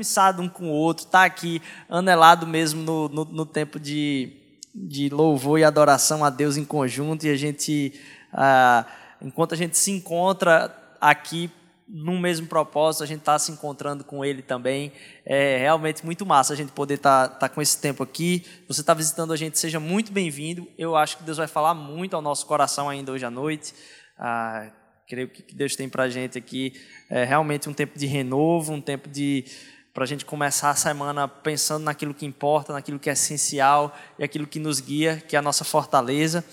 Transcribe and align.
compromissado 0.00 0.42
um 0.42 0.48
com 0.48 0.70
o 0.70 0.72
outro, 0.72 1.04
está 1.04 1.24
aqui 1.24 1.60
anelado 1.88 2.46
mesmo 2.46 2.82
no, 2.82 3.08
no, 3.08 3.24
no, 3.26 3.46
tempo 3.46 3.78
de, 3.78 4.32
de 4.74 5.08
louvor 5.10 5.58
e 5.58 5.64
adoração 5.64 6.24
a 6.24 6.30
Deus 6.30 6.56
em 6.56 6.64
conjunto, 6.64 7.26
e 7.26 7.30
a 7.30 7.36
gente, 7.36 7.92
ah, 8.32 8.86
enquanto 9.20 9.52
a 9.52 9.56
gente 9.56 9.76
se 9.76 9.90
encontra 9.90 10.74
aqui 11.00 11.50
no 11.86 12.18
mesmo 12.18 12.46
propósito, 12.46 13.02
a 13.02 13.06
gente 13.06 13.18
está 13.18 13.38
se 13.38 13.50
encontrando 13.50 14.04
com 14.04 14.24
ele 14.24 14.42
também. 14.42 14.92
É 15.26 15.58
realmente 15.58 16.04
muito 16.04 16.24
massa 16.24 16.52
a 16.52 16.56
gente 16.56 16.70
poder 16.70 16.94
estar 16.94 17.28
tá, 17.28 17.34
tá 17.34 17.48
com 17.48 17.60
esse 17.60 17.80
tempo 17.80 18.02
aqui. 18.02 18.46
Você 18.68 18.80
está 18.80 18.94
visitando 18.94 19.32
a 19.32 19.36
gente, 19.36 19.58
seja 19.58 19.80
muito 19.80 20.12
bem-vindo. 20.12 20.68
Eu 20.78 20.94
acho 20.94 21.18
que 21.18 21.24
Deus 21.24 21.36
vai 21.36 21.48
falar 21.48 21.74
muito 21.74 22.14
ao 22.14 22.22
nosso 22.22 22.46
coração 22.46 22.88
ainda 22.88 23.10
hoje 23.10 23.24
à 23.24 23.30
noite. 23.30 23.74
Ah, 24.16 24.70
creio 25.08 25.28
que 25.28 25.52
Deus 25.52 25.74
tem 25.74 25.88
para 25.88 26.04
a 26.04 26.08
gente 26.08 26.38
aqui 26.38 26.72
é 27.10 27.24
realmente 27.24 27.68
um 27.68 27.74
tempo 27.74 27.98
de 27.98 28.06
renovo, 28.06 28.72
um 28.72 28.80
tempo 28.80 29.08
de 29.08 29.44
para 29.92 30.04
a 30.04 30.06
gente 30.06 30.24
começar 30.24 30.70
a 30.70 30.74
semana 30.74 31.26
pensando 31.26 31.84
naquilo 31.84 32.14
que 32.14 32.24
importa, 32.24 32.72
naquilo 32.72 32.98
que 32.98 33.10
é 33.10 33.12
essencial 33.12 33.96
e 34.18 34.24
aquilo 34.24 34.46
que 34.46 34.58
nos 34.58 34.80
guia, 34.80 35.22
que 35.26 35.34
é 35.34 35.38
a 35.38 35.42
nossa 35.42 35.64
fortaleza. 35.64 36.44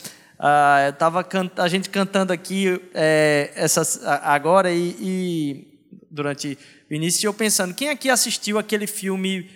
Eu 0.85 0.89
estava 0.91 1.25
a 1.57 1.67
gente 1.67 1.89
cantando 1.89 2.31
aqui 2.31 2.79
é, 2.93 3.51
essas, 3.55 4.03
agora 4.05 4.71
e, 4.71 4.95
e, 4.99 5.67
durante 6.11 6.57
o 6.89 6.93
início 6.93 7.27
eu 7.27 7.33
pensando 7.33 7.73
quem 7.73 7.89
aqui 7.89 8.09
assistiu 8.09 8.59
aquele 8.59 8.85
filme 8.85 9.49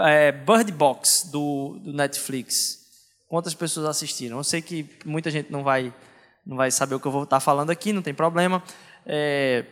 é, 0.00 0.30
Bird 0.30 0.70
Box 0.72 1.28
do, 1.30 1.80
do 1.82 1.92
Netflix? 1.92 2.78
Quantas 3.28 3.54
pessoas 3.54 3.86
assistiram? 3.86 4.38
Eu 4.38 4.44
sei 4.44 4.62
que 4.62 4.88
muita 5.04 5.30
gente 5.30 5.50
não 5.50 5.62
vai 5.62 5.92
não 6.46 6.56
vai 6.56 6.70
saber 6.70 6.94
o 6.94 7.00
que 7.00 7.06
eu 7.06 7.12
vou 7.12 7.24
estar 7.24 7.40
falando 7.40 7.70
aqui, 7.70 7.92
não 7.92 8.00
tem 8.00 8.14
problema. 8.14 8.62
É, 9.04 9.66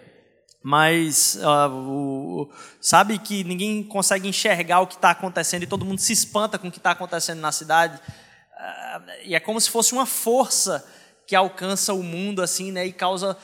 mas 0.69 1.39
uh, 1.43 1.71
o, 1.71 2.51
sabe 2.81 3.21
que 3.21 3.45
ninguém 3.45 3.85
consegue 3.85 4.27
enxergar 4.27 4.81
o 4.81 4.87
que 4.89 4.97
está 4.97 5.11
acontecendo 5.11 5.63
e 5.63 5.67
todo 5.69 5.85
mundo 5.85 6.01
se 6.01 6.13
espanta 6.13 6.59
com 6.59 6.67
o 6.67 6.73
que 6.73 6.79
está 6.79 6.91
acontecendo 6.91 7.39
na 7.39 7.53
cidade. 7.53 7.95
Uh, 7.95 9.03
e 9.27 9.37
é 9.37 9.39
como 9.39 9.61
se 9.61 9.71
fosse 9.71 9.93
uma 9.93 10.05
força 10.05 10.85
que 11.25 11.37
alcança 11.37 11.95
o 11.95 12.03
mundo 12.03 12.43
assim, 12.43 12.73
né, 12.73 12.85
e 12.85 12.93
causa 12.93 13.37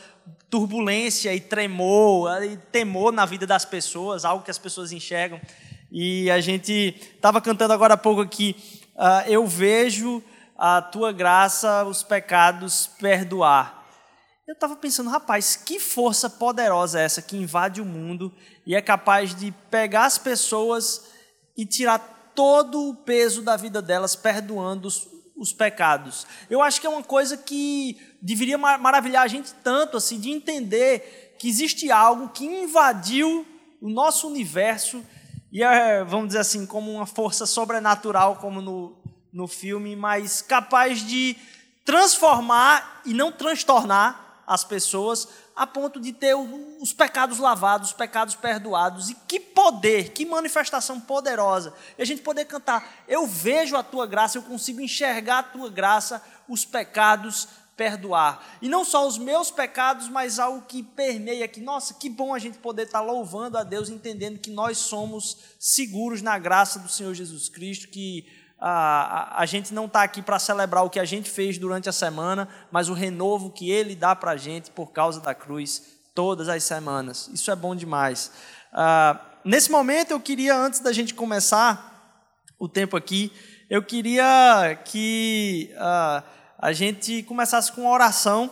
turbulência 0.50 1.32
e 1.32 1.38
tremor, 1.38 2.42
e 2.42 2.56
temor 2.56 3.12
na 3.12 3.24
vida 3.24 3.46
das 3.46 3.64
pessoas, 3.64 4.24
algo 4.24 4.42
que 4.42 4.50
as 4.50 4.58
pessoas 4.58 4.90
enxergam. 4.90 5.40
E 5.92 6.28
a 6.28 6.40
gente 6.40 7.00
estava 7.14 7.40
cantando 7.40 7.72
agora 7.72 7.94
há 7.94 7.96
pouco 7.96 8.20
aqui, 8.20 8.56
uh, 8.96 9.30
eu 9.30 9.46
vejo 9.46 10.20
a 10.58 10.82
tua 10.82 11.12
graça 11.12 11.84
os 11.84 12.02
pecados 12.02 12.90
perdoar. 12.98 13.81
Eu 14.46 14.54
estava 14.54 14.74
pensando, 14.74 15.08
rapaz, 15.08 15.54
que 15.54 15.78
força 15.78 16.28
poderosa 16.28 17.00
é 17.00 17.04
essa 17.04 17.22
que 17.22 17.36
invade 17.36 17.80
o 17.80 17.84
mundo 17.84 18.34
e 18.66 18.74
é 18.74 18.82
capaz 18.82 19.34
de 19.36 19.52
pegar 19.70 20.04
as 20.04 20.18
pessoas 20.18 21.12
e 21.56 21.64
tirar 21.64 22.32
todo 22.34 22.88
o 22.88 22.94
peso 22.94 23.40
da 23.40 23.56
vida 23.56 23.80
delas, 23.80 24.16
perdoando 24.16 24.88
os, 24.88 25.06
os 25.36 25.52
pecados. 25.52 26.26
Eu 26.50 26.60
acho 26.60 26.80
que 26.80 26.86
é 26.88 26.90
uma 26.90 27.04
coisa 27.04 27.36
que 27.36 27.96
deveria 28.20 28.58
maravilhar 28.58 29.22
a 29.22 29.28
gente 29.28 29.54
tanto, 29.62 29.96
assim, 29.96 30.18
de 30.18 30.30
entender 30.30 31.36
que 31.38 31.48
existe 31.48 31.92
algo 31.92 32.30
que 32.30 32.44
invadiu 32.44 33.46
o 33.80 33.88
nosso 33.88 34.27
universo 34.27 35.05
e 35.52 35.62
é, 35.62 36.02
vamos 36.02 36.28
dizer 36.28 36.40
assim, 36.40 36.67
como 36.67 36.90
uma 36.90 37.06
força 37.06 37.46
sobrenatural, 37.46 38.36
como 38.36 38.61
no, 38.61 38.96
no 39.33 39.46
filme, 39.46 39.94
mas 39.94 40.42
capaz 40.42 41.06
de 41.06 41.36
transformar 41.84 43.02
e 43.05 43.12
não 43.12 43.30
transtornar 43.30 44.21
as 44.47 44.64
pessoas 44.64 45.29
a 45.55 45.67
ponto 45.67 46.01
de 46.01 46.13
ter 46.13 46.35
os 46.35 46.92
pecados 46.92 47.39
lavados, 47.39 47.89
os 47.89 47.95
pecados 47.95 48.35
perdoados. 48.35 49.11
E 49.11 49.14
que 49.14 49.39
poder, 49.39 50.11
que 50.13 50.25
manifestação 50.25 51.01
poderosa. 51.01 51.75
E 51.98 52.03
a 52.03 52.05
gente 52.05 52.23
poder 52.23 52.45
cantar: 52.47 53.05
Eu 53.07 53.27
vejo 53.27 53.77
a 53.77 53.83
tua 53.83 54.07
graça, 54.07 54.39
eu 54.39 54.42
consigo 54.42 54.80
enxergar 54.80 55.39
a 55.39 55.42
tua 55.42 55.70
graça, 55.70 56.23
os 56.48 56.64
pecados 56.64 57.48
perdoar. 57.77 58.58
E 58.61 58.69
não 58.69 58.85
só 58.85 59.07
os 59.07 59.19
meus 59.19 59.51
pecados, 59.51 60.08
mas 60.08 60.39
algo 60.39 60.63
que 60.67 60.83
permeia 60.83 61.45
aqui. 61.45 61.61
Nossa, 61.61 61.95
que 61.95 62.09
bom 62.09 62.35
a 62.35 62.39
gente 62.39 62.59
poder 62.59 62.85
estar 62.85 63.01
louvando 63.01 63.59
a 63.59 63.64
Deus, 63.64 63.89
entendendo 63.89 64.39
que 64.39 64.51
nós 64.51 64.79
somos 64.79 65.39
seguros 65.59 66.23
na 66.23 66.39
graça 66.39 66.79
do 66.79 66.89
Senhor 66.89 67.14
Jesus 67.14 67.48
Cristo, 67.48 67.89
que 67.89 68.27
a, 68.64 69.42
a, 69.42 69.45
gente 69.45 69.74
não 69.74 69.86
está 69.86 70.05
aqui 70.05 70.23
para 70.23 70.39
celebrar 70.39 70.84
o 70.84 70.90
que 70.90 71.00
a 71.00 71.05
gente 71.05 71.28
fez 71.28 71.58
durante 71.58 71.89
a 71.89 71.92
semana, 71.92 72.48
mas 72.70 72.89
o 72.89 72.95
renovo 72.95 73.50
que 73.50 73.68
Ele 73.68 73.96
dá 73.96 74.14
para 74.14 74.30
a 74.30 74.36
gente 74.36 74.70
por 74.70 74.92
causa 74.92 75.20
da 75.20 75.34
cruz 75.34 75.83
todas 76.14 76.48
as 76.48 76.62
semanas. 76.62 77.28
Isso 77.34 77.50
é 77.50 77.56
bom 77.56 77.74
demais. 77.74 78.30
Ah, 78.73 79.20
nesse 79.45 79.68
momento, 79.68 80.12
eu 80.12 80.20
queria, 80.20 80.56
antes 80.56 80.78
da 80.78 80.92
gente 80.92 81.12
começar 81.12 82.23
o 82.56 82.68
tempo 82.68 82.96
aqui, 82.96 83.33
eu 83.68 83.83
queria 83.83 84.80
que 84.84 85.74
ah, 85.79 86.23
a 86.56 86.73
gente 86.73 87.24
começasse 87.24 87.73
com 87.73 87.80
uma 87.80 87.90
oração, 87.90 88.48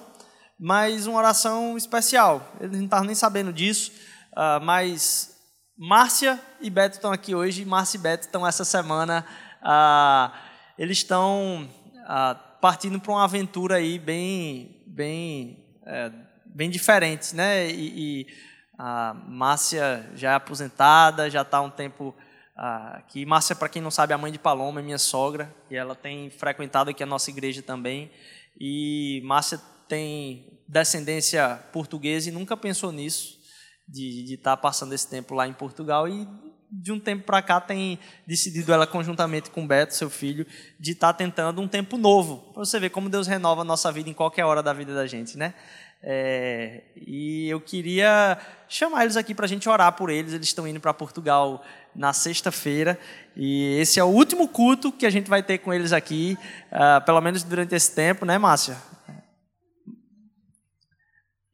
mas 0.58 1.06
uma 1.06 1.18
oração 1.18 1.76
especial. 1.76 2.52
Eles 2.58 2.78
não 2.78 2.86
estavam 2.86 3.06
nem 3.06 3.14
sabendo 3.14 3.52
disso, 3.52 3.92
ah, 4.34 4.58
mas 4.58 5.36
Márcia 5.78 6.40
e 6.60 6.68
Beto 6.68 6.96
estão 6.96 7.12
aqui 7.12 7.32
hoje, 7.32 7.64
Márcia 7.64 7.96
e 7.96 8.00
Beto 8.00 8.26
estão 8.26 8.44
essa 8.44 8.64
semana 8.64 9.24
ah, 9.62 10.32
eles 10.78 10.98
estão 10.98 11.68
ah, 12.06 12.34
partindo 12.60 13.00
para 13.00 13.12
uma 13.12 13.24
aventura 13.24 13.76
aí 13.76 13.98
bem, 13.98 14.82
bem, 14.86 15.64
é, 15.84 16.10
bem 16.44 16.70
diferente, 16.70 17.34
né? 17.34 17.70
E, 17.70 18.20
e, 18.20 18.50
a 18.82 19.12
Márcia 19.28 20.10
já 20.14 20.32
é 20.32 20.34
aposentada, 20.34 21.28
já 21.28 21.42
está 21.42 21.58
há 21.58 21.60
um 21.60 21.70
tempo 21.70 22.14
ah, 22.56 22.96
aqui. 22.96 23.26
Márcia, 23.26 23.54
para 23.54 23.68
quem 23.68 23.82
não 23.82 23.90
sabe, 23.90 24.12
é 24.12 24.14
a 24.14 24.18
mãe 24.18 24.32
de 24.32 24.38
Paloma, 24.38 24.80
é 24.80 24.82
minha 24.82 24.98
sogra, 24.98 25.54
e 25.70 25.76
ela 25.76 25.94
tem 25.94 26.30
frequentado 26.30 26.88
aqui 26.88 27.02
a 27.02 27.06
nossa 27.06 27.28
igreja 27.28 27.60
também. 27.60 28.10
E 28.58 29.20
Márcia 29.24 29.60
tem 29.86 30.62
descendência 30.66 31.56
portuguesa 31.72 32.30
e 32.30 32.32
nunca 32.32 32.56
pensou 32.56 32.90
nisso, 32.90 33.38
de 33.86 34.34
estar 34.34 34.56
tá 34.56 34.62
passando 34.62 34.94
esse 34.94 35.08
tempo 35.08 35.34
lá 35.34 35.46
em 35.46 35.52
Portugal 35.52 36.08
e 36.08 36.26
de 36.70 36.92
um 36.92 37.00
tempo 37.00 37.24
para 37.24 37.42
cá, 37.42 37.60
tem 37.60 37.98
decidido 38.26 38.72
ela, 38.72 38.86
conjuntamente 38.86 39.50
com 39.50 39.66
Beto, 39.66 39.94
seu 39.94 40.08
filho, 40.08 40.46
de 40.78 40.92
estar 40.92 41.12
tá 41.12 41.14
tentando 41.14 41.60
um 41.60 41.68
tempo 41.68 41.96
novo. 41.96 42.52
Para 42.52 42.64
você 42.64 42.78
ver 42.78 42.90
como 42.90 43.08
Deus 43.08 43.26
renova 43.26 43.62
a 43.62 43.64
nossa 43.64 43.90
vida 43.90 44.08
em 44.08 44.14
qualquer 44.14 44.44
hora 44.44 44.62
da 44.62 44.72
vida 44.72 44.94
da 44.94 45.06
gente, 45.06 45.36
né? 45.36 45.54
É, 46.02 46.82
e 46.96 47.48
eu 47.48 47.60
queria 47.60 48.38
chamar 48.66 49.02
eles 49.02 49.18
aqui 49.18 49.34
para 49.34 49.44
a 49.44 49.48
gente 49.48 49.68
orar 49.68 49.92
por 49.92 50.08
eles. 50.08 50.32
Eles 50.32 50.46
estão 50.46 50.66
indo 50.66 50.80
para 50.80 50.94
Portugal 50.94 51.62
na 51.94 52.12
sexta-feira 52.12 52.98
e 53.36 53.78
esse 53.80 53.98
é 53.98 54.04
o 54.04 54.06
último 54.06 54.48
culto 54.48 54.92
que 54.92 55.04
a 55.04 55.10
gente 55.10 55.28
vai 55.28 55.42
ter 55.42 55.58
com 55.58 55.74
eles 55.74 55.92
aqui, 55.92 56.38
uh, 56.72 57.04
pelo 57.04 57.20
menos 57.20 57.42
durante 57.42 57.74
esse 57.74 57.94
tempo, 57.94 58.24
né, 58.24 58.38
Márcia? 58.38 58.76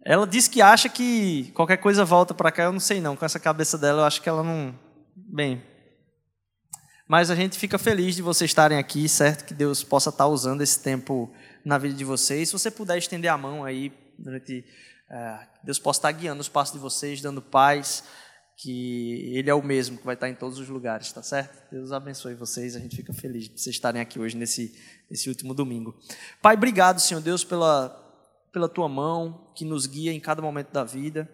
Ela 0.05 0.25
disse 0.25 0.49
que 0.49 0.63
acha 0.63 0.89
que 0.89 1.51
qualquer 1.53 1.79
coisa 1.79 2.05
volta 2.05 2.33
para 2.33 2.53
cá. 2.53 2.63
Eu 2.65 2.73
não 2.73 2.79
sei 2.79 3.01
não. 3.01 3.17
Com 3.17 3.25
essa 3.25 3.41
cabeça 3.41 3.77
dela, 3.77 4.03
eu 4.03 4.05
acho 4.05 4.23
que 4.23 4.29
ela 4.29 4.45
não 4.45 4.73
Bem, 5.29 5.61
mas 7.09 7.33
a 7.33 7.35
gente 7.35 7.59
fica 7.59 7.79
feliz 7.79 8.15
de 8.15 8.23
vocês 8.23 8.49
estarem 8.49 8.79
aqui, 8.79 9.09
certo? 9.09 9.45
Que 9.45 9.53
Deus 9.53 9.83
possa 9.83 10.11
estar 10.11 10.29
usando 10.29 10.63
esse 10.63 10.79
tempo 10.81 11.33
na 11.65 11.79
vida 11.79 11.95
de 11.95 12.05
vocês. 12.05 12.49
Se 12.49 12.53
você 12.53 12.71
puder 12.71 12.97
estender 12.97 13.29
a 13.29 13.37
mão 13.37 13.65
aí, 13.65 13.93
durante, 14.17 14.65
é, 15.11 15.39
Deus 15.65 15.81
possa 15.81 15.99
estar 15.99 16.13
guiando 16.13 16.41
os 16.41 16.49
passos 16.49 16.75
de 16.75 16.81
vocês, 16.81 17.21
dando 17.21 17.43
paz, 17.43 18.05
que 18.57 19.33
Ele 19.37 19.51
é 19.51 19.55
o 19.55 19.63
mesmo 19.63 19.99
que 19.99 20.07
vai 20.07 20.15
estar 20.15 20.29
em 20.29 20.35
todos 20.35 20.61
os 20.61 20.69
lugares, 20.69 21.11
tá 21.11 21.25
certo? 21.25 21.71
Deus 21.73 21.91
abençoe 21.91 22.35
vocês. 22.35 22.77
A 22.77 22.79
gente 22.79 22.95
fica 22.95 23.13
feliz 23.13 23.49
de 23.49 23.61
vocês 23.61 23.75
estarem 23.75 24.01
aqui 24.01 24.21
hoje 24.21 24.37
nesse, 24.37 24.77
nesse 25.11 25.29
último 25.29 25.55
domingo. 25.55 25.99
Pai, 26.41 26.55
obrigado, 26.55 27.01
Senhor 27.01 27.21
Deus, 27.21 27.43
pela, 27.43 27.89
pela 28.53 28.69
tua 28.69 28.89
mão 28.89 29.53
que 29.57 29.65
nos 29.65 29.87
guia 29.87 30.13
em 30.13 30.21
cada 30.21 30.41
momento 30.41 30.71
da 30.71 30.85
vida 30.85 31.29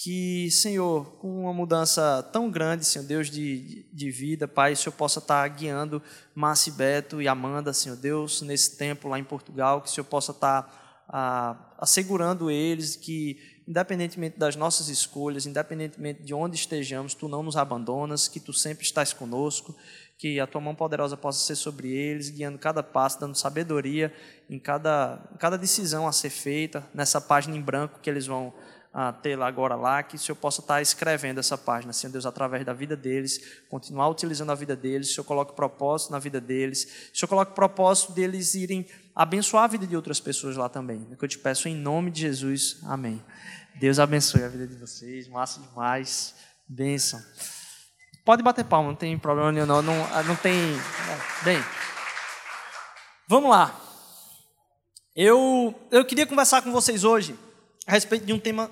que, 0.00 0.48
Senhor, 0.52 1.16
com 1.16 1.42
uma 1.42 1.52
mudança 1.52 2.22
tão 2.32 2.48
grande, 2.48 2.84
Senhor 2.84 3.04
Deus, 3.04 3.28
de, 3.28 3.84
de 3.92 4.10
vida, 4.12 4.46
Pai, 4.46 4.72
o 4.72 4.76
Senhor 4.76 4.92
possa 4.94 5.18
estar 5.18 5.48
guiando 5.48 6.00
Márcio 6.32 6.72
Beto 6.72 7.20
e 7.20 7.26
Amanda, 7.26 7.72
Senhor 7.72 7.96
Deus, 7.96 8.40
nesse 8.40 8.76
tempo 8.76 9.08
lá 9.08 9.18
em 9.18 9.24
Portugal, 9.24 9.80
que 9.80 9.88
o 9.88 9.90
Senhor 9.90 10.04
possa 10.04 10.30
estar 10.30 11.04
ah, 11.08 11.74
assegurando 11.78 12.48
eles 12.48 12.94
que, 12.94 13.40
independentemente 13.66 14.38
das 14.38 14.54
nossas 14.54 14.88
escolhas, 14.88 15.46
independentemente 15.46 16.22
de 16.22 16.32
onde 16.32 16.54
estejamos, 16.54 17.12
Tu 17.12 17.26
não 17.26 17.42
nos 17.42 17.56
abandonas, 17.56 18.28
que 18.28 18.38
Tu 18.38 18.52
sempre 18.52 18.84
estás 18.84 19.12
conosco, 19.12 19.74
que 20.16 20.38
a 20.38 20.46
Tua 20.46 20.60
mão 20.60 20.76
poderosa 20.76 21.16
possa 21.16 21.44
ser 21.44 21.56
sobre 21.56 21.90
eles, 21.90 22.30
guiando 22.30 22.56
cada 22.56 22.84
passo, 22.84 23.18
dando 23.18 23.34
sabedoria 23.34 24.14
em 24.48 24.60
cada, 24.60 25.28
em 25.34 25.38
cada 25.38 25.58
decisão 25.58 26.06
a 26.06 26.12
ser 26.12 26.30
feita, 26.30 26.88
nessa 26.94 27.20
página 27.20 27.56
em 27.56 27.60
branco 27.60 27.98
que 28.00 28.08
eles 28.08 28.28
vão 28.28 28.54
a 29.00 29.12
tê-la 29.12 29.46
agora 29.46 29.76
lá, 29.76 30.02
que 30.02 30.16
o 30.16 30.18
Senhor 30.18 30.34
possa 30.34 30.60
estar 30.60 30.82
escrevendo 30.82 31.38
essa 31.38 31.56
página, 31.56 31.92
Senhor 31.92 32.10
Deus, 32.10 32.26
através 32.26 32.66
da 32.66 32.72
vida 32.72 32.96
deles, 32.96 33.62
continuar 33.68 34.08
utilizando 34.08 34.50
a 34.50 34.56
vida 34.56 34.74
deles, 34.74 35.10
o 35.10 35.14
Senhor 35.14 35.24
coloque 35.24 35.52
propósito 35.52 36.10
na 36.10 36.18
vida 36.18 36.40
deles, 36.40 37.10
o 37.14 37.16
Senhor 37.16 37.28
coloque 37.28 37.54
propósito 37.54 38.12
deles 38.12 38.56
irem 38.56 38.84
abençoar 39.14 39.62
a 39.62 39.66
vida 39.68 39.86
de 39.86 39.94
outras 39.94 40.18
pessoas 40.18 40.56
lá 40.56 40.68
também. 40.68 41.06
É 41.12 41.14
que 41.14 41.24
eu 41.24 41.28
te 41.28 41.38
peço 41.38 41.68
em 41.68 41.76
nome 41.76 42.10
de 42.10 42.22
Jesus, 42.22 42.80
amém. 42.86 43.24
Deus 43.78 44.00
abençoe 44.00 44.42
a 44.42 44.48
vida 44.48 44.66
de 44.66 44.74
vocês, 44.74 45.28
massa 45.28 45.60
demais, 45.60 46.34
bênção. 46.68 47.22
Pode 48.24 48.42
bater 48.42 48.64
palma, 48.64 48.88
não 48.88 48.96
tem 48.96 49.16
problema 49.16 49.52
nenhum, 49.52 49.66
não. 49.66 49.80
Não, 49.80 50.08
ah, 50.12 50.24
não 50.24 50.34
tem. 50.34 50.52
É, 50.52 51.44
bem. 51.44 51.64
Vamos 53.28 53.48
lá. 53.48 53.80
Eu, 55.14 55.72
eu 55.92 56.04
queria 56.04 56.26
conversar 56.26 56.62
com 56.62 56.72
vocês 56.72 57.04
hoje 57.04 57.38
a 57.86 57.92
respeito 57.92 58.26
de 58.26 58.32
um 58.32 58.40
tema 58.40 58.68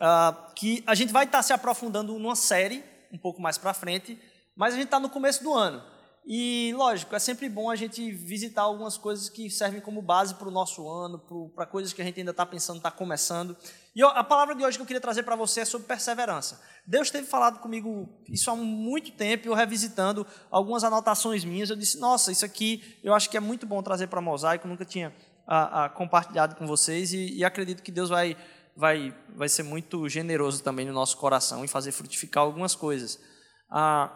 uh, 0.00 0.52
que 0.54 0.82
a 0.86 0.94
gente 0.94 1.12
vai 1.12 1.24
estar 1.24 1.42
se 1.42 1.52
aprofundando 1.52 2.18
numa 2.18 2.36
série 2.36 2.82
um 3.12 3.18
pouco 3.18 3.40
mais 3.40 3.58
para 3.58 3.74
frente, 3.74 4.18
mas 4.56 4.74
a 4.74 4.76
gente 4.76 4.86
está 4.86 5.00
no 5.00 5.10
começo 5.10 5.42
do 5.42 5.52
ano. 5.52 5.82
E, 6.26 6.72
lógico, 6.76 7.14
é 7.16 7.18
sempre 7.18 7.48
bom 7.48 7.70
a 7.70 7.76
gente 7.76 8.12
visitar 8.12 8.62
algumas 8.62 8.96
coisas 8.96 9.28
que 9.28 9.48
servem 9.50 9.80
como 9.80 10.02
base 10.02 10.34
para 10.34 10.48
o 10.48 10.50
nosso 10.50 10.88
ano, 10.88 11.18
para 11.54 11.66
coisas 11.66 11.92
que 11.92 12.02
a 12.02 12.04
gente 12.04 12.20
ainda 12.20 12.30
está 12.30 12.44
pensando, 12.44 12.76
está 12.76 12.90
começando. 12.90 13.56
E 13.96 14.02
a 14.02 14.22
palavra 14.22 14.54
de 14.54 14.64
hoje 14.64 14.76
que 14.76 14.82
eu 14.82 14.86
queria 14.86 15.00
trazer 15.00 15.22
para 15.22 15.34
você 15.34 15.60
é 15.60 15.64
sobre 15.64 15.88
perseverança. 15.88 16.60
Deus 16.86 17.10
teve 17.10 17.26
falado 17.26 17.58
comigo 17.58 18.08
isso 18.28 18.50
há 18.50 18.54
muito 18.54 19.12
tempo, 19.12 19.48
eu 19.48 19.54
revisitando 19.54 20.26
algumas 20.50 20.84
anotações 20.84 21.44
minhas, 21.44 21.70
eu 21.70 21.76
disse, 21.76 21.98
nossa, 21.98 22.30
isso 22.30 22.44
aqui 22.44 22.98
eu 23.02 23.14
acho 23.14 23.28
que 23.28 23.36
é 23.36 23.40
muito 23.40 23.66
bom 23.66 23.82
trazer 23.82 24.06
para 24.06 24.20
Mosaico, 24.20 24.68
nunca 24.68 24.84
tinha 24.84 25.12
a, 25.46 25.86
a, 25.86 25.88
compartilhado 25.88 26.54
com 26.54 26.66
vocês 26.66 27.12
e, 27.12 27.38
e 27.38 27.44
acredito 27.44 27.82
que 27.82 27.90
Deus 27.90 28.08
vai, 28.08 28.36
vai, 28.80 29.14
vai 29.36 29.48
ser 29.48 29.62
muito 29.62 30.08
generoso 30.08 30.62
também 30.62 30.86
no 30.86 30.92
nosso 30.92 31.18
coração 31.18 31.62
e 31.62 31.68
fazer 31.68 31.92
frutificar 31.92 32.42
algumas 32.42 32.74
coisas. 32.74 33.20
Ah, 33.70 34.10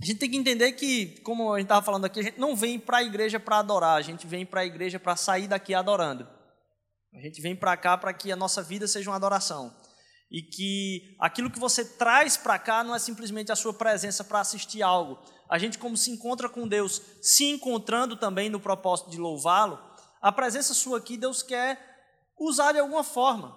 a 0.00 0.04
gente 0.04 0.18
tem 0.18 0.30
que 0.30 0.36
entender 0.36 0.72
que, 0.72 1.20
como 1.22 1.52
a 1.52 1.58
gente 1.58 1.66
estava 1.66 1.84
falando 1.84 2.04
aqui, 2.04 2.20
a 2.20 2.22
gente 2.22 2.38
não 2.38 2.54
vem 2.54 2.78
para 2.78 2.98
a 2.98 3.02
igreja 3.02 3.40
para 3.40 3.58
adorar, 3.58 3.96
a 3.96 4.02
gente 4.02 4.24
vem 4.26 4.46
para 4.46 4.60
a 4.60 4.64
igreja 4.64 5.00
para 5.00 5.16
sair 5.16 5.48
daqui 5.48 5.74
adorando. 5.74 6.28
A 7.12 7.20
gente 7.20 7.40
vem 7.42 7.56
para 7.56 7.76
cá 7.76 7.98
para 7.98 8.12
que 8.12 8.30
a 8.30 8.36
nossa 8.36 8.62
vida 8.62 8.86
seja 8.86 9.10
uma 9.10 9.16
adoração. 9.16 9.74
E 10.30 10.42
que 10.42 11.16
aquilo 11.20 11.50
que 11.50 11.60
você 11.60 11.84
traz 11.84 12.36
para 12.36 12.58
cá 12.58 12.82
não 12.82 12.94
é 12.94 12.98
simplesmente 12.98 13.52
a 13.52 13.56
sua 13.56 13.74
presença 13.74 14.24
para 14.24 14.40
assistir 14.40 14.82
algo. 14.82 15.18
A 15.50 15.58
gente, 15.58 15.78
como 15.78 15.96
se 15.96 16.10
encontra 16.10 16.48
com 16.48 16.66
Deus, 16.66 17.02
se 17.20 17.44
encontrando 17.44 18.16
também 18.16 18.48
no 18.48 18.60
propósito 18.60 19.10
de 19.10 19.18
louvá-lo, 19.18 19.78
a 20.20 20.32
presença 20.32 20.72
sua 20.72 20.98
aqui, 20.98 21.16
Deus 21.16 21.42
quer 21.42 21.93
usar 22.38 22.72
de 22.72 22.78
alguma 22.78 23.04
forma. 23.04 23.56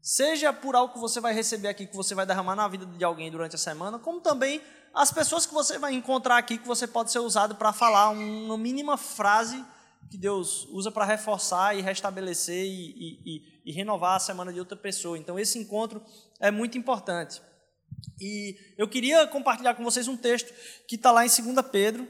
Seja 0.00 0.52
por 0.52 0.76
algo 0.76 0.94
que 0.94 1.00
você 1.00 1.20
vai 1.20 1.34
receber 1.34 1.68
aqui, 1.68 1.86
que 1.86 1.96
você 1.96 2.14
vai 2.14 2.24
derramar 2.24 2.54
na 2.54 2.68
vida 2.68 2.86
de 2.86 3.04
alguém 3.04 3.30
durante 3.30 3.56
a 3.56 3.58
semana, 3.58 3.98
como 3.98 4.20
também 4.20 4.62
as 4.94 5.10
pessoas 5.10 5.44
que 5.44 5.52
você 5.52 5.78
vai 5.78 5.94
encontrar 5.94 6.38
aqui, 6.38 6.58
que 6.58 6.66
você 6.66 6.86
pode 6.86 7.10
ser 7.10 7.18
usado 7.18 7.56
para 7.56 7.72
falar 7.72 8.10
uma 8.10 8.56
mínima 8.56 8.96
frase 8.96 9.64
que 10.08 10.16
Deus 10.16 10.66
usa 10.70 10.90
para 10.90 11.04
reforçar 11.04 11.76
e 11.76 11.82
restabelecer 11.82 12.64
e, 12.64 13.20
e, 13.24 13.62
e, 13.66 13.72
renovar 13.72 14.16
a 14.16 14.20
semana 14.20 14.52
de 14.52 14.58
outra 14.58 14.76
pessoa. 14.76 15.18
Então, 15.18 15.38
esse 15.38 15.58
encontro 15.58 16.02
é 16.40 16.50
muito 16.50 16.78
importante. 16.78 17.42
E 18.20 18.56
eu 18.78 18.88
queria 18.88 19.26
compartilhar 19.26 19.74
com 19.74 19.84
vocês 19.84 20.08
um 20.08 20.16
texto 20.16 20.52
que 20.86 20.94
está 20.94 21.10
lá 21.10 21.26
em 21.26 21.28
2 21.28 21.66
Pedro. 21.70 22.06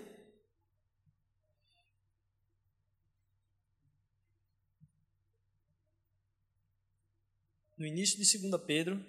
No 7.77 7.85
início 7.85 8.19
de 8.19 8.49
2 8.49 8.63
Pedro, 8.65 9.05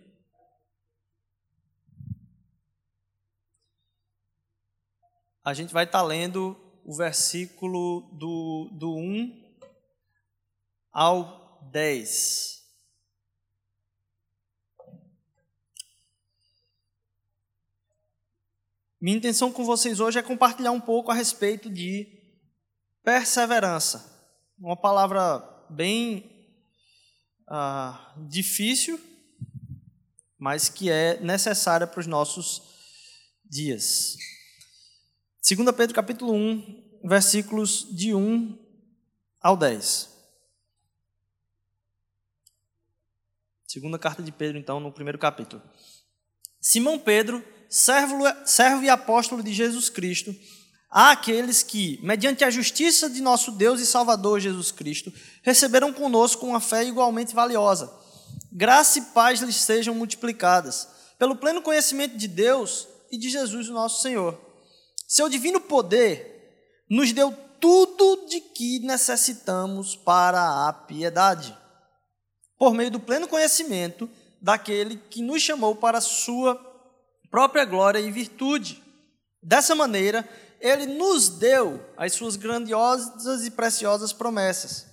a 5.42 5.54
gente 5.54 5.72
vai 5.72 5.86
estar 5.86 6.02
tá 6.02 6.06
lendo 6.06 6.58
o 6.84 6.94
versículo 6.94 8.02
do, 8.12 8.70
do 8.78 8.94
1 8.98 9.58
ao 10.92 11.62
10. 11.72 12.58
Minha 19.00 19.16
intenção 19.16 19.50
com 19.54 19.64
vocês 19.64 20.02
hoje 20.02 20.20
é 20.20 20.24
compartilhar 20.24 20.72
um 20.72 20.82
pouco 20.82 21.10
a 21.10 21.14
respeito 21.14 21.70
de 21.70 22.06
perseverança. 23.02 24.14
Uma 24.60 24.76
palavra 24.76 25.40
bem 25.70 26.37
ah, 27.48 28.14
difícil, 28.28 29.00
mas 30.38 30.70
que 30.70 30.90
é 30.90 31.20
necessária 31.22 31.88
para 31.88 32.00
os 32.00 32.08
nossos 32.08 32.62
dias. 33.46 34.18
2 35.48 35.72
Pedro 35.76 35.96
capítulo 35.96 36.34
1, 36.34 37.00
versículos 37.06 37.88
de 37.96 38.14
1 38.14 38.58
ao 39.40 39.56
10. 39.56 40.18
Segunda 43.66 44.00
carta 44.00 44.24
de 44.24 44.32
Pedro, 44.32 44.58
então, 44.58 44.80
no 44.80 44.92
primeiro 44.92 45.18
capítulo. 45.18 45.62
Simão 46.60 46.98
Pedro, 46.98 47.44
servo, 47.70 48.24
servo 48.46 48.84
e 48.84 48.90
apóstolo 48.90 49.44
de 49.44 49.54
Jesus 49.54 49.90
Cristo, 49.90 50.36
há 50.90 51.12
aqueles 51.12 51.64
que, 51.64 52.00
mediante 52.02 52.44
a 52.44 52.50
justiça 52.50 53.10
de 53.10 53.22
nosso 53.22 53.52
Deus 53.52 53.80
e 53.80 53.86
Salvador 53.86 54.40
Jesus 54.40 54.72
Cristo, 54.72 55.12
receberam 55.44 55.94
conosco 55.94 56.46
uma 56.46 56.60
fé 56.60 56.84
igualmente 56.84 57.34
valiosa. 57.34 57.92
Graça 58.52 59.00
e 59.00 59.02
paz 59.02 59.42
lhes 59.42 59.58
sejam 59.58 59.94
multiplicadas, 59.94 60.88
pelo 61.20 61.36
pleno 61.36 61.62
conhecimento 61.62 62.18
de 62.18 62.28
Deus 62.28 62.88
e 63.12 63.18
de 63.18 63.30
Jesus, 63.30 63.70
o 63.70 63.74
nosso 63.74 64.02
Senhor 64.02 64.48
seu 65.08 65.30
divino 65.30 65.62
poder 65.62 66.84
nos 66.90 67.14
deu 67.14 67.34
tudo 67.62 68.28
de 68.28 68.42
que 68.42 68.80
necessitamos 68.80 69.96
para 69.96 70.68
a 70.68 70.74
piedade, 70.74 71.58
por 72.58 72.74
meio 72.74 72.92
do 72.92 73.00
pleno 73.00 73.28
conhecimento 73.28 74.10
daquele 74.42 74.98
que 75.10 75.22
nos 75.22 75.42
chamou 75.42 75.76
para 75.76 76.00
a 76.00 76.02
sua 76.02 76.56
própria 77.32 77.64
glória 77.64 78.00
e 78.00 78.12
virtude. 78.12 78.84
Dessa 79.42 79.74
maneira, 79.74 80.28
ele 80.60 80.86
nos 80.86 81.30
deu 81.30 81.84
as 81.96 82.14
suas 82.14 82.36
grandiosas 82.36 83.46
e 83.46 83.52
preciosas 83.52 84.14
promessas, 84.14 84.86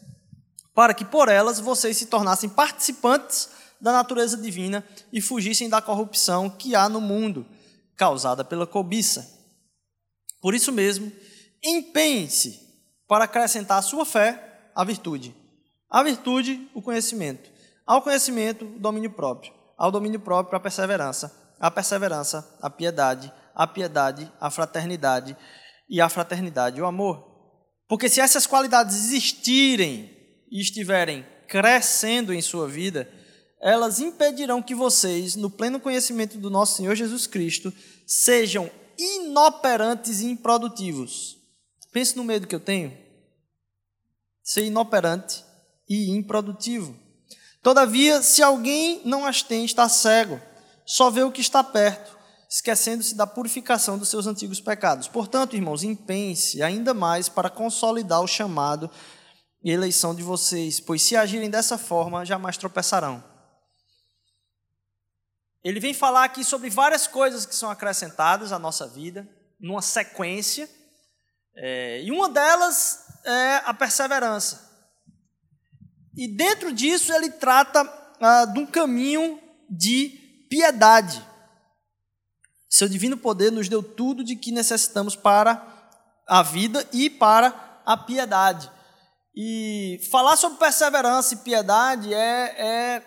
para 0.75 0.95
que 0.95 1.05
por 1.05 1.29
elas 1.29 1.61
vocês 1.61 1.97
se 1.97 2.07
tornassem 2.07 2.49
participantes 2.49 3.49
da 3.81 3.93
natureza 3.93 4.37
divina 4.37 4.85
e 5.13 5.21
fugissem 5.21 5.69
da 5.69 5.83
corrupção 5.83 6.49
que 6.49 6.75
há 6.75 6.89
no 6.89 7.01
mundo, 7.01 7.47
causada 7.97 8.45
pela 8.45 8.67
cobiça. 8.67 9.31
Por 10.41 10.55
isso 10.55 10.73
mesmo, 10.73 11.13
empenhe-se 11.63 12.61
para 13.07 13.25
acrescentar 13.25 13.79
à 13.79 13.83
sua 13.83 14.05
fé 14.05 14.71
a 14.75 14.85
virtude. 14.85 15.35
A 15.89 16.03
virtude, 16.03 16.69
o 16.75 16.83
conhecimento. 16.83 17.51
Ao 17.87 18.03
conhecimento, 18.03 18.65
o 18.65 18.79
domínio 18.79 19.11
próprio. 19.11 19.53
Ao 19.77 19.91
domínio 19.91 20.19
próprio, 20.19 20.57
a 20.57 20.61
perseverança. 20.61 21.33
A 21.61 21.71
perseverança, 21.71 22.57
a 22.61 22.69
piedade. 22.69 23.33
A 23.55 23.67
piedade, 23.67 24.31
a 24.41 24.51
fraternidade. 24.51 25.37
E 25.89 26.01
a 26.01 26.09
fraternidade, 26.09 26.81
o 26.81 26.87
amor. 26.87 27.35
Porque 27.89 28.09
se 28.09 28.21
essas 28.21 28.47
qualidades 28.47 28.97
existirem 28.97 30.11
e 30.51 30.61
estiverem 30.61 31.27
crescendo 31.47 32.33
em 32.33 32.41
sua 32.41 32.67
vida, 32.67 33.09
elas 33.61 34.01
impedirão 34.01 34.63
que 34.63 34.75
vocês, 34.75 35.37
no 35.37 35.51
pleno 35.51 35.81
conhecimento 35.81 36.39
do 36.39 36.51
nosso 36.51 36.77
Senhor 36.77 36.95
Jesus 36.95 37.27
Cristo, 37.27 37.73
sejam 38.07 38.71
inoperantes 38.99 40.21
e 40.21 40.27
improdutivos. 40.27 41.39
Pense 41.93 42.17
no 42.17 42.25
medo 42.25 42.47
que 42.47 42.55
eu 42.55 42.61
tenho. 42.61 42.97
Ser 44.43 44.65
inoperante 44.65 45.45
e 45.89 46.11
improdutivo. 46.11 46.95
Todavia, 47.63 48.21
se 48.23 48.43
alguém 48.43 49.01
não 49.05 49.25
as 49.25 49.43
tem, 49.43 49.65
está 49.65 49.89
cego, 49.89 50.41
só 50.85 51.09
vê 51.09 51.23
o 51.23 51.33
que 51.33 51.41
está 51.41 51.65
perto, 51.65 52.15
esquecendo-se 52.55 53.17
da 53.17 53.27
purificação 53.27 53.99
dos 53.99 54.09
seus 54.09 54.29
antigos 54.29 54.61
pecados. 54.61 55.09
Portanto, 55.09 55.57
irmãos, 55.57 55.83
empenhe-se 55.83 56.63
ainda 56.63 56.95
mais 56.95 57.29
para 57.29 57.51
consolidar 57.51 58.23
o 58.23 58.29
chamado 58.29 58.89
e 59.61 59.73
eleição 59.73 60.15
de 60.15 60.23
vocês, 60.23 60.79
pois 60.79 61.03
se 61.03 61.17
agirem 61.17 61.51
dessa 61.51 61.77
forma, 61.77 62.25
jamais 62.25 62.57
tropeçarão. 62.57 63.25
Ele 65.65 65.81
vem 65.81 65.93
falar 65.93 66.23
aqui 66.23 66.45
sobre 66.45 66.71
várias 66.71 67.09
coisas 67.09 67.45
que 67.45 67.57
são 67.57 67.69
acrescentadas 67.69 68.53
à 68.53 68.59
nossa 68.59 68.87
vida, 68.87 69.29
numa 69.59 69.83
sequência, 69.83 70.71
é, 71.57 72.03
e 72.05 72.13
uma 72.13 72.29
delas 72.29 73.05
é 73.25 73.63
a 73.65 73.75
perseverança. 73.75 74.71
E 76.17 76.29
dentro 76.29 76.73
disso 76.73 77.13
ele 77.13 77.31
trata 77.31 77.83
ah, 78.21 78.45
de 78.45 78.61
um 78.61 78.67
caminho 78.67 79.41
de 79.69 80.47
piedade. 80.49 81.34
Seu 82.75 82.89
divino 82.89 83.17
poder 83.17 83.53
nos 83.53 83.69
deu 83.69 83.85
tudo 83.85 84.25
de 84.25 84.35
que 84.35 84.51
necessitamos 84.51 85.15
para 85.15 85.65
a 86.27 86.43
vida 86.43 86.85
e 86.93 87.09
para 87.09 87.81
a 87.87 87.97
piedade. 87.97 88.69
E 89.33 90.01
falar 90.11 90.37
sobre 90.37 90.59
perseverança 90.59 91.35
e 91.35 91.45
piedade 91.45 92.13
é, 92.13 92.19
é, 92.59 93.03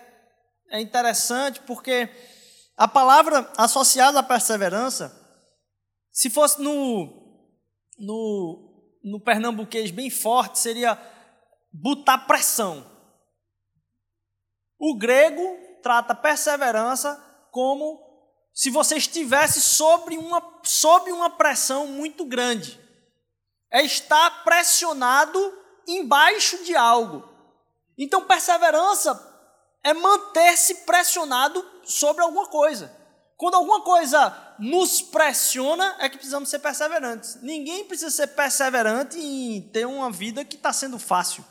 é 0.70 0.80
interessante 0.80 1.60
porque 1.66 2.08
a 2.78 2.88
palavra 2.88 3.46
associada 3.58 4.20
à 4.20 4.22
perseverança, 4.22 5.14
se 6.10 6.30
fosse 6.30 6.62
no, 6.62 7.44
no, 7.98 8.96
no 9.04 9.20
pernambuquês 9.20 9.90
bem 9.90 10.08
forte, 10.08 10.60
seria 10.60 10.98
botar 11.70 12.16
pressão. 12.20 12.90
O 14.78 14.96
grego 14.96 15.58
trata 15.82 16.14
perseverança 16.14 17.22
como 17.52 18.07
se 18.58 18.70
você 18.70 18.96
estivesse 18.96 19.60
sobre 19.60 20.18
uma, 20.18 20.42
sob 20.64 21.12
uma 21.12 21.30
pressão 21.30 21.86
muito 21.86 22.24
grande. 22.24 22.76
É 23.70 23.84
estar 23.84 24.42
pressionado 24.42 25.38
embaixo 25.86 26.64
de 26.64 26.74
algo. 26.74 27.22
Então, 27.96 28.24
perseverança 28.24 29.14
é 29.84 29.94
manter-se 29.94 30.74
pressionado 30.78 31.64
sobre 31.84 32.20
alguma 32.20 32.48
coisa. 32.48 32.92
Quando 33.36 33.54
alguma 33.54 33.82
coisa 33.82 34.36
nos 34.58 35.00
pressiona, 35.02 35.94
é 36.00 36.08
que 36.08 36.16
precisamos 36.16 36.48
ser 36.48 36.58
perseverantes. 36.58 37.38
Ninguém 37.40 37.84
precisa 37.84 38.10
ser 38.10 38.26
perseverante 38.26 39.20
em 39.20 39.70
ter 39.70 39.86
uma 39.86 40.10
vida 40.10 40.44
que 40.44 40.56
está 40.56 40.72
sendo 40.72 40.98
fácil. 40.98 41.44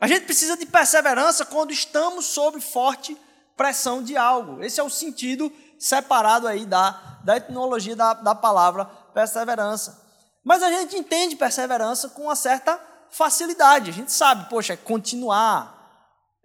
A 0.00 0.08
gente 0.08 0.24
precisa 0.24 0.56
de 0.56 0.66
perseverança 0.66 1.44
quando 1.44 1.70
estamos 1.70 2.24
sob 2.24 2.60
forte 2.60 3.16
pressão 3.56 4.02
de 4.02 4.16
algo. 4.16 4.60
Esse 4.60 4.80
é 4.80 4.82
o 4.82 4.90
sentido 4.90 5.52
separado 5.80 6.46
aí 6.46 6.66
da, 6.66 6.90
da 7.24 7.38
etimologia 7.38 7.96
da, 7.96 8.12
da 8.12 8.34
palavra 8.34 8.84
perseverança. 8.84 10.06
Mas 10.44 10.62
a 10.62 10.70
gente 10.70 10.96
entende 10.96 11.36
perseverança 11.36 12.10
com 12.10 12.24
uma 12.24 12.36
certa 12.36 12.78
facilidade. 13.10 13.90
A 13.90 13.92
gente 13.92 14.12
sabe, 14.12 14.48
poxa, 14.48 14.74
é 14.74 14.76
continuar, 14.76 15.80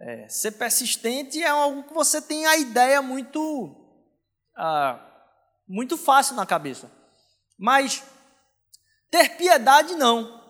é, 0.00 0.28
ser 0.28 0.52
persistente 0.52 1.42
é 1.42 1.48
algo 1.48 1.84
que 1.84 1.94
você 1.94 2.20
tem 2.20 2.46
a 2.46 2.56
ideia 2.56 3.00
muito, 3.02 3.74
ah, 4.56 4.98
muito 5.68 5.96
fácil 5.98 6.34
na 6.34 6.46
cabeça. 6.46 6.90
Mas 7.58 8.02
ter 9.10 9.36
piedade 9.36 9.94
não. 9.94 10.44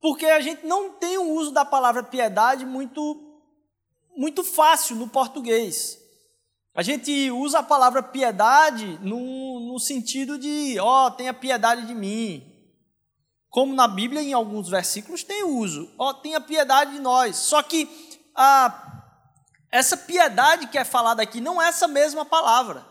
Porque 0.00 0.26
a 0.26 0.40
gente 0.40 0.66
não 0.66 0.92
tem 0.92 1.18
o 1.18 1.30
uso 1.30 1.50
da 1.50 1.64
palavra 1.64 2.02
piedade 2.02 2.64
muito, 2.64 3.40
muito 4.16 4.42
fácil 4.44 4.96
no 4.96 5.08
português. 5.08 6.05
A 6.76 6.82
gente 6.82 7.30
usa 7.30 7.60
a 7.60 7.62
palavra 7.62 8.02
piedade 8.02 8.98
no, 9.00 9.60
no 9.60 9.80
sentido 9.80 10.38
de, 10.38 10.78
ó, 10.78 11.06
oh, 11.06 11.10
tenha 11.10 11.32
piedade 11.32 11.86
de 11.86 11.94
mim, 11.94 12.52
como 13.48 13.74
na 13.74 13.88
Bíblia, 13.88 14.20
em 14.20 14.34
alguns 14.34 14.68
versículos, 14.68 15.24
tem 15.24 15.42
uso. 15.42 15.90
Ó, 15.98 16.10
oh, 16.10 16.14
tenha 16.14 16.38
piedade 16.38 16.92
de 16.92 17.00
nós. 17.00 17.36
Só 17.36 17.62
que 17.62 17.88
a, 18.34 19.02
essa 19.72 19.96
piedade 19.96 20.66
que 20.66 20.76
é 20.76 20.84
falada 20.84 21.22
aqui 21.22 21.40
não 21.40 21.62
é 21.62 21.68
essa 21.68 21.88
mesma 21.88 22.26
palavra. 22.26 22.84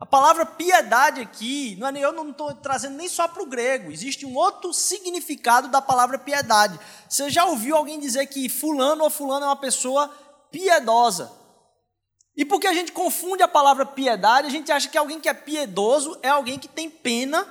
A 0.00 0.06
palavra 0.06 0.46
piedade 0.46 1.20
aqui, 1.20 1.76
não 1.78 1.88
é, 1.88 1.98
eu 1.98 2.12
não 2.12 2.30
estou 2.30 2.54
trazendo 2.54 2.96
nem 2.96 3.10
só 3.10 3.28
para 3.28 3.42
o 3.42 3.46
grego, 3.46 3.92
existe 3.92 4.24
um 4.24 4.34
outro 4.34 4.72
significado 4.72 5.68
da 5.68 5.82
palavra 5.82 6.18
piedade. 6.18 6.80
Você 7.06 7.28
já 7.28 7.44
ouviu 7.44 7.76
alguém 7.76 8.00
dizer 8.00 8.24
que 8.24 8.48
fulano 8.48 9.04
ou 9.04 9.10
fulano 9.10 9.44
é 9.44 9.48
uma 9.48 9.56
pessoa 9.56 10.08
piedosa? 10.50 11.41
E 12.36 12.44
porque 12.44 12.66
a 12.66 12.72
gente 12.72 12.92
confunde 12.92 13.42
a 13.42 13.48
palavra 13.48 13.84
piedade, 13.84 14.46
a 14.46 14.50
gente 14.50 14.72
acha 14.72 14.88
que 14.88 14.96
alguém 14.96 15.20
que 15.20 15.28
é 15.28 15.34
piedoso 15.34 16.18
é 16.22 16.28
alguém 16.28 16.58
que 16.58 16.68
tem 16.68 16.88
pena 16.88 17.46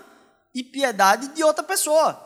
e 0.53 0.63
piedade 0.63 1.29
de 1.29 1.43
outra 1.43 1.63
pessoa. 1.63 2.19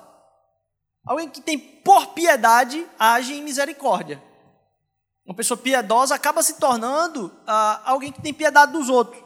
Alguém 1.06 1.30
que 1.30 1.42
tem 1.42 1.58
por 1.58 2.08
piedade 2.08 2.86
age 2.98 3.34
em 3.34 3.44
misericórdia. 3.44 4.22
Uma 5.26 5.36
pessoa 5.36 5.58
piedosa 5.58 6.16
acaba 6.16 6.42
se 6.42 6.60
tornando 6.60 7.32
ah, 7.46 7.82
alguém 7.86 8.12
que 8.12 8.22
tem 8.22 8.34
piedade 8.34 8.72
dos 8.72 8.90
outros. 8.90 9.22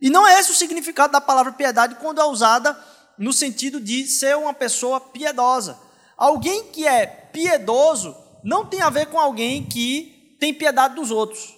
E 0.00 0.08
não 0.08 0.26
é 0.26 0.38
esse 0.38 0.50
o 0.50 0.54
significado 0.54 1.12
da 1.12 1.20
palavra 1.20 1.52
piedade 1.52 1.96
quando 1.96 2.20
é 2.20 2.24
usada 2.24 2.78
no 3.18 3.32
sentido 3.32 3.80
de 3.80 4.06
ser 4.06 4.36
uma 4.36 4.54
pessoa 4.54 5.00
piedosa. 5.00 5.78
Alguém 6.16 6.64
que 6.70 6.86
é 6.86 7.06
piedoso 7.06 8.16
não 8.44 8.64
tem 8.64 8.80
a 8.80 8.90
ver 8.90 9.06
com 9.06 9.18
alguém 9.18 9.64
que 9.66 10.36
tem 10.40 10.54
piedade 10.54 10.94
dos 10.94 11.10
outros. 11.10 11.57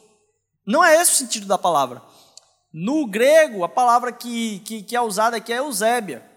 Não 0.67 0.85
é 0.85 1.01
esse 1.01 1.13
o 1.13 1.17
sentido 1.17 1.47
da 1.47 1.59
palavra. 1.59 2.03
No 2.73 3.07
grego, 3.07 3.65
a 3.65 3.69
palavra 3.69 4.13
que, 4.13 4.61
que, 4.61 4.83
que 4.83 4.95
é 4.95 5.01
usada 5.01 5.37
aqui 5.37 5.53
é 5.53 5.59
eusébia. 5.59 6.31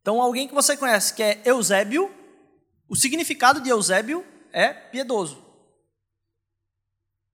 Então, 0.00 0.20
alguém 0.20 0.48
que 0.48 0.54
você 0.54 0.76
conhece 0.76 1.14
que 1.14 1.22
é 1.22 1.40
Eusébio, 1.44 2.10
o 2.88 2.96
significado 2.96 3.60
de 3.60 3.68
Eusébio 3.68 4.24
é 4.52 4.72
piedoso. 4.72 5.44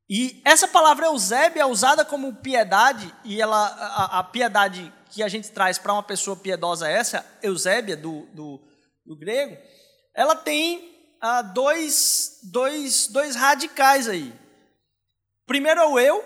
E 0.08 0.40
essa 0.44 0.68
palavra 0.68 1.06
Eusébio 1.06 1.60
é 1.60 1.66
usada 1.66 2.04
como 2.04 2.34
piedade, 2.34 3.12
e 3.24 3.40
ela, 3.40 3.66
a, 3.66 4.18
a 4.18 4.24
piedade 4.24 4.92
que 5.10 5.22
a 5.22 5.28
gente 5.28 5.50
traz 5.50 5.78
para 5.78 5.92
uma 5.92 6.02
pessoa 6.02 6.36
piedosa, 6.36 6.88
essa, 6.88 7.24
Eusébia, 7.42 7.96
do, 7.96 8.26
do, 8.32 8.60
do 9.04 9.16
grego, 9.16 9.56
ela 10.14 10.36
tem 10.36 11.16
ah, 11.20 11.42
dois, 11.42 12.40
dois, 12.42 13.08
dois 13.08 13.34
radicais 13.34 14.08
aí. 14.08 14.32
Primeiro 15.46 15.80
é 15.80 15.86
o 15.86 15.98
eu, 15.98 16.24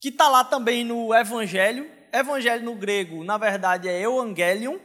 que 0.00 0.08
está 0.08 0.28
lá 0.28 0.42
também 0.42 0.84
no 0.84 1.14
Evangelho. 1.14 1.90
Evangelho 2.12 2.64
no 2.64 2.74
grego, 2.74 3.24
na 3.24 3.38
verdade, 3.38 3.88
é 3.88 4.02
Evangelion, 4.02 4.78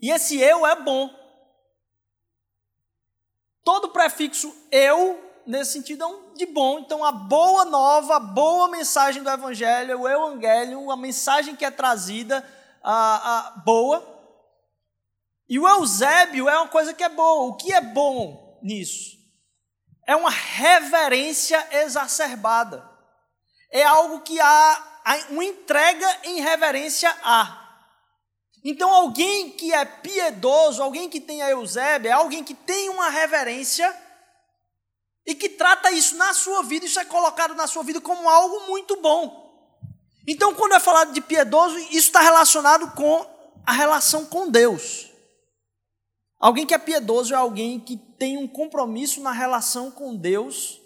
e 0.00 0.10
esse 0.10 0.38
eu 0.38 0.66
é 0.66 0.80
bom. 0.80 1.10
Todo 3.64 3.88
prefixo 3.88 4.54
eu, 4.70 5.20
nesse 5.44 5.72
sentido, 5.72 6.04
é 6.04 6.06
um 6.06 6.34
de 6.34 6.46
bom. 6.46 6.78
Então, 6.78 7.04
a 7.04 7.10
boa 7.10 7.64
nova, 7.64 8.16
a 8.16 8.20
boa 8.20 8.68
mensagem 8.68 9.22
do 9.22 9.30
Evangelho, 9.30 10.00
o 10.00 10.08
Evangelho, 10.08 10.90
a 10.90 10.96
mensagem 10.96 11.56
que 11.56 11.64
é 11.64 11.70
trazida, 11.70 12.46
a, 12.82 13.38
a 13.38 13.50
boa. 13.64 14.06
E 15.48 15.58
o 15.58 15.66
Eusébio 15.66 16.48
é 16.48 16.56
uma 16.56 16.68
coisa 16.68 16.94
que 16.94 17.02
é 17.02 17.08
boa. 17.08 17.46
O 17.46 17.56
que 17.56 17.72
é 17.72 17.80
bom 17.80 18.58
nisso? 18.62 19.15
É 20.06 20.14
uma 20.14 20.30
reverência 20.30 21.66
exacerbada. 21.72 22.88
É 23.70 23.82
algo 23.84 24.20
que 24.20 24.38
há 24.40 25.02
uma 25.30 25.44
entrega 25.44 26.20
em 26.24 26.40
reverência 26.40 27.10
a. 27.22 27.64
Então, 28.64 28.90
alguém 28.90 29.50
que 29.50 29.72
é 29.72 29.84
piedoso, 29.84 30.82
alguém 30.82 31.08
que 31.08 31.20
tem 31.20 31.42
a 31.42 31.50
Eusébia, 31.50 32.10
é 32.10 32.12
alguém 32.12 32.42
que 32.42 32.54
tem 32.54 32.88
uma 32.88 33.08
reverência 33.08 33.94
e 35.24 35.34
que 35.34 35.48
trata 35.48 35.90
isso 35.90 36.16
na 36.16 36.32
sua 36.32 36.62
vida, 36.62 36.86
isso 36.86 36.98
é 36.98 37.04
colocado 37.04 37.54
na 37.54 37.66
sua 37.66 37.82
vida 37.82 38.00
como 38.00 38.28
algo 38.28 38.66
muito 38.66 38.96
bom. 39.00 39.44
Então, 40.26 40.54
quando 40.54 40.74
é 40.74 40.80
falado 40.80 41.12
de 41.12 41.20
piedoso, 41.20 41.78
isso 41.78 42.08
está 42.08 42.20
relacionado 42.20 42.92
com 42.92 43.24
a 43.64 43.72
relação 43.72 44.26
com 44.26 44.48
Deus. 44.48 45.10
Alguém 46.38 46.66
que 46.66 46.74
é 46.74 46.78
piedoso 46.78 47.34
é 47.34 47.36
alguém 47.36 47.78
que 47.80 47.96
tem 48.18 48.36
um 48.36 48.48
compromisso 48.48 49.20
na 49.20 49.32
relação 49.32 49.90
com 49.90 50.16
Deus, 50.16 50.80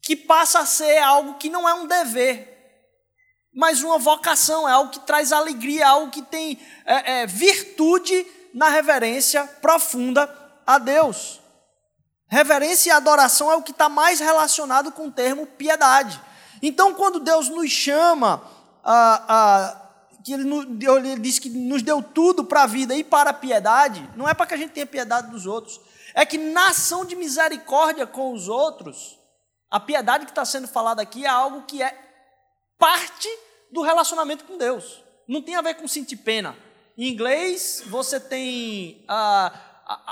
que 0.00 0.16
passa 0.16 0.60
a 0.60 0.66
ser 0.66 0.98
algo 0.98 1.34
que 1.34 1.48
não 1.48 1.68
é 1.68 1.74
um 1.74 1.86
dever, 1.86 2.48
mas 3.54 3.82
uma 3.82 3.98
vocação, 3.98 4.68
é 4.68 4.72
algo 4.72 4.90
que 4.90 5.00
traz 5.00 5.30
alegria, 5.30 5.82
é 5.82 5.84
algo 5.84 6.10
que 6.10 6.22
tem 6.22 6.58
é, 6.84 7.20
é, 7.20 7.26
virtude 7.26 8.26
na 8.54 8.68
reverência 8.68 9.44
profunda 9.60 10.28
a 10.66 10.78
Deus. 10.78 11.40
Reverência 12.26 12.90
e 12.90 12.92
adoração 12.92 13.52
é 13.52 13.56
o 13.56 13.62
que 13.62 13.72
está 13.72 13.88
mais 13.88 14.18
relacionado 14.18 14.90
com 14.90 15.08
o 15.08 15.12
termo 15.12 15.46
piedade. 15.46 16.20
Então, 16.62 16.94
quando 16.94 17.20
Deus 17.20 17.48
nos 17.48 17.70
chama, 17.70 18.42
a, 18.82 19.24
a, 19.28 19.81
que 20.22 20.32
ele, 20.32 20.48
ele 20.48 21.18
diz 21.18 21.38
que 21.38 21.50
nos 21.50 21.82
deu 21.82 22.02
tudo 22.02 22.44
para 22.44 22.62
a 22.62 22.66
vida 22.66 22.94
e 22.94 23.02
para 23.02 23.30
a 23.30 23.34
piedade, 23.34 24.08
não 24.16 24.28
é 24.28 24.34
para 24.34 24.46
que 24.46 24.54
a 24.54 24.56
gente 24.56 24.72
tenha 24.72 24.86
piedade 24.86 25.30
dos 25.30 25.46
outros, 25.46 25.80
é 26.14 26.24
que 26.24 26.38
na 26.38 26.68
ação 26.68 27.04
de 27.04 27.16
misericórdia 27.16 28.06
com 28.06 28.32
os 28.32 28.48
outros, 28.48 29.18
a 29.70 29.80
piedade 29.80 30.24
que 30.24 30.30
está 30.30 30.44
sendo 30.44 30.68
falada 30.68 31.00
aqui 31.00 31.24
é 31.24 31.28
algo 31.28 31.62
que 31.62 31.82
é 31.82 31.96
parte 32.78 33.28
do 33.70 33.82
relacionamento 33.82 34.44
com 34.44 34.58
Deus. 34.58 35.02
Não 35.26 35.40
tem 35.40 35.54
a 35.54 35.62
ver 35.62 35.74
com 35.74 35.88
sentir 35.88 36.16
pena. 36.16 36.54
Em 36.96 37.08
inglês, 37.08 37.82
você 37.86 38.20
tem 38.20 39.04
ah, 39.08 39.50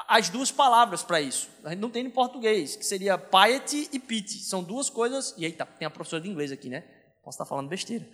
as 0.09 0.31
duas 0.31 0.51
palavras 0.51 1.03
para 1.03 1.21
isso. 1.21 1.49
A 1.65 1.71
gente 1.71 1.81
não 1.81 1.91
tem 1.91 2.07
em 2.07 2.11
português, 2.11 2.75
que 2.75 2.87
seria 2.87 3.19
piety 3.19 3.89
e 3.93 3.99
pity. 3.99 4.39
São 4.39 4.63
duas 4.63 4.89
coisas. 4.89 5.35
E 5.37 5.45
aí 5.45 5.53
tá, 5.53 5.67
tem 5.67 5.85
a 5.85 5.91
professora 5.91 6.23
de 6.23 6.31
inglês 6.31 6.51
aqui, 6.51 6.71
né? 6.71 6.85
Posso 7.23 7.37
estar 7.37 7.45
falando 7.45 7.69
besteira. 7.69 8.09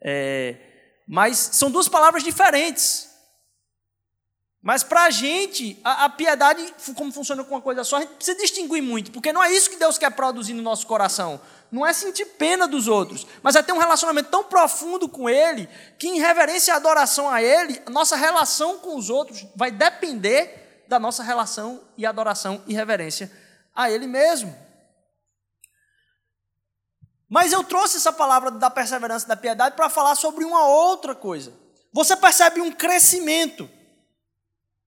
É, 0.00 0.71
mas 1.06 1.36
são 1.38 1.70
duas 1.70 1.88
palavras 1.88 2.22
diferentes. 2.22 3.12
Mas 4.62 4.84
para 4.84 5.04
a 5.04 5.10
gente, 5.10 5.76
a, 5.82 6.08
piedade, 6.08 6.72
como 6.94 7.10
funciona 7.10 7.42
com 7.42 7.52
uma 7.52 7.60
coisa 7.60 7.82
só, 7.82 7.96
a 7.96 8.00
gente 8.02 8.14
precisa 8.14 8.38
distinguir 8.38 8.80
muito, 8.80 9.10
porque 9.10 9.32
não 9.32 9.42
é 9.42 9.52
isso 9.52 9.68
que 9.68 9.76
Deus 9.76 9.98
quer 9.98 10.10
produzir 10.10 10.54
no 10.54 10.62
nosso 10.62 10.86
coração. 10.86 11.40
Não 11.70 11.84
é 11.84 11.92
sentir 11.92 12.26
pena 12.26 12.68
dos 12.68 12.86
outros, 12.86 13.26
mas 13.42 13.56
é 13.56 13.62
ter 13.62 13.72
um 13.72 13.78
relacionamento 13.78 14.30
tão 14.30 14.44
profundo 14.44 15.08
com 15.08 15.28
Ele, 15.28 15.68
que 15.98 16.06
em 16.06 16.20
reverência 16.20 16.70
e 16.70 16.74
adoração 16.76 17.28
a 17.28 17.42
Ele, 17.42 17.82
nossa 17.90 18.14
relação 18.14 18.78
com 18.78 18.96
os 18.96 19.10
outros 19.10 19.44
vai 19.56 19.72
depender 19.72 20.84
da 20.86 21.00
nossa 21.00 21.24
relação 21.24 21.80
e 21.96 22.06
adoração 22.06 22.62
e 22.68 22.72
reverência 22.72 23.32
a 23.74 23.90
Ele 23.90 24.06
mesmo. 24.06 24.54
Mas 27.32 27.50
eu 27.50 27.64
trouxe 27.64 27.96
essa 27.96 28.12
palavra 28.12 28.50
da 28.50 28.68
perseverança 28.68 29.24
e 29.24 29.28
da 29.28 29.36
piedade 29.36 29.74
para 29.74 29.88
falar 29.88 30.14
sobre 30.16 30.44
uma 30.44 30.66
outra 30.66 31.14
coisa. 31.14 31.50
Você 31.90 32.14
percebe 32.14 32.60
um 32.60 32.70
crescimento 32.70 33.70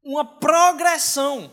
uma 0.04 0.24
progressão 0.24 1.52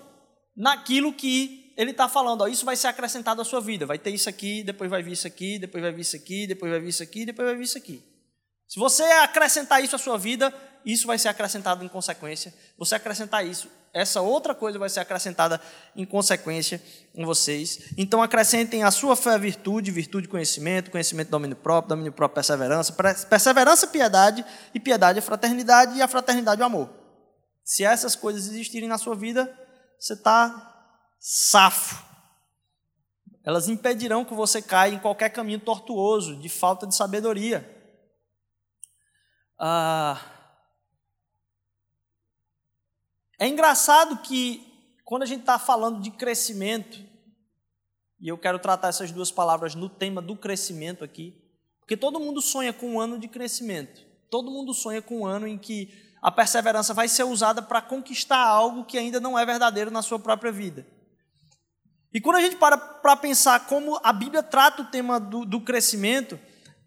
naquilo 0.55 1.15
que 1.15 1.73
ele 1.79 1.93
está 1.93 2.11
falando, 2.11 2.43
ó, 2.43 2.47
isso 2.47 2.67
vai 2.67 2.77
ser 2.77 2.89
acrescentado 2.89 3.41
à 3.41 3.45
sua 3.47 3.59
vida. 3.59 3.87
Vai 3.87 3.99
ter 3.99 4.11
isso 4.11 4.29
aqui, 4.29 4.63
depois 4.63 4.91
vai 4.91 5.03
vir 5.03 5.13
isso 5.13 5.27
aqui, 5.27 5.59
depois 5.59 5.83
vai 5.83 5.93
vir 5.93 6.03
isso 6.03 6.15
aqui, 6.15 6.47
depois 6.47 6.71
vai 6.71 6.81
vir 6.81 6.89
isso 6.91 7.03
aqui, 7.03 7.25
depois 7.25 7.49
vai 7.49 7.57
vir 7.57 7.65
isso 7.65 7.79
aqui. 7.79 8.05
Se 8.69 8.79
você 8.79 9.03
acrescentar 9.03 9.83
isso 9.83 9.97
à 9.97 9.99
sua 9.99 10.19
vida, 10.19 10.53
isso 10.85 11.07
vai 11.07 11.19
ser 11.19 11.29
acrescentado 11.29 11.83
em 11.83 11.89
consequência. 11.89 12.53
Você 12.77 12.95
acrescentar 12.95 13.47
isso, 13.47 13.71
essa 13.93 14.23
outra 14.23 14.55
coisa 14.55 14.79
vai 14.79 14.89
ser 14.89 15.01
acrescentada 15.01 15.61
em 15.95 16.05
consequência 16.05 16.83
em 17.15 17.25
vocês. 17.25 17.93
Então 17.97 18.23
acrescentem 18.23 18.83
a 18.85 18.91
sua 18.91 19.15
fé 19.15 19.39
virtude, 19.39 19.91
virtude 19.91 20.29
conhecimento, 20.29 20.91
conhecimento 20.91 21.29
domínio 21.29 21.57
próprio, 21.57 21.91
domínio 21.91 22.13
próprio 22.13 22.37
perseverança, 22.37 22.93
perseverança 23.29 23.87
piedade 23.87 24.45
e 24.75 24.81
piedade 24.81 25.19
a 25.19 25.23
fraternidade 25.23 25.99
e 25.99 26.03
a 26.03 26.09
fraternidade 26.09 26.63
o 26.63 26.65
amor. 26.65 26.89
Se 27.63 27.85
essas 27.85 28.17
coisas 28.17 28.47
existirem 28.47 28.89
na 28.89 28.97
sua 28.97 29.15
vida, 29.15 29.53
você 29.99 30.15
está 30.15 30.71
safo. 31.21 32.03
Elas 33.45 33.69
impedirão 33.69 34.25
que 34.25 34.35
você 34.35 34.63
caia 34.63 34.95
em 34.95 34.99
qualquer 34.99 35.29
caminho 35.29 35.61
tortuoso, 35.61 36.37
de 36.37 36.49
falta 36.49 36.87
de 36.87 36.95
sabedoria. 36.95 37.69
Ah, 39.59 40.19
é 43.43 43.49
engraçado 43.49 44.19
que, 44.19 44.65
quando 45.05 45.25
a 45.25 45.27
gente 45.27 45.41
está 45.41 45.59
falando 45.59 46.01
de 46.01 46.13
crescimento, 46.13 46.97
e 48.21 48.29
eu 48.29 48.39
quero 48.39 48.61
tratar 48.61 48.87
essas 48.87 49.11
duas 49.11 49.33
palavras 49.33 49.75
no 49.75 49.89
tema 49.89 50.23
do 50.23 50.37
crescimento 50.37 51.03
aqui, 51.03 51.43
porque 51.81 51.97
todo 51.97 52.21
mundo 52.21 52.41
sonha 52.41 52.73
com 52.73 52.93
um 52.93 53.01
ano 53.01 53.19
de 53.19 53.27
crescimento. 53.27 54.01
Todo 54.31 54.49
mundo 54.49 54.73
sonha 54.73 55.03
com 55.03 55.23
um 55.23 55.27
ano 55.27 55.49
em 55.49 55.59
que 55.59 55.93
a 56.23 56.31
perseverança 56.31 56.95
vai 56.95 57.09
ser 57.09 57.25
usada 57.25 57.61
para 57.61 57.83
conquistar 57.83 58.39
algo 58.39 58.85
que 58.85 58.97
ainda 58.97 59.19
não 59.19 59.37
é 59.37 59.45
verdadeiro 59.45 59.91
na 59.91 60.03
sua 60.03 60.21
própria 60.21 60.53
vida. 60.53 60.87
E 62.15 62.21
quando 62.21 62.37
a 62.37 62.41
gente 62.43 62.55
para 62.55 62.79
para 62.79 63.17
pensar 63.17 63.67
como 63.67 63.99
a 64.05 64.13
Bíblia 64.13 64.45
trata 64.45 64.83
o 64.83 64.87
tema 64.87 65.19
do, 65.19 65.45
do 65.45 65.61
crescimento, 65.61 66.39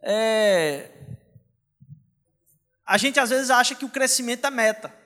é, 0.02 0.90
a 2.86 2.98
gente 2.98 3.20
às 3.20 3.30
vezes 3.30 3.50
acha 3.50 3.76
que 3.76 3.84
o 3.84 3.90
crescimento 3.90 4.48
é 4.48 4.50
meta. 4.50 5.05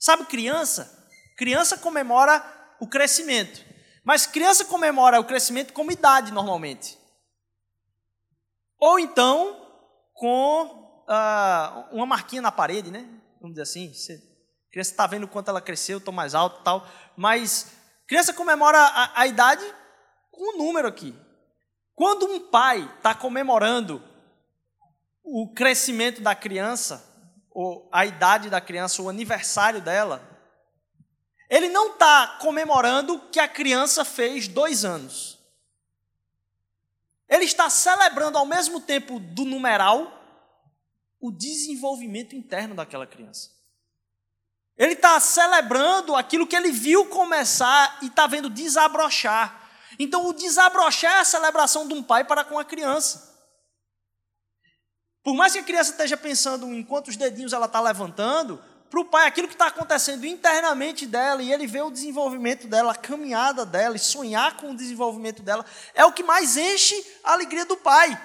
Sabe 0.00 0.24
criança? 0.24 1.08
Criança 1.36 1.78
comemora 1.78 2.42
o 2.80 2.88
crescimento. 2.88 3.64
Mas 4.02 4.26
criança 4.26 4.64
comemora 4.64 5.20
o 5.20 5.24
crescimento 5.24 5.72
como 5.72 5.92
idade 5.92 6.32
normalmente. 6.32 6.98
Ou 8.78 8.98
então 8.98 9.56
com 10.14 10.64
uh, 10.64 11.94
uma 11.94 12.06
marquinha 12.06 12.42
na 12.42 12.50
parede, 12.50 12.90
né? 12.90 13.06
Vamos 13.40 13.54
dizer 13.54 13.62
assim. 13.62 13.92
Você, 13.92 14.14
a 14.14 14.72
criança 14.72 14.90
está 14.90 15.06
vendo 15.06 15.28
quanto 15.28 15.48
ela 15.48 15.60
cresceu, 15.60 15.98
estou 15.98 16.12
mais 16.12 16.34
alto 16.34 16.64
tal. 16.64 16.88
Mas 17.16 17.78
Criança 18.10 18.32
comemora 18.32 18.76
a, 18.76 19.20
a 19.20 19.26
idade 19.28 19.64
com 20.32 20.56
um 20.56 20.58
número 20.58 20.88
aqui. 20.88 21.14
Quando 21.94 22.26
um 22.26 22.40
pai 22.40 22.92
está 22.96 23.14
comemorando 23.14 24.02
o 25.22 25.54
crescimento 25.54 26.20
da 26.20 26.34
criança, 26.34 27.09
a 27.90 28.06
idade 28.06 28.48
da 28.48 28.60
criança, 28.60 29.02
o 29.02 29.08
aniversário 29.08 29.80
dela, 29.80 30.22
ele 31.48 31.68
não 31.68 31.92
está 31.92 32.38
comemorando 32.40 33.18
que 33.32 33.40
a 33.40 33.48
criança 33.48 34.04
fez 34.04 34.46
dois 34.46 34.84
anos. 34.84 35.38
Ele 37.28 37.44
está 37.44 37.68
celebrando 37.68 38.38
ao 38.38 38.46
mesmo 38.46 38.80
tempo 38.80 39.18
do 39.18 39.44
numeral 39.44 40.16
o 41.20 41.30
desenvolvimento 41.30 42.34
interno 42.34 42.74
daquela 42.74 43.06
criança. 43.06 43.50
Ele 44.76 44.94
está 44.94 45.20
celebrando 45.20 46.16
aquilo 46.16 46.46
que 46.46 46.56
ele 46.56 46.72
viu 46.72 47.06
começar 47.06 47.98
e 48.00 48.06
está 48.06 48.26
vendo 48.26 48.48
desabrochar. 48.48 49.68
Então, 49.98 50.26
o 50.26 50.32
desabrochar 50.32 51.18
é 51.18 51.20
a 51.20 51.24
celebração 51.24 51.86
de 51.86 51.92
um 51.92 52.02
pai 52.02 52.24
para 52.24 52.44
com 52.44 52.58
a 52.58 52.64
criança. 52.64 53.29
Por 55.22 55.34
mais 55.34 55.52
que 55.52 55.58
a 55.58 55.62
criança 55.62 55.90
esteja 55.90 56.16
pensando 56.16 56.66
em 56.72 56.82
quantos 56.82 57.16
dedinhos 57.16 57.52
ela 57.52 57.66
está 57.66 57.80
levantando, 57.80 58.62
para 58.90 59.00
o 59.00 59.04
pai 59.04 59.26
aquilo 59.26 59.46
que 59.46 59.54
está 59.54 59.68
acontecendo 59.68 60.26
internamente 60.26 61.06
dela 61.06 61.42
e 61.42 61.52
ele 61.52 61.66
vê 61.66 61.80
o 61.80 61.90
desenvolvimento 61.90 62.66
dela, 62.66 62.92
a 62.92 62.96
caminhada 62.96 63.64
dela 63.64 63.94
e 63.94 64.00
sonhar 64.00 64.56
com 64.56 64.72
o 64.72 64.76
desenvolvimento 64.76 65.42
dela, 65.42 65.64
é 65.94 66.04
o 66.04 66.12
que 66.12 66.24
mais 66.24 66.56
enche 66.56 66.94
a 67.22 67.32
alegria 67.32 67.64
do 67.64 67.76
pai. 67.76 68.20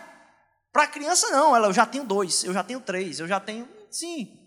Para 0.74 0.84
a 0.84 0.88
criança, 0.88 1.30
não, 1.30 1.56
ela, 1.56 1.68
eu 1.68 1.74
já 1.74 1.86
tenho 1.86 2.04
dois, 2.04 2.44
eu 2.44 2.54
já 2.54 2.64
tenho 2.64 2.82
três, 2.82 3.20
eu 3.20 3.28
já 3.28 3.40
tenho. 3.40 3.70
Sim, 3.92 4.40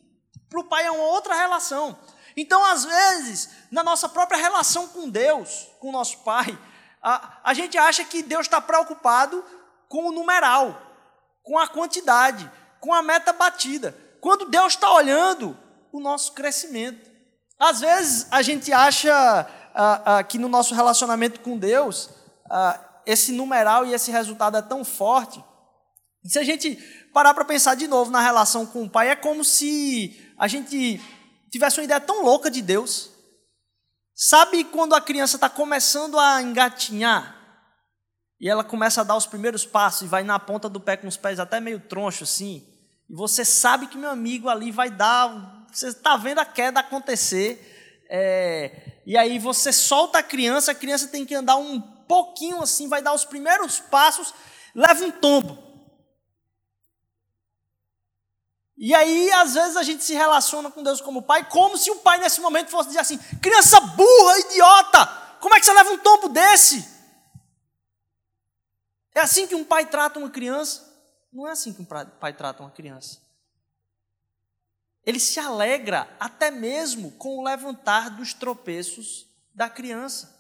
para 0.51 0.61
o 0.61 0.65
pai 0.65 0.85
é 0.85 0.91
uma 0.91 1.05
outra 1.05 1.35
relação. 1.35 1.97
Então, 2.37 2.65
às 2.65 2.85
vezes, 2.85 3.51
na 3.71 3.85
nossa 3.85 4.09
própria 4.09 4.39
relação 4.39 4.89
com 4.89 5.09
Deus, 5.09 5.69
com 5.79 5.89
o 5.89 5.93
nosso 5.93 6.19
pai, 6.19 6.59
a, 7.03 7.39
a 7.45 7.55
gente 7.55 7.79
acha 7.79 8.05
que 8.05 8.23
Deus 8.23 8.47
está 8.47 8.61
preocupado 8.61 9.45
com 9.89 10.09
o 10.09 10.13
numeral, 10.13 10.88
com 11.49 11.59
a 11.59 11.67
quantidade, 11.67 12.49
com 12.79 12.93
a 12.93 13.03
meta 13.03 13.33
batida. 13.33 13.97
Quando 14.21 14.51
Deus 14.51 14.75
está 14.75 14.93
olhando 14.93 15.57
o 15.91 15.99
nosso 15.99 16.33
crescimento. 16.33 17.11
Às 17.59 17.81
vezes 17.81 18.27
a 18.31 18.43
gente 18.43 18.71
acha 18.71 19.11
ah, 19.75 20.19
ah, 20.19 20.23
que 20.23 20.39
no 20.39 20.47
nosso 20.47 20.75
relacionamento 20.75 21.41
com 21.41 21.57
Deus, 21.57 22.11
ah, 22.51 22.79
esse 23.07 23.33
numeral 23.33 23.87
e 23.87 23.95
esse 23.95 24.11
resultado 24.11 24.59
é 24.59 24.63
tão 24.63 24.85
forte. 24.85 25.43
E 26.23 26.29
se 26.29 26.39
a 26.39 26.45
gente 26.45 26.77
parar 27.15 27.33
para 27.33 27.47
pensar 27.47 27.75
de 27.75 27.89
novo 27.89 28.11
na 28.11 28.21
relação 28.21 28.67
com 28.67 28.85
o 28.85 28.91
pai, 28.91 29.09
é 29.09 29.17
como 29.17 29.43
se 29.43 30.35
a 30.39 30.47
gente 30.47 31.01
tivesse 31.51 31.81
uma 31.81 31.85
ideia 31.85 32.01
tão 32.01 32.23
louca 32.23 32.51
de 32.51 32.61
Deus. 32.61 33.11
Sabe 34.15 34.65
quando 34.65 34.95
a 34.95 35.01
criança 35.01 35.37
está 35.37 35.49
começando 35.49 36.19
a 36.19 36.43
engatinhar 36.43 37.38
e 38.41 38.49
ela 38.49 38.63
começa 38.63 39.01
a 39.01 39.05
dar 39.05 39.17
os 39.17 39.27
primeiros 39.27 39.67
passos 39.67 40.03
e 40.03 40.07
vai 40.07 40.23
na 40.23 40.39
ponta 40.39 40.69
do 40.69 40.81
pé 40.81 40.97
com 40.97 41.09
os 41.09 41.17
pés 41.17 41.41
até 41.41 41.61
meio 41.61 41.81
troncho 41.81 42.25
assim, 42.25 42.67
e 43.09 43.15
você 43.15 43.45
sabe 43.45 43.87
que 43.87 43.99
meu 43.99 44.11
amigo 44.11 44.49
ali 44.49 44.71
vai 44.71 44.91
dar, 44.91 45.67
você 45.73 45.89
está 45.89 46.17
vendo 46.17 46.39
a 46.39 46.45
queda 46.45 46.81
acontecer, 46.81 48.07
é, 48.11 49.01
e 49.07 49.17
aí 49.17 49.39
você 49.39 49.73
solta 49.73 50.19
a 50.19 50.23
criança, 50.23 50.73
a 50.73 50.75
criança 50.75 51.09
tem 51.09 51.25
que 51.25 51.35
andar 51.35 51.57
um 51.57 51.81
pouquinho 51.81 52.63
assim, 52.63 52.89
vai 52.89 53.03
dar 53.03 53.13
os 53.13 53.25
primeiros 53.25 53.81
passos, 53.81 54.33
leva 54.75 55.05
um 55.05 55.11
tombo. 55.11 55.67
E 58.81 58.95
aí, 58.95 59.33
às 59.33 59.55
vezes, 59.55 59.77
a 59.77 59.83
gente 59.83 60.05
se 60.05 60.15
relaciona 60.15 60.71
com 60.71 60.85
Deus 60.85 61.01
como 61.01 61.23
pai, 61.23 61.49
como 61.49 61.77
se 61.77 61.91
o 61.91 61.97
pai 61.97 62.19
nesse 62.19 62.41
momento 62.41 62.71
fosse 62.71 62.91
dizer 62.91 63.01
assim: 63.01 63.19
criança 63.43 63.81
burra, 63.81 64.39
idiota, 64.39 65.07
como 65.41 65.53
é 65.57 65.59
que 65.59 65.67
você 65.67 65.73
leva 65.73 65.91
um 65.91 65.99
tombo 65.99 66.29
desse? 66.29 66.98
É 69.19 69.21
assim 69.21 69.49
que 69.49 69.55
um 69.57 69.65
pai 69.65 69.85
trata 69.85 70.21
uma 70.21 70.31
criança? 70.31 70.97
Não 71.33 71.49
é 71.49 71.51
assim 71.51 71.73
que 71.73 71.83
um 71.83 71.85
pai 71.85 72.33
trata 72.33 72.63
uma 72.63 72.71
criança. 72.71 73.21
Ele 75.05 75.19
se 75.19 75.41
alegra 75.41 76.09
até 76.21 76.53
mesmo 76.53 77.11
com 77.11 77.39
o 77.39 77.43
levantar 77.43 78.11
dos 78.11 78.33
tropeços 78.33 79.27
da 79.53 79.69
criança. 79.69 80.39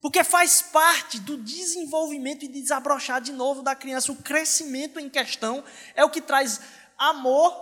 Porque 0.00 0.24
faz 0.24 0.60
parte 0.60 1.20
do 1.20 1.36
desenvolvimento 1.36 2.44
e 2.44 2.48
desabrochar 2.48 3.20
de 3.20 3.30
novo 3.32 3.62
da 3.62 3.76
criança. 3.76 4.10
O 4.10 4.20
crescimento 4.20 4.98
em 4.98 5.08
questão 5.08 5.62
é 5.94 6.04
o 6.04 6.10
que 6.10 6.20
traz 6.20 6.60
amor 6.98 7.54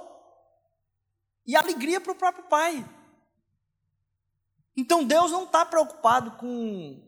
e 1.47 1.55
alegria 1.55 2.01
para 2.01 2.13
o 2.13 2.17
próprio 2.17 2.45
pai. 2.45 2.89
Então 4.75 5.05
Deus 5.05 5.31
não 5.31 5.45
está 5.45 5.67
preocupado 5.67 6.39
com 6.39 7.07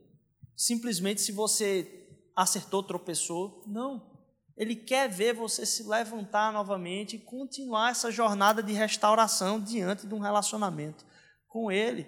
simplesmente 0.54 1.22
se 1.22 1.32
você 1.32 2.03
acertou, 2.34 2.82
tropeçou. 2.82 3.62
Não. 3.66 4.14
Ele 4.56 4.76
quer 4.76 5.08
ver 5.08 5.34
você 5.34 5.66
se 5.66 5.82
levantar 5.82 6.52
novamente 6.52 7.16
e 7.16 7.18
continuar 7.18 7.90
essa 7.90 8.10
jornada 8.10 8.62
de 8.62 8.72
restauração 8.72 9.60
diante 9.60 10.06
de 10.06 10.14
um 10.14 10.20
relacionamento 10.20 11.04
com 11.48 11.70
Ele. 11.70 12.06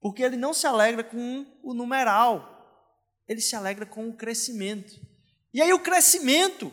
Porque 0.00 0.22
Ele 0.22 0.36
não 0.36 0.54
se 0.54 0.66
alegra 0.66 1.02
com 1.02 1.46
o 1.62 1.74
numeral, 1.74 3.24
Ele 3.28 3.40
se 3.40 3.56
alegra 3.56 3.84
com 3.84 4.08
o 4.08 4.16
crescimento. 4.16 4.94
E 5.52 5.60
aí, 5.60 5.72
o 5.72 5.80
crescimento 5.80 6.72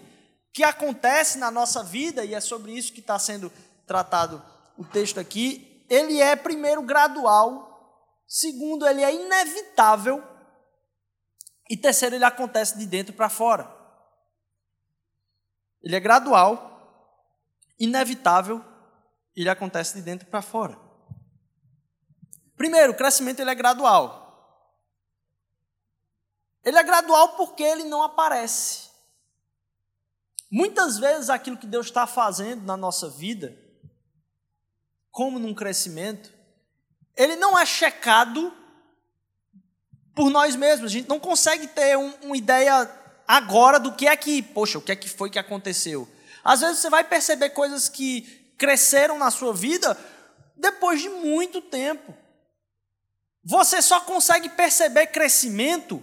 que 0.54 0.64
acontece 0.64 1.40
na 1.40 1.50
nossa 1.50 1.84
vida, 1.84 2.24
e 2.24 2.36
é 2.36 2.40
sobre 2.40 2.74
isso 2.74 2.94
que 2.94 3.00
está 3.00 3.18
sendo 3.18 3.52
tratado 3.88 4.44
o 4.78 4.84
texto 4.84 5.20
aqui, 5.20 5.86
ele 5.90 6.22
é, 6.22 6.36
primeiro, 6.36 6.82
gradual, 6.82 8.24
segundo, 8.28 8.88
ele 8.88 9.02
é 9.02 9.14
inevitável, 9.14 10.24
e 11.69 11.78
terceiro, 11.78 12.15
ele 12.15 12.26
acontece 12.26 12.78
de 12.78 12.86
dentro 12.86 13.13
para 13.13 13.30
fora. 13.30 13.71
Ele 15.82 15.95
é 15.95 15.99
gradual, 15.99 16.73
inevitável, 17.80 18.63
ele 19.36 19.49
acontece 19.49 19.95
de 19.95 20.02
dentro 20.02 20.28
para 20.28 20.41
fora. 20.41 20.78
Primeiro, 22.56 22.93
o 22.93 22.95
crescimento 22.95 23.39
ele 23.39 23.49
é 23.49 23.56
gradual. 23.56 24.21
Ele 26.63 26.78
é 26.78 26.84
gradual 26.84 27.36
porque 27.36 27.63
ele 27.63 27.84
não 27.84 28.04
aparece. 28.04 28.89
Muitas 30.49 30.97
vezes 30.97 31.30
aquilo 31.30 31.58
que 31.58 31.67
Deus 31.67 31.88
está 31.88 32.06
fazendo 32.06 32.63
na 32.63 32.78
nossa 32.78 33.10
vida, 33.10 33.58
como 35.12 35.39
num 35.39 35.54
crescimento, 35.54 36.32
ele 37.17 37.36
não 37.36 37.58
é 37.58 37.65
checado 37.65 38.54
por 40.15 40.30
nós 40.30 40.56
mesmos. 40.56 40.91
A 40.91 40.93
gente 40.93 41.10
não 41.10 41.19
consegue 41.19 41.67
ter 41.67 41.97
um, 41.97 42.13
uma 42.23 42.38
ideia 42.38 42.89
agora 43.28 43.80
do 43.80 43.93
que 43.93 44.08
é 44.08 44.15
que, 44.15 44.41
poxa, 44.41 44.78
o 44.78 44.82
que 44.82 44.91
é 44.91 44.95
que 44.95 45.10
foi 45.10 45.30
que 45.30 45.39
aconteceu. 45.39 46.08
Às 46.43 46.62
vezes 46.62 46.80
você 46.80 46.89
vai 46.89 47.04
perceber 47.04 47.52
coisas 47.52 47.88
que 47.88 48.21
cresceram 48.58 49.17
na 49.17 49.32
sua 49.32 49.54
vida 49.54 49.97
depois 50.56 51.02
de 51.02 51.10
muito 51.10 51.62
tempo. 51.62 52.13
Você 53.43 53.82
só 53.82 53.99
consegue 54.02 54.49
perceber 54.49 55.08
crescimento 55.08 56.02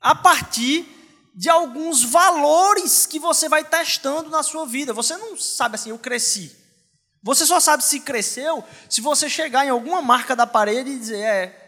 a 0.00 0.14
partir 0.14 0.86
de 1.34 1.48
alguns 1.48 2.02
valores 2.02 3.06
que 3.06 3.18
você 3.18 3.48
vai 3.48 3.64
testando 3.64 4.30
na 4.30 4.42
sua 4.42 4.66
vida. 4.66 4.92
Você 4.92 5.16
não 5.16 5.36
sabe 5.36 5.76
assim, 5.76 5.90
eu 5.90 5.98
cresci. 5.98 6.56
Você 7.22 7.46
só 7.46 7.60
sabe 7.60 7.84
se 7.84 8.00
cresceu 8.00 8.64
se 8.88 9.00
você 9.00 9.28
chegar 9.28 9.64
em 9.64 9.70
alguma 9.70 10.02
marca 10.02 10.34
da 10.34 10.46
parede 10.46 10.90
e 10.90 10.98
dizer, 10.98 11.20
é, 11.20 11.61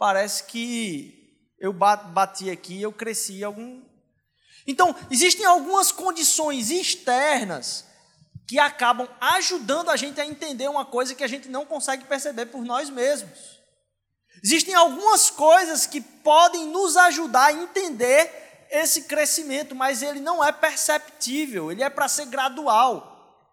parece 0.00 0.44
que 0.44 1.36
eu 1.58 1.74
bati 1.74 2.50
aqui, 2.50 2.80
eu 2.80 2.90
cresci 2.90 3.44
algum. 3.44 3.82
Então, 4.66 4.96
existem 5.10 5.44
algumas 5.44 5.92
condições 5.92 6.70
externas 6.70 7.84
que 8.48 8.58
acabam 8.58 9.06
ajudando 9.20 9.90
a 9.90 9.96
gente 9.96 10.18
a 10.18 10.24
entender 10.24 10.70
uma 10.70 10.86
coisa 10.86 11.14
que 11.14 11.22
a 11.22 11.28
gente 11.28 11.50
não 11.50 11.66
consegue 11.66 12.06
perceber 12.06 12.46
por 12.46 12.64
nós 12.64 12.88
mesmos. 12.88 13.60
Existem 14.42 14.74
algumas 14.74 15.28
coisas 15.28 15.84
que 15.84 16.00
podem 16.00 16.68
nos 16.68 16.96
ajudar 16.96 17.48
a 17.48 17.52
entender 17.52 18.68
esse 18.70 19.02
crescimento, 19.02 19.74
mas 19.74 20.00
ele 20.00 20.20
não 20.20 20.42
é 20.42 20.50
perceptível, 20.50 21.70
ele 21.70 21.82
é 21.82 21.90
para 21.90 22.08
ser 22.08 22.24
gradual. 22.24 23.44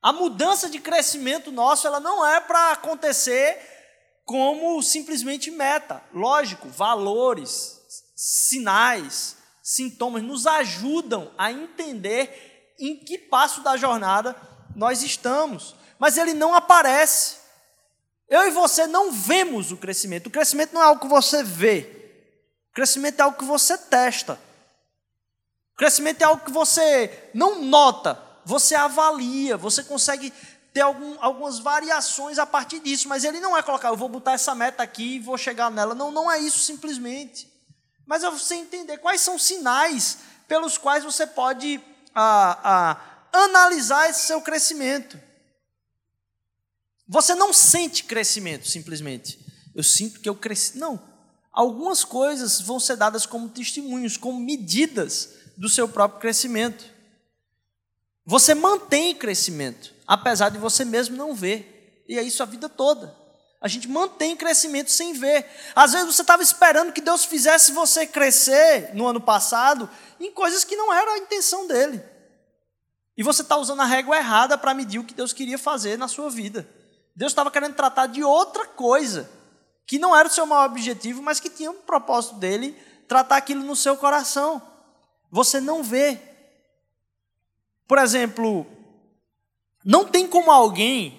A 0.00 0.10
mudança 0.10 0.70
de 0.70 0.78
crescimento 0.78 1.52
nosso, 1.52 1.86
ela 1.86 2.00
não 2.00 2.26
é 2.26 2.40
para 2.40 2.72
acontecer 2.72 3.75
como 4.26 4.82
simplesmente 4.82 5.50
meta. 5.52 6.02
Lógico, 6.12 6.68
valores, 6.68 7.80
sinais, 8.14 9.36
sintomas 9.62 10.22
nos 10.22 10.46
ajudam 10.46 11.32
a 11.38 11.50
entender 11.52 12.74
em 12.78 12.96
que 12.96 13.16
passo 13.16 13.62
da 13.62 13.76
jornada 13.76 14.36
nós 14.74 15.02
estamos, 15.02 15.76
mas 15.98 16.18
ele 16.18 16.34
não 16.34 16.54
aparece. 16.54 17.36
Eu 18.28 18.48
e 18.48 18.50
você 18.50 18.86
não 18.88 19.12
vemos 19.12 19.70
o 19.70 19.76
crescimento. 19.76 20.26
O 20.26 20.30
crescimento 20.30 20.74
não 20.74 20.82
é 20.82 20.86
algo 20.86 21.00
que 21.00 21.06
você 21.06 21.44
vê. 21.44 21.88
O 22.70 22.74
crescimento 22.74 23.20
é 23.20 23.22
algo 23.22 23.38
que 23.38 23.44
você 23.44 23.78
testa. 23.78 24.38
O 25.72 25.76
crescimento 25.76 26.22
é 26.22 26.24
algo 26.24 26.44
que 26.44 26.50
você 26.50 27.30
não 27.32 27.62
nota, 27.62 28.20
você 28.44 28.74
avalia, 28.74 29.56
você 29.56 29.84
consegue 29.84 30.32
ter 30.76 30.82
algum, 30.82 31.16
algumas 31.22 31.58
variações 31.58 32.38
a 32.38 32.44
partir 32.44 32.80
disso, 32.80 33.08
mas 33.08 33.24
ele 33.24 33.40
não 33.40 33.56
é 33.56 33.62
colocar, 33.62 33.88
eu 33.88 33.96
vou 33.96 34.10
botar 34.10 34.32
essa 34.32 34.54
meta 34.54 34.82
aqui 34.82 35.14
e 35.14 35.18
vou 35.18 35.38
chegar 35.38 35.70
nela. 35.70 35.94
Não, 35.94 36.10
não 36.10 36.30
é 36.30 36.38
isso 36.38 36.58
simplesmente. 36.58 37.50
Mas 38.04 38.22
é 38.22 38.30
você 38.30 38.56
entender 38.56 38.98
quais 38.98 39.22
são 39.22 39.36
os 39.36 39.42
sinais 39.42 40.18
pelos 40.46 40.76
quais 40.76 41.02
você 41.02 41.26
pode 41.26 41.80
ah, 42.14 42.60
ah, 42.62 43.44
analisar 43.44 44.10
esse 44.10 44.26
seu 44.26 44.42
crescimento. 44.42 45.18
Você 47.08 47.34
não 47.34 47.54
sente 47.54 48.04
crescimento 48.04 48.68
simplesmente. 48.68 49.40
Eu 49.74 49.82
sinto 49.82 50.20
que 50.20 50.28
eu 50.28 50.34
cresci. 50.34 50.76
Não. 50.76 51.02
Algumas 51.50 52.04
coisas 52.04 52.60
vão 52.60 52.78
ser 52.78 52.96
dadas 52.96 53.24
como 53.24 53.48
testemunhos, 53.48 54.18
como 54.18 54.38
medidas 54.38 55.30
do 55.56 55.70
seu 55.70 55.88
próprio 55.88 56.20
crescimento. 56.20 56.84
Você 58.26 58.54
mantém 58.54 59.14
crescimento, 59.14 59.95
apesar 60.06 60.50
de 60.50 60.58
você 60.58 60.84
mesmo 60.84 61.16
não 61.16 61.34
ver. 61.34 62.04
E 62.08 62.18
é 62.18 62.22
isso 62.22 62.42
a 62.42 62.46
vida 62.46 62.68
toda. 62.68 63.14
A 63.60 63.68
gente 63.68 63.88
mantém 63.88 64.36
crescimento 64.36 64.90
sem 64.90 65.12
ver. 65.14 65.46
Às 65.74 65.92
vezes 65.92 66.14
você 66.14 66.22
estava 66.22 66.42
esperando 66.42 66.92
que 66.92 67.00
Deus 67.00 67.24
fizesse 67.24 67.72
você 67.72 68.06
crescer 68.06 68.94
no 68.94 69.06
ano 69.06 69.20
passado 69.20 69.88
em 70.20 70.30
coisas 70.30 70.62
que 70.62 70.76
não 70.76 70.92
era 70.92 71.12
a 71.12 71.18
intenção 71.18 71.66
dele. 71.66 72.02
E 73.16 73.22
você 73.22 73.42
está 73.42 73.56
usando 73.56 73.80
a 73.80 73.86
régua 73.86 74.16
errada 74.16 74.58
para 74.58 74.74
medir 74.74 74.98
o 74.98 75.04
que 75.04 75.14
Deus 75.14 75.32
queria 75.32 75.58
fazer 75.58 75.96
na 75.96 76.06
sua 76.06 76.30
vida. 76.30 76.68
Deus 77.14 77.32
estava 77.32 77.50
querendo 77.50 77.74
tratar 77.74 78.06
de 78.06 78.22
outra 78.22 78.66
coisa, 78.66 79.28
que 79.86 79.98
não 79.98 80.14
era 80.14 80.28
o 80.28 80.30
seu 80.30 80.44
maior 80.44 80.66
objetivo, 80.66 81.22
mas 81.22 81.40
que 81.40 81.48
tinha 81.48 81.70
um 81.70 81.80
propósito 81.80 82.34
dele 82.36 82.76
tratar 83.08 83.38
aquilo 83.38 83.64
no 83.64 83.74
seu 83.74 83.96
coração. 83.96 84.60
Você 85.30 85.60
não 85.60 85.82
vê. 85.82 86.20
Por 87.88 87.98
exemplo, 87.98 88.66
não 89.86 90.04
tem 90.04 90.26
como 90.26 90.50
alguém 90.50 91.16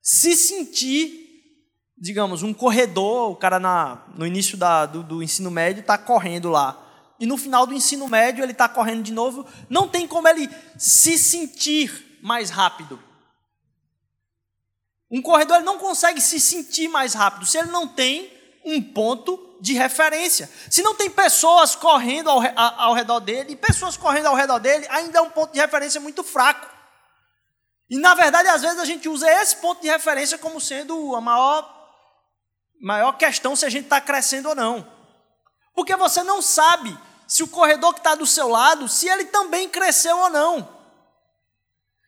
se 0.00 0.34
sentir, 0.34 1.52
digamos, 1.98 2.42
um 2.42 2.54
corredor, 2.54 3.30
o 3.30 3.36
cara 3.36 3.60
na, 3.60 4.02
no 4.14 4.26
início 4.26 4.56
da, 4.56 4.86
do, 4.86 5.02
do 5.02 5.22
ensino 5.22 5.50
médio 5.50 5.82
está 5.82 5.98
correndo 5.98 6.48
lá. 6.48 6.82
E 7.20 7.26
no 7.26 7.36
final 7.36 7.66
do 7.66 7.74
ensino 7.74 8.08
médio 8.08 8.42
ele 8.42 8.52
está 8.52 8.66
correndo 8.66 9.02
de 9.02 9.12
novo. 9.12 9.46
Não 9.68 9.86
tem 9.86 10.08
como 10.08 10.26
ele 10.26 10.48
se 10.78 11.18
sentir 11.18 12.18
mais 12.22 12.48
rápido. 12.48 12.98
Um 15.10 15.20
corredor 15.20 15.56
ele 15.56 15.66
não 15.66 15.76
consegue 15.76 16.22
se 16.22 16.40
sentir 16.40 16.88
mais 16.88 17.12
rápido 17.12 17.44
se 17.44 17.58
ele 17.58 17.70
não 17.70 17.86
tem 17.86 18.32
um 18.64 18.80
ponto 18.80 19.58
de 19.60 19.74
referência. 19.74 20.50
Se 20.70 20.80
não 20.80 20.94
tem 20.94 21.10
pessoas 21.10 21.76
correndo 21.76 22.30
ao, 22.30 22.40
ao 22.56 22.94
redor 22.94 23.20
dele, 23.20 23.52
e 23.52 23.56
pessoas 23.56 23.98
correndo 23.98 24.26
ao 24.26 24.34
redor 24.34 24.58
dele, 24.58 24.86
ainda 24.88 25.18
é 25.18 25.20
um 25.20 25.30
ponto 25.30 25.52
de 25.52 25.60
referência 25.60 26.00
muito 26.00 26.24
fraco. 26.24 26.77
E 27.90 27.98
na 27.98 28.14
verdade, 28.14 28.48
às 28.48 28.62
vezes 28.62 28.78
a 28.78 28.84
gente 28.84 29.08
usa 29.08 29.30
esse 29.30 29.56
ponto 29.56 29.80
de 29.80 29.88
referência 29.88 30.36
como 30.36 30.60
sendo 30.60 31.14
a 31.16 31.20
maior, 31.20 31.90
maior 32.80 33.12
questão 33.12 33.56
se 33.56 33.64
a 33.64 33.70
gente 33.70 33.84
está 33.84 34.00
crescendo 34.00 34.50
ou 34.50 34.54
não. 34.54 34.86
Porque 35.74 35.96
você 35.96 36.22
não 36.22 36.42
sabe 36.42 36.96
se 37.26 37.42
o 37.42 37.48
corredor 37.48 37.94
que 37.94 38.00
está 38.00 38.14
do 38.14 38.26
seu 38.26 38.48
lado, 38.48 38.88
se 38.88 39.08
ele 39.08 39.26
também 39.26 39.68
cresceu 39.68 40.16
ou 40.18 40.30
não. 40.30 40.76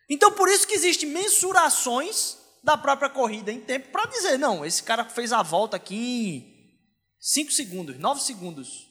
Então, 0.09 0.33
por 0.33 0.49
isso 0.49 0.67
que 0.67 0.75
existem 0.75 1.09
mensurações 1.09 2.37
da 2.63 2.77
própria 2.77 3.09
corrida 3.09 3.53
em 3.53 3.61
tempo 3.61 3.91
para 3.91 4.07
dizer, 4.07 4.39
não, 4.39 4.65
esse 4.65 4.83
cara 4.83 5.05
fez 5.05 5.33
a 5.33 5.43
volta 5.43 5.77
aqui 5.77 5.95
em 5.97 6.85
5 7.19 7.53
segundos, 7.53 7.99
9 7.99 8.21
segundos, 8.21 8.91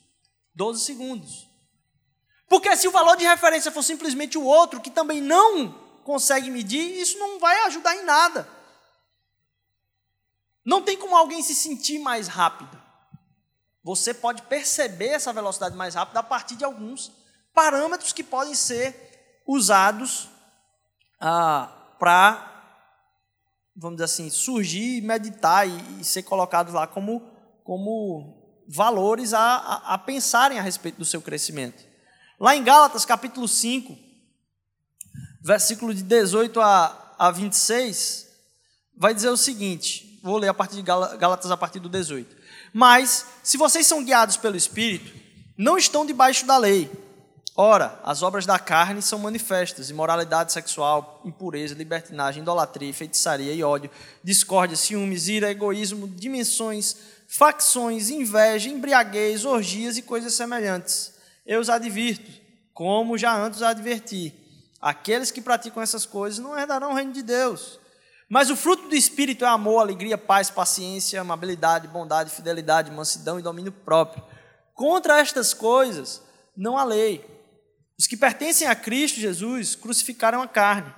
12 0.56 0.84
segundos. 0.84 1.48
Porque 2.48 2.76
se 2.76 2.88
o 2.88 2.92
valor 2.92 3.16
de 3.16 3.26
referência 3.26 3.72
for 3.72 3.84
simplesmente 3.84 4.38
o 4.38 4.44
outro, 4.44 4.82
que 4.82 4.90
também 4.90 5.22
não 5.22 5.89
consegue 6.10 6.50
medir, 6.50 7.00
isso 7.00 7.20
não 7.20 7.40
vai 7.40 7.66
ajudar 7.66 7.96
em 7.96 8.04
nada. 8.04 8.50
Não 10.66 10.82
tem 10.82 10.98
como 10.98 11.16
alguém 11.16 11.44
se 11.44 11.54
sentir 11.54 12.00
mais 12.00 12.28
rápido. 12.28 12.82
Você 13.84 14.12
pode 14.12 14.42
perceber 14.42 15.10
essa 15.10 15.32
velocidade 15.32 15.76
mais 15.76 15.94
rápida 15.94 16.22
a 16.22 16.24
partir 16.24 16.56
de 16.56 16.66
alguns 16.66 17.12
parâmetros 17.54 18.12
que 18.12 18.24
podem 18.24 18.56
ser 18.56 19.44
usados 19.46 20.28
ah, 21.22 21.94
para 22.00 22.48
vamos 23.76 23.98
dizer 23.98 24.06
assim, 24.06 24.32
surgir, 24.32 25.02
meditar 25.02 25.68
e, 25.68 26.02
e 26.02 26.04
ser 26.04 26.24
colocados 26.24 26.74
lá 26.74 26.88
como, 26.88 27.22
como 27.64 28.66
valores 28.68 29.32
a, 29.32 29.40
a, 29.40 29.94
a, 29.94 29.98
pensarem 30.00 30.58
a 30.58 30.64
respeito 30.64 30.98
do 30.98 31.06
seu 31.06 31.22
crescimento. 31.22 31.88
Lá 32.40 32.56
em 32.56 32.64
Gálatas, 32.64 33.06
capítulo 33.06 33.48
5, 33.48 34.09
versículo 35.42 35.94
de 35.94 36.04
18 36.04 36.60
a, 36.60 37.16
a 37.18 37.32
26, 37.32 38.28
vai 38.98 39.14
dizer 39.14 39.30
o 39.30 39.38
seguinte: 39.38 40.20
vou 40.22 40.38
ler 40.38 40.50
a 40.50 40.54
partir 40.54 40.76
de 40.76 40.82
Gálatas 40.82 41.52
a 41.52 41.58
partir 41.58 41.80
do 41.80 41.90
18. 41.90 42.38
Mas, 42.74 43.26
se 43.42 43.58
vocês 43.58 43.88
são 43.88 44.04
guiados 44.04 44.38
pelo 44.38 44.56
Espírito, 44.56 45.12
não 45.58 45.78
estão 45.78 46.06
debaixo 46.06 46.46
da 46.46 46.58
lei. 46.58 46.90
Ora, 47.56 48.00
as 48.06 48.24
obras 48.24 48.46
da 48.46 48.58
carne 48.58 49.02
são 49.02 49.20
manifestas: 49.20 49.90
imoralidade 49.90 50.54
sexual, 50.54 51.22
impureza, 51.26 51.76
libertinagem, 51.76 52.42
idolatria, 52.42 52.94
feitiçaria 52.94 53.54
e 53.54 53.64
ódio, 53.64 53.90
discórdia, 54.24 54.78
ciúmes, 54.78 55.28
ira, 55.28 55.52
egoísmo, 55.52 56.08
dimensões, 56.08 56.96
facções, 57.28 58.10
inveja, 58.10 58.70
embriaguez, 58.70 59.44
orgias 59.44 59.98
e 59.98 60.02
coisas 60.02 60.34
semelhantes. 60.34 61.14
Eu 61.46 61.60
os 61.60 61.70
advirto, 61.70 62.32
como 62.74 63.18
já 63.18 63.36
antes 63.36 63.62
adverti: 63.62 64.34
aqueles 64.82 65.32
que 65.32 65.42
praticam 65.42 65.82
essas 65.82 66.06
coisas 66.06 66.40
não 66.40 66.58
herdarão 66.58 66.92
o 66.92 66.96
reino 66.96 67.14
de 67.14 67.24
Deus. 67.24 67.80
Mas 68.30 68.52
o 68.52 68.56
fruto 68.56 68.88
do 68.88 68.96
Espírito 68.96 69.44
é 69.44 69.48
amor, 69.48 69.80
alegria, 69.80 70.18
paz, 70.18 70.52
paciência, 70.52 71.20
amabilidade, 71.20 71.88
bondade, 71.88 72.30
fidelidade, 72.30 72.92
mansidão 72.92 73.40
e 73.40 73.44
domínio 73.44 73.72
próprio. 73.72 74.24
Contra 74.76 75.20
estas 75.20 75.54
coisas 75.54 76.22
não 76.56 76.78
há 76.78 76.84
lei. 76.84 77.26
Os 77.98 78.06
que 78.06 78.16
pertencem 78.16 78.68
a 78.68 78.76
Cristo 78.76 79.20
Jesus 79.20 79.76
crucificaram 79.76 80.42
a 80.42 80.48
carne, 80.48 80.94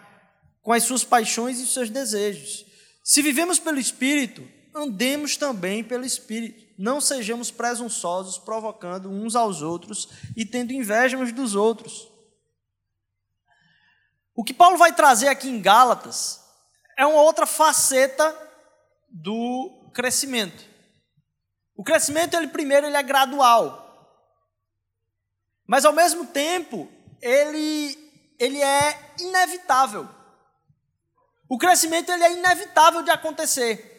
com 0.62 0.74
as 0.74 0.84
suas 0.84 1.04
paixões 1.04 1.60
e 1.60 1.64
os 1.64 1.74
seus 1.74 1.90
desejos. 1.90 2.66
Se 3.04 3.22
vivemos 3.22 3.58
pelo 3.58 3.80
Espírito, 3.80 4.48
andemos 4.76 5.38
também 5.38 5.84
pelo 5.84 6.06
Espírito. 6.06 6.62
Não 6.78 7.00
sejamos 7.00 7.50
presunçosos, 7.50 8.38
provocando 8.38 9.10
uns 9.10 9.36
aos 9.36 9.62
outros 9.62 10.10
e 10.36 10.46
tendo 10.46 10.74
inveja 10.74 11.18
uns 11.18 11.32
dos 11.32 11.56
outros. 11.56 12.11
O 14.36 14.44
que 14.44 14.54
Paulo 14.54 14.78
vai 14.78 14.94
trazer 14.94 15.28
aqui 15.28 15.50
em 15.50 15.62
Gálatas 15.62 16.42
é 16.98 17.06
uma 17.06 17.22
outra 17.22 17.46
faceta 17.46 18.36
do 19.10 19.92
crescimento. 19.94 20.64
O 21.76 21.84
crescimento, 21.84 22.36
ele 22.36 22.48
primeiro, 22.48 22.88
ele 22.88 22.96
é 22.96 23.04
gradual. 23.04 23.80
Mas 25.68 25.84
ao 25.84 25.94
mesmo 25.94 26.26
tempo, 26.28 26.90
ele, 27.22 27.98
ele 28.40 28.62
é 28.62 29.16
inevitável. 29.20 30.08
O 31.50 31.58
crescimento 31.58 32.12
ele 32.12 32.24
é 32.24 32.34
inevitável 32.34 33.02
de 33.02 33.12
acontecer. 33.12 33.90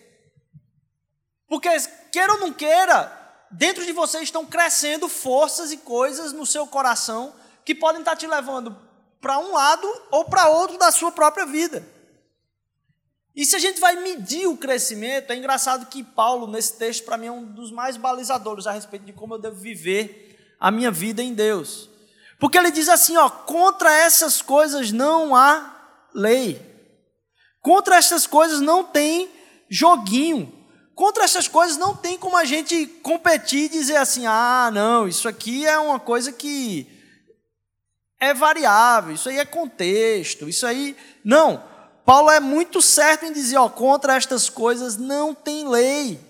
Porque, 1.47 1.69
queira 2.11 2.33
ou 2.33 2.41
não 2.41 2.53
queira, 2.53 3.47
dentro 3.51 3.85
de 3.85 3.93
você 3.93 4.21
estão 4.21 4.47
crescendo 4.47 5.09
forças 5.09 5.71
e 5.71 5.77
coisas 5.77 6.33
no 6.33 6.47
seu 6.47 6.67
coração 6.67 7.35
que 7.65 7.75
podem 7.75 8.01
estar 8.01 8.17
te 8.17 8.27
levando 8.27 8.92
para 9.23 9.39
um 9.39 9.53
lado 9.53 9.89
ou 10.11 10.25
para 10.25 10.49
outro 10.49 10.77
da 10.77 10.91
sua 10.91 11.13
própria 11.13 11.47
vida. 11.47 11.87
E 13.35 13.47
se 13.47 13.57
a 13.57 13.59
gente 13.59 13.81
vai 13.81 13.97
medir 13.97 14.47
o 14.47 14.59
crescimento, 14.59 15.31
é 15.31 15.37
engraçado 15.37 15.87
que 15.87 16.03
Paulo, 16.03 16.47
nesse 16.47 16.77
texto, 16.77 17.05
para 17.05 17.17
mim, 17.17 17.29
é 17.29 17.33
um 17.33 17.45
dos 17.45 17.71
mais 17.71 17.97
balizadores 17.97 18.67
a 18.67 18.73
respeito 18.73 19.07
de 19.07 19.13
como 19.13 19.35
eu 19.35 19.39
devo 19.39 19.57
viver 19.57 20.55
a 20.61 20.71
minha 20.71 20.91
vida 20.91 21.23
em 21.23 21.33
Deus. 21.33 21.89
Porque 22.39 22.59
ele 22.59 22.73
diz 22.73 22.89
assim: 22.89 23.17
ó, 23.17 23.31
contra 23.31 23.91
essas 23.91 24.43
coisas 24.43 24.91
não 24.91 25.35
há 25.35 25.73
lei. 26.13 26.61
Contra 27.63 27.97
essas 27.97 28.27
coisas 28.27 28.61
não 28.61 28.83
tem 28.83 29.31
joguinho. 29.71 30.53
Contra 30.95 31.25
essas 31.25 31.49
coisas 31.49 31.79
não 31.79 31.97
tem 31.97 32.19
como 32.19 32.37
a 32.37 32.45
gente 32.45 32.87
competir 33.03 33.67
e 33.67 33.69
dizer 33.69 33.97
assim: 33.97 34.27
ah, 34.27 34.69
não, 34.75 35.07
isso 35.09 35.27
aqui 35.27 35.65
é 35.65 35.79
uma 35.79 36.01
coisa 36.01 36.33
que 36.33 37.02
é 38.23 38.33
variável, 38.33 39.15
isso 39.15 39.29
aí 39.29 39.41
é 39.41 39.45
contexto, 39.45 40.49
isso 40.49 40.65
aí. 40.65 40.97
Não. 41.25 41.61
Paulo 42.05 42.31
é 42.31 42.39
muito 42.39 42.81
certo 42.81 43.25
em 43.25 43.33
dizer, 43.33 43.57
ó, 43.57 43.69
contra 43.69 44.15
estas 44.15 44.49
coisas 44.49 44.97
não 44.97 45.35
tem 45.35 45.69
lei. 45.69 46.21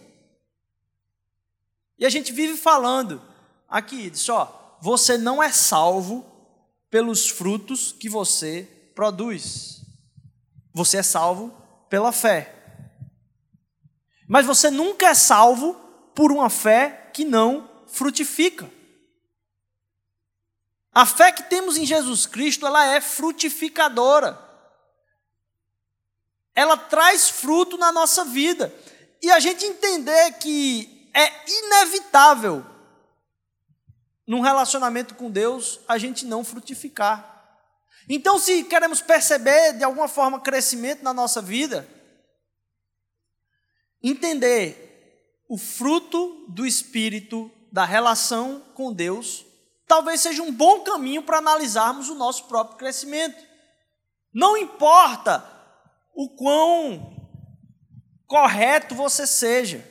E 1.99 2.07
a 2.07 2.09
gente 2.09 2.33
vive 2.33 2.57
falando 2.57 3.21
aqui, 3.69 4.09
diz, 4.09 4.27
ó, 4.31 4.79
você 4.81 5.19
não 5.19 5.43
é 5.43 5.53
salvo 5.53 6.25
pelos 6.89 7.29
frutos 7.29 7.93
que 7.93 8.09
você 8.09 8.67
produz. 8.95 9.83
Você 10.73 10.97
é 10.97 11.03
salvo 11.03 11.55
pela 11.91 12.11
fé. 12.11 12.55
Mas 14.27 14.47
você 14.47 14.71
nunca 14.71 15.09
é 15.09 15.15
salvo 15.15 15.75
por 16.15 16.33
uma 16.33 16.49
fé 16.49 17.11
que 17.13 17.23
não 17.23 17.69
frutifica. 17.87 18.71
A 20.93 21.07
fé 21.07 21.33
que 21.33 21.45
temos 21.45 21.77
em 21.77 21.87
Jesus 21.87 22.27
Cristo, 22.27 22.67
ela 22.67 22.85
é 22.95 23.01
frutificadora 23.01 24.53
ela 26.55 26.77
traz 26.77 27.29
fruto 27.29 27.77
na 27.77 27.91
nossa 27.91 28.25
vida. 28.25 28.73
E 29.21 29.31
a 29.31 29.41
gente 29.41 29.65
entender 29.65 30.33
que 30.35 31.09
é 31.15 31.51
inevitável 31.51 32.65
num 34.27 34.41
relacionamento 34.41 35.15
com 35.15 35.31
Deus 35.31 35.81
a 35.89 35.99
gente 35.99 36.25
não 36.25 36.45
frutificar. 36.45 37.31
Então, 38.09 38.39
se 38.39 38.65
queremos 38.65 39.01
perceber 39.01 39.75
de 39.75 39.85
alguma 39.85 40.09
forma 40.09 40.41
crescimento 40.41 41.03
na 41.03 41.15
nossa 41.15 41.41
vida, 41.41 41.89
entender 44.03 45.45
o 45.49 45.57
fruto 45.57 46.45
do 46.49 46.67
Espírito 46.67 47.51
da 47.71 47.85
relação 47.85 48.61
com 48.75 48.93
Deus, 48.93 49.47
talvez 49.93 50.23
seja 50.23 50.43
um 50.43 50.51
bom 50.51 50.81
caminho 50.81 51.23
para 51.23 51.37
analisarmos 51.37 52.09
o 52.09 52.15
nosso 52.15 52.45
próprio 52.45 52.79
crescimento. 52.79 53.37
Não 54.33 54.57
importa 54.57 55.47
o 56.15 56.31
quão 56.31 57.15
correto 58.27 58.95
você 58.95 59.27
seja. 59.27 59.87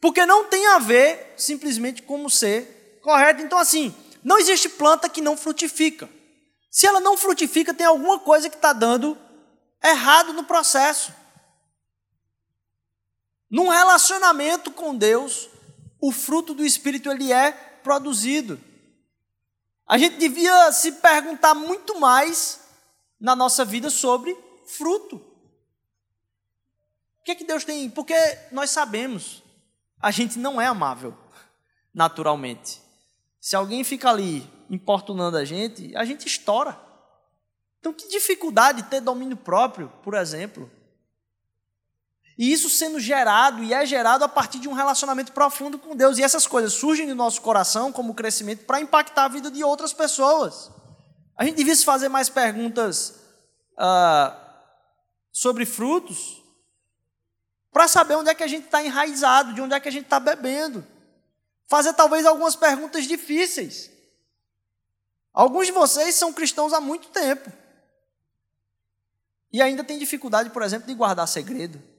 Porque 0.00 0.24
não 0.24 0.46
tem 0.46 0.66
a 0.68 0.78
ver 0.78 1.34
simplesmente 1.36 2.00
como 2.00 2.30
ser 2.30 3.00
correto. 3.02 3.42
Então, 3.42 3.58
assim, 3.58 3.94
não 4.22 4.38
existe 4.38 4.70
planta 4.70 5.06
que 5.06 5.20
não 5.20 5.36
frutifica. 5.36 6.08
Se 6.70 6.86
ela 6.86 7.00
não 7.00 7.18
frutifica, 7.18 7.74
tem 7.74 7.86
alguma 7.86 8.18
coisa 8.18 8.48
que 8.48 8.56
está 8.56 8.72
dando 8.72 9.14
errado 9.82 10.32
no 10.32 10.44
processo. 10.44 11.12
Num 13.50 13.68
relacionamento 13.68 14.70
com 14.70 14.96
Deus, 14.96 15.50
o 16.00 16.10
fruto 16.10 16.54
do 16.54 16.64
Espírito 16.64 17.10
ele 17.10 17.30
é 17.30 17.72
produzido. 17.84 18.58
A 19.86 19.96
gente 19.96 20.16
devia 20.16 20.72
se 20.72 20.92
perguntar 20.92 21.54
muito 21.54 22.00
mais 22.00 22.60
na 23.20 23.36
nossa 23.36 23.64
vida 23.64 23.90
sobre 23.90 24.36
fruto. 24.66 25.16
O 27.20 27.24
que 27.24 27.30
é 27.30 27.34
que 27.34 27.44
Deus 27.44 27.64
tem? 27.64 27.88
Porque 27.88 28.14
nós 28.50 28.70
sabemos, 28.70 29.42
a 30.00 30.10
gente 30.10 30.38
não 30.38 30.60
é 30.60 30.66
amável, 30.66 31.16
naturalmente. 31.94 32.82
Se 33.38 33.54
alguém 33.54 33.84
fica 33.84 34.08
ali 34.10 34.50
importunando 34.70 35.36
a 35.36 35.44
gente, 35.44 35.94
a 35.94 36.04
gente 36.04 36.26
estoura. 36.26 36.78
Então, 37.78 37.92
que 37.92 38.08
dificuldade 38.08 38.82
ter 38.84 39.00
domínio 39.00 39.36
próprio, 39.36 39.92
por 40.02 40.14
exemplo. 40.14 40.70
E 42.36 42.52
isso 42.52 42.68
sendo 42.68 42.98
gerado, 42.98 43.62
e 43.62 43.72
é 43.72 43.86
gerado 43.86 44.24
a 44.24 44.28
partir 44.28 44.58
de 44.58 44.68
um 44.68 44.72
relacionamento 44.72 45.32
profundo 45.32 45.78
com 45.78 45.94
Deus. 45.94 46.18
E 46.18 46.22
essas 46.22 46.46
coisas 46.46 46.72
surgem 46.72 47.06
no 47.06 47.14
nosso 47.14 47.40
coração 47.40 47.92
como 47.92 48.14
crescimento 48.14 48.64
para 48.64 48.80
impactar 48.80 49.24
a 49.24 49.28
vida 49.28 49.50
de 49.50 49.62
outras 49.62 49.92
pessoas. 49.92 50.70
A 51.36 51.44
gente 51.44 51.56
devia 51.56 51.74
se 51.74 51.84
fazer 51.84 52.08
mais 52.08 52.28
perguntas 52.28 53.14
ah, 53.78 54.36
sobre 55.32 55.64
frutos 55.64 56.42
para 57.72 57.86
saber 57.86 58.16
onde 58.16 58.30
é 58.30 58.34
que 58.34 58.42
a 58.42 58.48
gente 58.48 58.66
está 58.66 58.84
enraizado, 58.84 59.52
de 59.52 59.60
onde 59.60 59.74
é 59.74 59.80
que 59.80 59.88
a 59.88 59.92
gente 59.92 60.04
está 60.04 60.18
bebendo. 60.18 60.84
Fazer 61.66 61.92
talvez 61.92 62.26
algumas 62.26 62.56
perguntas 62.56 63.04
difíceis. 63.04 63.90
Alguns 65.32 65.66
de 65.66 65.72
vocês 65.72 66.14
são 66.14 66.32
cristãos 66.32 66.72
há 66.72 66.80
muito 66.80 67.08
tempo. 67.08 67.52
E 69.52 69.62
ainda 69.62 69.84
tem 69.84 69.98
dificuldade, 69.98 70.50
por 70.50 70.62
exemplo, 70.62 70.86
de 70.86 70.94
guardar 70.94 71.26
segredo. 71.26 71.93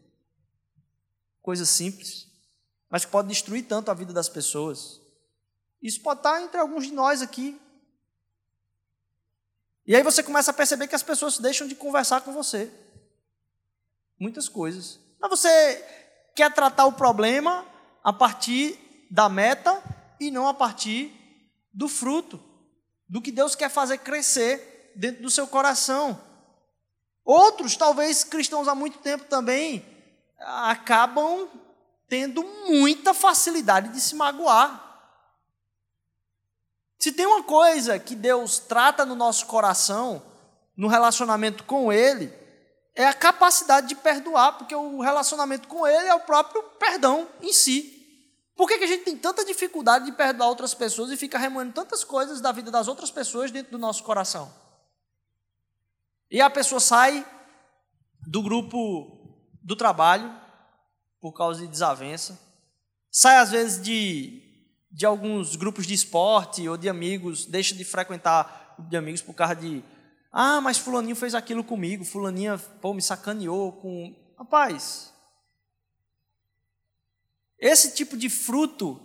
Coisas 1.46 1.70
simples, 1.70 2.26
mas 2.90 3.06
que 3.06 3.12
pode 3.12 3.28
destruir 3.28 3.68
tanto 3.68 3.92
a 3.92 3.94
vida 3.94 4.12
das 4.12 4.28
pessoas. 4.28 5.00
Isso 5.80 6.02
pode 6.02 6.22
estar 6.22 6.42
entre 6.42 6.60
alguns 6.60 6.88
de 6.88 6.92
nós 6.92 7.22
aqui. 7.22 7.62
E 9.86 9.96
aí 9.96 10.02
você 10.02 10.24
começa 10.24 10.50
a 10.50 10.54
perceber 10.56 10.88
que 10.88 10.96
as 10.96 11.04
pessoas 11.04 11.38
deixam 11.38 11.68
de 11.68 11.76
conversar 11.76 12.22
com 12.22 12.34
você. 12.34 12.74
Muitas 14.20 14.50
coisas. 14.50 15.00
Mas 15.20 15.30
você 15.30 15.86
quer 16.36 16.52
tratar 16.52 16.88
o 16.88 16.94
problema 16.94 17.64
a 18.04 18.12
partir 18.12 18.80
da 19.12 19.30
meta 19.30 19.84
e 20.20 20.32
não 20.32 20.48
a 20.48 20.54
partir 20.56 21.14
do 21.72 21.88
fruto, 21.88 22.44
do 23.08 23.22
que 23.22 23.32
Deus 23.32 23.54
quer 23.54 23.70
fazer 23.70 24.00
crescer 24.00 24.94
dentro 24.96 25.22
do 25.22 25.30
seu 25.30 25.46
coração. 25.46 26.20
Outros, 27.24 27.78
talvez 27.78 28.24
cristãos 28.24 28.68
há 28.68 28.74
muito 28.74 28.98
tempo 28.98 29.26
também, 29.26 29.95
acabam 30.40 31.50
tendo 32.08 32.44
muita 32.44 33.14
facilidade 33.14 33.90
de 33.90 34.00
se 34.00 34.16
magoar. 34.16 34.84
Se 37.00 37.12
tem 37.12 37.26
uma 37.26 37.44
coisa 37.44 38.00
que 38.00 38.16
Deus 38.16 38.60
trata 38.60 39.06
no 39.06 39.16
nosso 39.16 39.46
coração, 39.46 40.22
no 40.76 40.88
relacionamento 40.88 41.64
com 41.64 41.92
Ele, 41.92 42.34
é 42.96 43.06
a 43.06 43.14
capacidade 43.14 43.88
de 43.88 43.96
perdoar, 43.96 44.54
porque 44.58 44.74
o 44.74 45.02
relacionamento 45.02 45.68
com 45.68 45.86
Ele 45.86 46.08
é 46.08 46.16
o 46.16 46.22
próprio 46.22 46.64
perdão 46.80 47.28
em 47.42 47.52
si. 47.52 47.92
Por 48.56 48.68
que, 48.68 48.78
que 48.78 48.86
a 48.86 48.88
gente 48.88 49.04
tem 49.04 49.18
tanta 49.18 49.44
dificuldade 49.44 50.06
de 50.06 50.14
perdoar 50.14 50.48
outras 50.48 50.74
pessoas 50.74 51.12
e 51.12 51.18
fica 51.18 51.38
remoendo 51.38 51.74
tantas 51.74 52.04
coisas 52.04 52.40
da 52.40 52.54
vida 52.54 52.72
das 52.72 52.88
outras 52.88 53.12
pessoas 53.12 53.52
dentro 53.52 53.74
do 53.74 53.78
nosso 53.78 54.04
coração? 54.04 54.52
E 56.32 56.42
a 56.42 56.50
pessoa 56.50 56.80
sai 56.80 57.26
do 58.26 58.42
grupo 58.42 59.15
do 59.66 59.76
trabalho 59.76 60.32
por 61.20 61.34
causa 61.34 61.60
de 61.60 61.68
desavença, 61.68 62.40
sai 63.12 63.38
às 63.38 63.52
vezes 63.52 63.82
de 63.82 64.44
de 64.92 65.06
alguns 65.06 65.58
grupos 65.58 65.86
de 65.86 65.94
esporte 65.94 66.70
ou 66.70 66.78
de 66.78 66.88
amigos, 66.88 67.46
deixa 67.46 67.76
de 67.76 67.84
frequentar 67.84 68.76
de 68.80 68.96
amigos 68.96 69.22
por 69.22 69.34
causa 69.34 69.54
de 69.54 69.84
ah, 70.32 70.62
mas 70.62 70.78
fulaninho 70.78 71.16
fez 71.16 71.34
aquilo 71.34 71.64
comigo, 71.64 72.06
fulaninha, 72.06 72.58
pô, 72.82 72.94
me 72.94 73.02
sacaneou 73.02 73.72
com, 73.72 74.14
rapaz. 74.38 75.14
Esse 77.58 77.96
tipo 77.96 78.18
de 78.18 78.30
fruto 78.30 79.02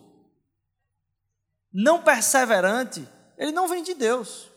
não 1.73 2.03
perseverante, 2.03 3.09
ele 3.39 3.53
não 3.53 3.69
vem 3.69 3.83
de 3.83 3.95
Deus. 3.95 4.51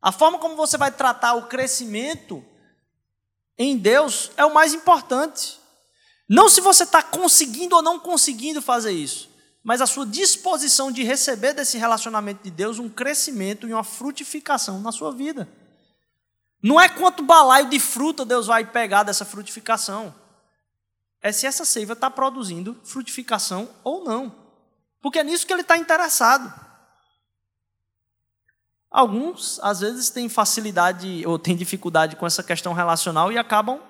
A 0.00 0.10
forma 0.10 0.38
como 0.38 0.56
você 0.56 0.78
vai 0.78 0.90
tratar 0.90 1.34
o 1.34 1.46
crescimento 1.46 2.42
em 3.58 3.76
Deus 3.76 4.30
é 4.36 4.44
o 4.44 4.52
mais 4.52 4.74
importante. 4.74 5.58
Não 6.28 6.48
se 6.48 6.60
você 6.60 6.84
está 6.84 7.02
conseguindo 7.02 7.76
ou 7.76 7.82
não 7.82 7.98
conseguindo 7.98 8.62
fazer 8.62 8.92
isso, 8.92 9.30
mas 9.62 9.80
a 9.80 9.86
sua 9.86 10.06
disposição 10.06 10.90
de 10.90 11.02
receber 11.02 11.52
desse 11.52 11.78
relacionamento 11.78 12.42
de 12.42 12.50
Deus 12.50 12.78
um 12.78 12.88
crescimento 12.88 13.68
e 13.68 13.72
uma 13.72 13.84
frutificação 13.84 14.80
na 14.80 14.92
sua 14.92 15.12
vida. 15.12 15.48
Não 16.62 16.80
é 16.80 16.88
quanto 16.88 17.22
balaio 17.22 17.68
de 17.68 17.78
fruta 17.78 18.24
Deus 18.24 18.46
vai 18.46 18.64
pegar 18.64 19.02
dessa 19.02 19.24
frutificação. 19.24 20.14
é 21.20 21.30
se 21.30 21.46
essa 21.46 21.64
seiva 21.64 21.92
está 21.92 22.10
produzindo 22.10 22.78
frutificação 22.84 23.68
ou 23.82 24.04
não. 24.04 24.34
Porque 25.00 25.18
é 25.18 25.24
nisso 25.24 25.46
que 25.46 25.52
ele 25.52 25.62
está 25.62 25.76
interessado. 25.76 26.63
Alguns, 28.94 29.58
às 29.60 29.80
vezes, 29.80 30.08
têm 30.08 30.28
facilidade 30.28 31.26
ou 31.26 31.36
têm 31.36 31.56
dificuldade 31.56 32.14
com 32.14 32.24
essa 32.24 32.44
questão 32.44 32.72
relacional 32.72 33.32
e 33.32 33.36
acabam 33.36 33.80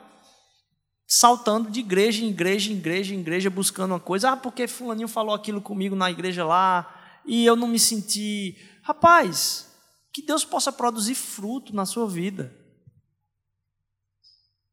saltando 1.07 1.71
de 1.71 1.81
igreja 1.81 2.25
em 2.25 2.31
igreja, 2.31 2.73
em 2.73 2.77
igreja, 2.77 3.15
em 3.15 3.21
igreja, 3.21 3.51
buscando 3.51 3.91
uma 3.91 4.01
coisa. 4.01 4.31
Ah, 4.31 4.37
porque 4.39 4.67
fulaninho 4.67 5.07
falou 5.07 5.35
aquilo 5.35 5.61
comigo 5.61 5.95
na 5.95 6.11
igreja 6.11 6.43
lá 6.47 7.21
e 7.27 7.45
eu 7.45 7.55
não 7.55 7.69
me 7.69 7.79
senti. 7.79 8.57
Rapaz, 8.83 9.69
que 10.11 10.23
Deus 10.23 10.43
possa 10.43 10.73
produzir 10.73 11.15
fruto 11.15 11.77
na 11.77 11.85
sua 11.85 12.09
vida. 12.09 12.51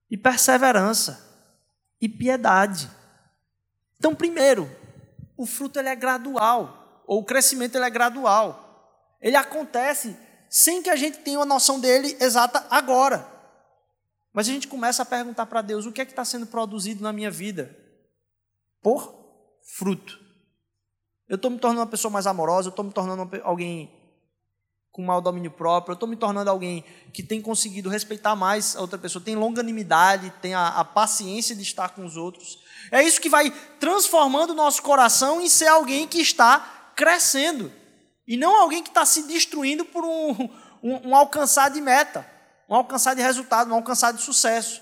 E 0.09 0.15
perseverança. 0.15 1.29
E 1.99 2.07
piedade. 2.07 2.89
Então, 3.97 4.15
primeiro, 4.15 4.73
o 5.35 5.45
fruto 5.45 5.77
ele 5.77 5.89
é 5.89 5.95
gradual, 5.95 7.03
ou 7.05 7.19
o 7.19 7.25
crescimento 7.25 7.75
ele 7.75 7.83
é 7.83 7.89
gradual. 7.89 8.70
Ele 9.21 9.35
acontece 9.35 10.17
sem 10.49 10.81
que 10.81 10.89
a 10.89 10.95
gente 10.95 11.19
tenha 11.19 11.39
uma 11.39 11.45
noção 11.45 11.79
dele 11.79 12.17
exata 12.19 12.65
agora. 12.69 13.25
Mas 14.33 14.47
a 14.47 14.51
gente 14.51 14.67
começa 14.67 15.03
a 15.03 15.05
perguntar 15.05 15.45
para 15.45 15.61
Deus: 15.61 15.85
o 15.85 15.91
que 15.91 16.01
é 16.01 16.05
que 16.05 16.11
está 16.11 16.25
sendo 16.25 16.47
produzido 16.47 17.03
na 17.03 17.13
minha 17.13 17.29
vida? 17.29 17.77
Por 18.81 19.13
fruto. 19.63 20.19
Eu 21.27 21.35
estou 21.35 21.51
me 21.51 21.59
tornando 21.59 21.81
uma 21.81 21.87
pessoa 21.87 22.11
mais 22.11 22.27
amorosa, 22.27 22.67
eu 22.67 22.71
estou 22.71 22.83
me 22.83 22.91
tornando 22.91 23.29
alguém 23.43 23.89
com 24.91 25.01
mau 25.01 25.21
domínio 25.21 25.49
próprio, 25.49 25.93
eu 25.93 25.95
estou 25.95 26.09
me 26.09 26.17
tornando 26.17 26.49
alguém 26.49 26.83
que 27.13 27.23
tem 27.23 27.41
conseguido 27.41 27.89
respeitar 27.89 28.35
mais 28.35 28.75
a 28.75 28.81
outra 28.81 28.99
pessoa, 28.99 29.23
tem 29.23 29.37
longanimidade, 29.37 30.33
tem 30.41 30.53
a, 30.53 30.67
a, 30.67 30.83
paciência 30.83 31.55
de 31.55 31.61
estar 31.61 31.89
com 31.89 32.03
os 32.03 32.17
outros. 32.17 32.59
É 32.91 33.01
isso 33.01 33.21
que 33.21 33.29
vai 33.29 33.49
transformando 33.79 34.49
o 34.49 34.55
nosso 34.55 34.81
coração 34.81 35.39
em 35.39 35.47
ser 35.47 35.67
alguém 35.67 36.05
que 36.05 36.19
está 36.19 36.91
crescendo, 36.93 37.71
e 38.27 38.37
não 38.37 38.55
alguém 38.55 38.83
que 38.83 38.89
está 38.89 39.05
se 39.05 39.23
destruindo 39.23 39.85
por 39.85 40.03
um, 40.03 40.49
um, 40.83 41.09
um 41.09 41.15
alcançar 41.15 41.69
de 41.69 41.81
meta 41.81 42.25
um 42.71 42.75
alcançar 42.75 43.13
de 43.13 43.21
resultado, 43.21 43.69
um 43.69 43.75
alcançar 43.75 44.13
de 44.13 44.21
sucesso. 44.21 44.81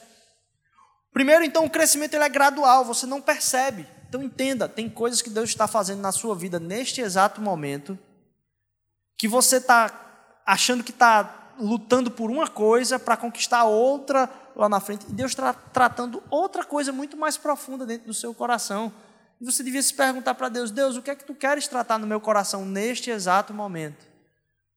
Primeiro, 1.11 1.43
então, 1.43 1.65
o 1.65 1.69
crescimento 1.69 2.13
ele 2.13 2.23
é 2.23 2.29
gradual, 2.29 2.85
você 2.85 3.07
não 3.07 3.19
percebe. 3.19 3.87
Então, 4.07 4.21
entenda: 4.21 4.69
tem 4.69 4.87
coisas 4.87 5.23
que 5.23 5.29
Deus 5.31 5.49
está 5.49 5.67
fazendo 5.67 5.99
na 5.99 6.11
sua 6.11 6.35
vida 6.35 6.59
neste 6.59 7.01
exato 7.01 7.41
momento, 7.41 7.97
que 9.17 9.27
você 9.27 9.57
está 9.57 9.91
achando 10.45 10.83
que 10.83 10.91
está 10.91 11.55
lutando 11.59 12.11
por 12.11 12.29
uma 12.29 12.47
coisa 12.47 12.99
para 12.99 13.17
conquistar 13.17 13.63
outra 13.63 14.29
lá 14.55 14.69
na 14.69 14.79
frente, 14.79 15.07
e 15.09 15.11
Deus 15.11 15.31
está 15.31 15.51
tratando 15.51 16.21
outra 16.29 16.63
coisa 16.63 16.91
muito 16.91 17.17
mais 17.17 17.37
profunda 17.37 17.87
dentro 17.87 18.05
do 18.05 18.13
seu 18.13 18.35
coração. 18.35 18.93
E 19.39 19.45
você 19.45 19.63
devia 19.63 19.81
se 19.81 19.93
perguntar 19.93 20.35
para 20.35 20.49
Deus: 20.49 20.71
Deus, 20.71 20.95
o 20.95 21.01
que 21.01 21.11
é 21.11 21.15
que 21.15 21.25
tu 21.25 21.33
queres 21.33 21.67
tratar 21.67 21.97
no 21.97 22.07
meu 22.07 22.19
coração 22.19 22.65
neste 22.65 23.09
exato 23.09 23.53
momento? 23.53 24.05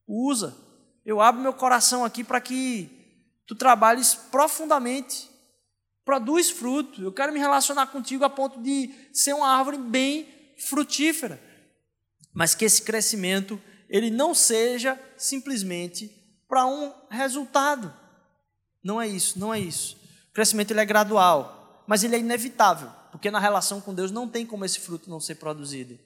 Usa. 0.06 0.56
Eu 1.04 1.20
abro 1.20 1.42
meu 1.42 1.52
coração 1.52 2.04
aqui 2.04 2.22
para 2.22 2.40
que 2.40 2.88
tu 3.46 3.56
trabalhes 3.56 4.14
profundamente, 4.14 5.28
produz 6.04 6.48
fruto. 6.48 7.02
Eu 7.02 7.12
quero 7.12 7.32
me 7.32 7.40
relacionar 7.40 7.88
contigo 7.88 8.24
a 8.24 8.30
ponto 8.30 8.60
de 8.62 8.94
ser 9.12 9.32
uma 9.32 9.48
árvore 9.48 9.78
bem 9.78 10.28
frutífera. 10.56 11.42
Mas 12.32 12.54
que 12.54 12.64
esse 12.64 12.82
crescimento 12.82 13.60
ele 13.88 14.10
não 14.10 14.34
seja 14.34 14.98
simplesmente 15.18 16.10
para 16.48 16.64
um 16.66 16.92
resultado. 17.10 17.94
Não 18.82 19.00
é 19.00 19.06
isso, 19.06 19.38
não 19.38 19.52
é 19.52 19.58
isso. 19.58 19.96
O 20.30 20.32
crescimento 20.32 20.70
ele 20.70 20.80
é 20.80 20.84
gradual, 20.84 21.84
mas 21.86 22.02
ele 22.02 22.16
é 22.16 22.18
inevitável, 22.18 22.90
porque 23.12 23.30
na 23.30 23.38
relação 23.38 23.80
com 23.80 23.94
Deus 23.94 24.10
não 24.10 24.26
tem 24.26 24.44
como 24.44 24.64
esse 24.64 24.80
fruto 24.80 25.08
não 25.08 25.20
ser 25.20 25.36
produzido. 25.36 25.96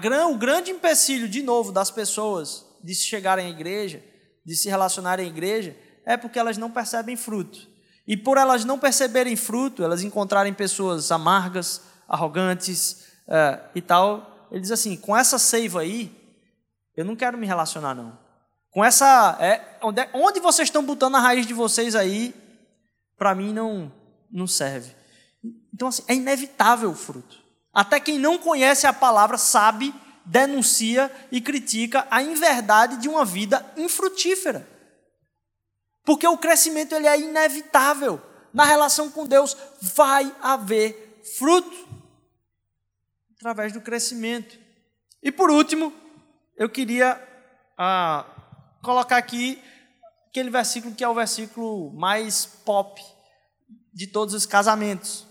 Gran, 0.00 0.28
o 0.28 0.38
grande 0.38 0.70
empecilho, 0.70 1.28
de 1.28 1.42
novo, 1.42 1.72
das 1.72 1.90
pessoas 1.90 2.64
de 2.82 2.94
se 2.94 3.04
chegarem 3.04 3.46
à 3.46 3.50
igreja 3.50 4.02
de 4.44 4.56
se 4.56 4.68
relacionarem 4.68 5.26
à 5.26 5.28
igreja 5.28 5.76
é 6.04 6.16
porque 6.16 6.38
elas 6.38 6.56
não 6.56 6.70
percebem 6.70 7.16
fruto. 7.16 7.68
E 8.06 8.16
por 8.16 8.36
elas 8.36 8.64
não 8.64 8.78
perceberem 8.78 9.36
fruto, 9.36 9.84
elas 9.84 10.02
encontrarem 10.02 10.52
pessoas 10.52 11.12
amargas, 11.12 11.82
arrogantes 12.08 13.06
é, 13.28 13.60
e 13.74 13.80
tal, 13.80 14.48
ele 14.50 14.60
diz 14.60 14.72
assim: 14.72 14.96
com 14.96 15.16
essa 15.16 15.38
seiva 15.38 15.82
aí, 15.82 16.12
eu 16.96 17.04
não 17.04 17.14
quero 17.14 17.38
me 17.38 17.46
relacionar, 17.46 17.94
não. 17.94 18.18
Com 18.70 18.84
essa. 18.84 19.36
É, 19.40 19.78
onde, 19.82 20.00
é, 20.00 20.10
onde 20.12 20.40
vocês 20.40 20.66
estão 20.66 20.84
botando 20.84 21.14
a 21.16 21.20
raiz 21.20 21.46
de 21.46 21.54
vocês 21.54 21.94
aí, 21.94 22.34
para 23.16 23.34
mim 23.34 23.52
não, 23.52 23.92
não 24.30 24.46
serve. 24.46 24.92
Então, 25.72 25.88
assim, 25.88 26.02
é 26.06 26.14
inevitável 26.14 26.90
o 26.90 26.94
fruto. 26.94 27.38
Até 27.72 28.00
quem 28.00 28.18
não 28.18 28.38
conhece 28.38 28.86
a 28.86 28.92
palavra 28.92 29.38
sabe 29.38 29.94
denuncia 30.24 31.10
e 31.32 31.40
critica 31.40 32.06
a 32.10 32.22
inverdade 32.22 32.98
de 32.98 33.08
uma 33.08 33.24
vida 33.24 33.64
infrutífera. 33.76 34.68
Porque 36.04 36.26
o 36.26 36.38
crescimento 36.38 36.94
ele 36.94 37.06
é 37.06 37.18
inevitável. 37.18 38.20
Na 38.52 38.64
relação 38.64 39.10
com 39.10 39.26
Deus 39.26 39.56
vai 39.80 40.34
haver 40.42 41.22
fruto 41.36 41.88
através 43.36 43.72
do 43.72 43.80
crescimento. 43.80 44.58
E 45.22 45.30
por 45.32 45.50
último, 45.50 45.92
eu 46.56 46.68
queria 46.68 47.20
ah, 47.76 48.26
colocar 48.82 49.16
aqui 49.16 49.62
aquele 50.28 50.50
versículo 50.50 50.94
que 50.94 51.04
é 51.04 51.08
o 51.08 51.14
versículo 51.14 51.92
mais 51.92 52.44
pop 52.44 53.02
de 53.92 54.06
todos 54.06 54.34
os 54.34 54.46
casamentos. 54.46 55.29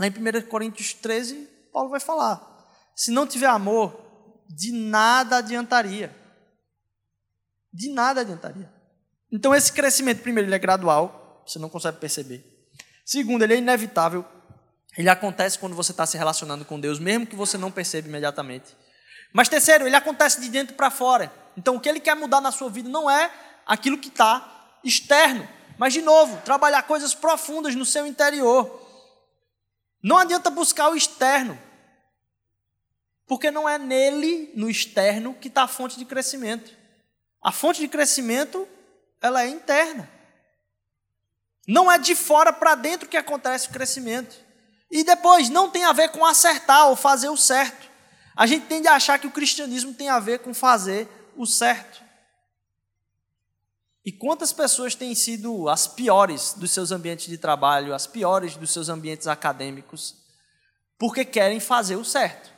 Lá 0.00 0.06
em 0.06 0.10
1 0.10 0.48
Coríntios 0.48 0.94
13, 0.94 1.46
Paulo 1.70 1.90
vai 1.90 2.00
falar: 2.00 2.40
se 2.96 3.10
não 3.10 3.26
tiver 3.26 3.48
amor, 3.48 4.42
de 4.48 4.72
nada 4.72 5.36
adiantaria. 5.36 6.16
De 7.70 7.92
nada 7.92 8.22
adiantaria. 8.22 8.72
Então, 9.30 9.54
esse 9.54 9.70
crescimento, 9.70 10.22
primeiro, 10.22 10.48
ele 10.48 10.54
é 10.54 10.58
gradual, 10.58 11.44
você 11.46 11.58
não 11.58 11.68
consegue 11.68 11.98
perceber. 11.98 12.42
Segundo, 13.04 13.42
ele 13.42 13.52
é 13.52 13.58
inevitável. 13.58 14.24
Ele 14.96 15.10
acontece 15.10 15.58
quando 15.58 15.76
você 15.76 15.92
está 15.92 16.06
se 16.06 16.16
relacionando 16.16 16.64
com 16.64 16.80
Deus, 16.80 16.98
mesmo 16.98 17.26
que 17.26 17.36
você 17.36 17.58
não 17.58 17.70
perceba 17.70 18.08
imediatamente. 18.08 18.74
Mas 19.34 19.50
terceiro, 19.50 19.86
ele 19.86 19.94
acontece 19.94 20.40
de 20.40 20.48
dentro 20.48 20.74
para 20.74 20.90
fora. 20.90 21.30
Então, 21.58 21.76
o 21.76 21.80
que 21.80 21.88
ele 21.88 22.00
quer 22.00 22.16
mudar 22.16 22.40
na 22.40 22.50
sua 22.50 22.70
vida 22.70 22.88
não 22.88 23.08
é 23.08 23.30
aquilo 23.66 23.98
que 23.98 24.08
está 24.08 24.78
externo, 24.82 25.46
mas, 25.78 25.92
de 25.92 26.00
novo, 26.00 26.40
trabalhar 26.42 26.82
coisas 26.84 27.14
profundas 27.14 27.74
no 27.74 27.84
seu 27.84 28.06
interior. 28.06 28.89
Não 30.02 30.16
adianta 30.16 30.50
buscar 30.50 30.88
o 30.88 30.96
externo, 30.96 31.58
porque 33.26 33.50
não 33.50 33.68
é 33.68 33.78
nele, 33.78 34.50
no 34.54 34.68
externo, 34.68 35.34
que 35.34 35.48
está 35.48 35.64
a 35.64 35.68
fonte 35.68 35.98
de 35.98 36.04
crescimento. 36.04 36.76
A 37.42 37.52
fonte 37.52 37.80
de 37.80 37.88
crescimento, 37.88 38.66
ela 39.20 39.42
é 39.42 39.48
interna. 39.48 40.10
Não 41.66 41.90
é 41.90 41.98
de 41.98 42.14
fora 42.14 42.52
para 42.52 42.74
dentro 42.74 43.08
que 43.08 43.16
acontece 43.16 43.68
o 43.68 43.72
crescimento. 43.72 44.34
E 44.90 45.04
depois, 45.04 45.48
não 45.48 45.70
tem 45.70 45.84
a 45.84 45.92
ver 45.92 46.10
com 46.10 46.24
acertar 46.26 46.88
ou 46.88 46.96
fazer 46.96 47.28
o 47.28 47.36
certo. 47.36 47.88
A 48.34 48.46
gente 48.46 48.66
tende 48.66 48.88
a 48.88 48.94
achar 48.94 49.18
que 49.18 49.26
o 49.26 49.30
cristianismo 49.30 49.94
tem 49.94 50.08
a 50.08 50.18
ver 50.18 50.40
com 50.40 50.52
fazer 50.52 51.06
o 51.36 51.46
certo. 51.46 52.02
E 54.04 54.10
quantas 54.10 54.52
pessoas 54.52 54.94
têm 54.94 55.14
sido 55.14 55.68
as 55.68 55.86
piores 55.86 56.54
dos 56.54 56.70
seus 56.70 56.90
ambientes 56.90 57.26
de 57.26 57.36
trabalho, 57.36 57.94
as 57.94 58.06
piores 58.06 58.56
dos 58.56 58.70
seus 58.70 58.88
ambientes 58.88 59.26
acadêmicos, 59.26 60.16
porque 60.98 61.24
querem 61.24 61.60
fazer 61.60 61.96
o 61.96 62.04
certo? 62.04 62.50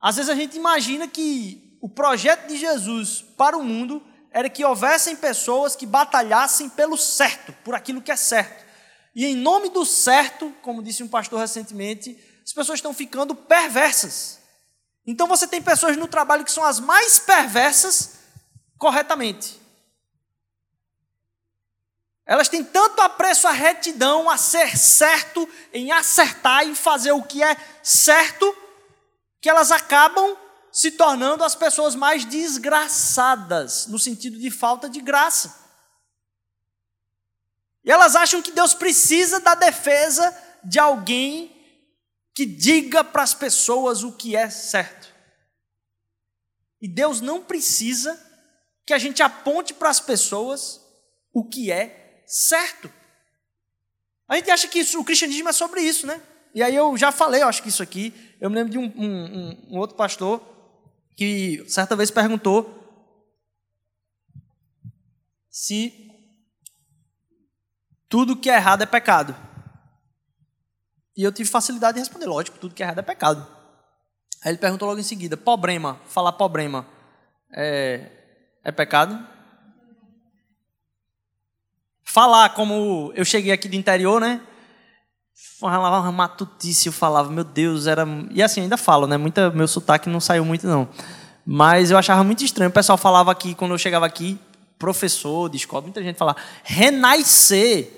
Às 0.00 0.16
vezes 0.16 0.30
a 0.30 0.34
gente 0.34 0.56
imagina 0.56 1.08
que 1.08 1.78
o 1.80 1.88
projeto 1.88 2.46
de 2.46 2.56
Jesus 2.56 3.24
para 3.36 3.56
o 3.56 3.64
mundo 3.64 4.02
era 4.30 4.48
que 4.48 4.64
houvessem 4.64 5.16
pessoas 5.16 5.74
que 5.74 5.86
batalhassem 5.86 6.68
pelo 6.68 6.96
certo, 6.96 7.52
por 7.64 7.74
aquilo 7.74 8.02
que 8.02 8.12
é 8.12 8.16
certo. 8.16 8.64
E 9.14 9.24
em 9.24 9.36
nome 9.36 9.68
do 9.68 9.84
certo, 9.84 10.52
como 10.62 10.82
disse 10.82 11.02
um 11.02 11.08
pastor 11.08 11.40
recentemente, 11.40 12.18
as 12.44 12.52
pessoas 12.52 12.78
estão 12.78 12.92
ficando 12.92 13.34
perversas. 13.34 14.40
Então 15.06 15.26
você 15.26 15.46
tem 15.46 15.62
pessoas 15.62 15.96
no 15.96 16.08
trabalho 16.08 16.44
que 16.44 16.52
são 16.52 16.64
as 16.64 16.80
mais 16.80 17.18
perversas 17.18 18.18
corretamente. 18.78 19.63
Elas 22.26 22.48
têm 22.48 22.64
tanto 22.64 23.02
apreço 23.02 23.46
à 23.46 23.50
retidão, 23.50 24.30
a 24.30 24.38
ser 24.38 24.78
certo, 24.78 25.48
em 25.72 25.92
acertar, 25.92 26.64
em 26.64 26.74
fazer 26.74 27.12
o 27.12 27.22
que 27.22 27.42
é 27.42 27.56
certo, 27.82 28.56
que 29.40 29.50
elas 29.50 29.70
acabam 29.70 30.36
se 30.72 30.92
tornando 30.92 31.44
as 31.44 31.54
pessoas 31.54 31.94
mais 31.94 32.24
desgraçadas, 32.24 33.86
no 33.86 33.98
sentido 33.98 34.38
de 34.38 34.50
falta 34.50 34.88
de 34.88 35.00
graça. 35.00 35.54
E 37.84 37.92
elas 37.92 38.16
acham 38.16 38.40
que 38.40 38.50
Deus 38.50 38.72
precisa 38.72 39.38
da 39.40 39.54
defesa 39.54 40.34
de 40.64 40.78
alguém 40.78 41.54
que 42.34 42.46
diga 42.46 43.04
para 43.04 43.22
as 43.22 43.34
pessoas 43.34 44.02
o 44.02 44.12
que 44.12 44.34
é 44.34 44.48
certo. 44.48 45.12
E 46.80 46.88
Deus 46.88 47.20
não 47.20 47.42
precisa 47.42 48.18
que 48.86 48.94
a 48.94 48.98
gente 48.98 49.22
aponte 49.22 49.74
para 49.74 49.90
as 49.90 50.00
pessoas 50.00 50.80
o 51.32 51.44
que 51.46 51.70
é 51.70 52.03
certo. 52.34 52.92
A 54.28 54.36
gente 54.36 54.50
acha 54.50 54.66
que 54.66 54.80
isso, 54.80 54.98
o 54.98 55.04
cristianismo 55.04 55.48
é 55.48 55.52
sobre 55.52 55.80
isso, 55.80 56.06
né? 56.06 56.20
E 56.52 56.62
aí 56.62 56.74
eu 56.74 56.96
já 56.96 57.12
falei, 57.12 57.42
eu 57.42 57.48
acho 57.48 57.62
que 57.62 57.68
isso 57.68 57.82
aqui. 57.82 58.12
Eu 58.40 58.50
me 58.50 58.56
lembro 58.56 58.72
de 58.72 58.78
um, 58.78 58.92
um, 58.96 59.66
um 59.70 59.78
outro 59.78 59.96
pastor 59.96 60.42
que 61.16 61.64
certa 61.68 61.94
vez 61.94 62.10
perguntou 62.10 62.82
se 65.48 66.10
tudo 68.08 68.36
que 68.36 68.50
é 68.50 68.54
errado 68.54 68.82
é 68.82 68.86
pecado. 68.86 69.36
E 71.16 71.22
eu 71.22 71.32
tive 71.32 71.48
facilidade 71.48 71.94
de 71.94 72.00
responder, 72.00 72.26
lógico, 72.26 72.58
tudo 72.58 72.74
que 72.74 72.82
é 72.82 72.86
errado 72.86 72.98
é 72.98 73.02
pecado. 73.02 73.46
Aí 74.42 74.50
ele 74.50 74.58
perguntou 74.58 74.88
logo 74.88 75.00
em 75.00 75.04
seguida, 75.04 75.36
problema, 75.36 76.00
falar 76.06 76.32
problema 76.32 76.86
é, 77.52 78.10
é 78.64 78.72
pecado? 78.72 79.33
Falar 82.14 82.50
como 82.50 83.10
eu 83.16 83.24
cheguei 83.24 83.50
aqui 83.50 83.66
do 83.66 83.74
interior, 83.74 84.20
né? 84.20 84.40
Falava 85.58 86.12
matutice, 86.12 86.86
eu 86.86 86.92
falava, 86.92 87.28
meu 87.28 87.42
Deus, 87.42 87.88
era. 87.88 88.06
E 88.30 88.40
assim, 88.40 88.60
ainda 88.60 88.76
falo, 88.76 89.08
né? 89.08 89.16
Muita, 89.16 89.50
meu 89.50 89.66
sotaque 89.66 90.08
não 90.08 90.20
saiu 90.20 90.44
muito, 90.44 90.64
não. 90.64 90.88
Mas 91.44 91.90
eu 91.90 91.98
achava 91.98 92.22
muito 92.22 92.44
estranho. 92.44 92.70
O 92.70 92.72
pessoal 92.72 92.96
falava 92.96 93.32
aqui, 93.32 93.52
quando 93.56 93.72
eu 93.72 93.78
chegava 93.78 94.06
aqui, 94.06 94.38
professor 94.78 95.50
de 95.50 95.56
escola, 95.56 95.82
muita 95.82 96.04
gente 96.04 96.16
falava, 96.16 96.38
renascer. 96.62 97.90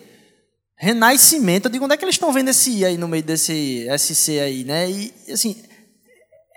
Renascimento. 0.78 1.68
Eu 1.68 1.72
digo, 1.72 1.84
onde 1.84 1.92
é 1.92 1.96
que 1.98 2.04
eles 2.06 2.14
estão 2.14 2.32
vendo 2.32 2.48
esse 2.48 2.70
I 2.70 2.84
aí 2.86 2.96
no 2.96 3.08
meio 3.08 3.22
desse 3.22 3.86
SC 3.98 4.40
aí, 4.40 4.64
né? 4.64 4.90
E, 4.90 5.12
assim, 5.30 5.62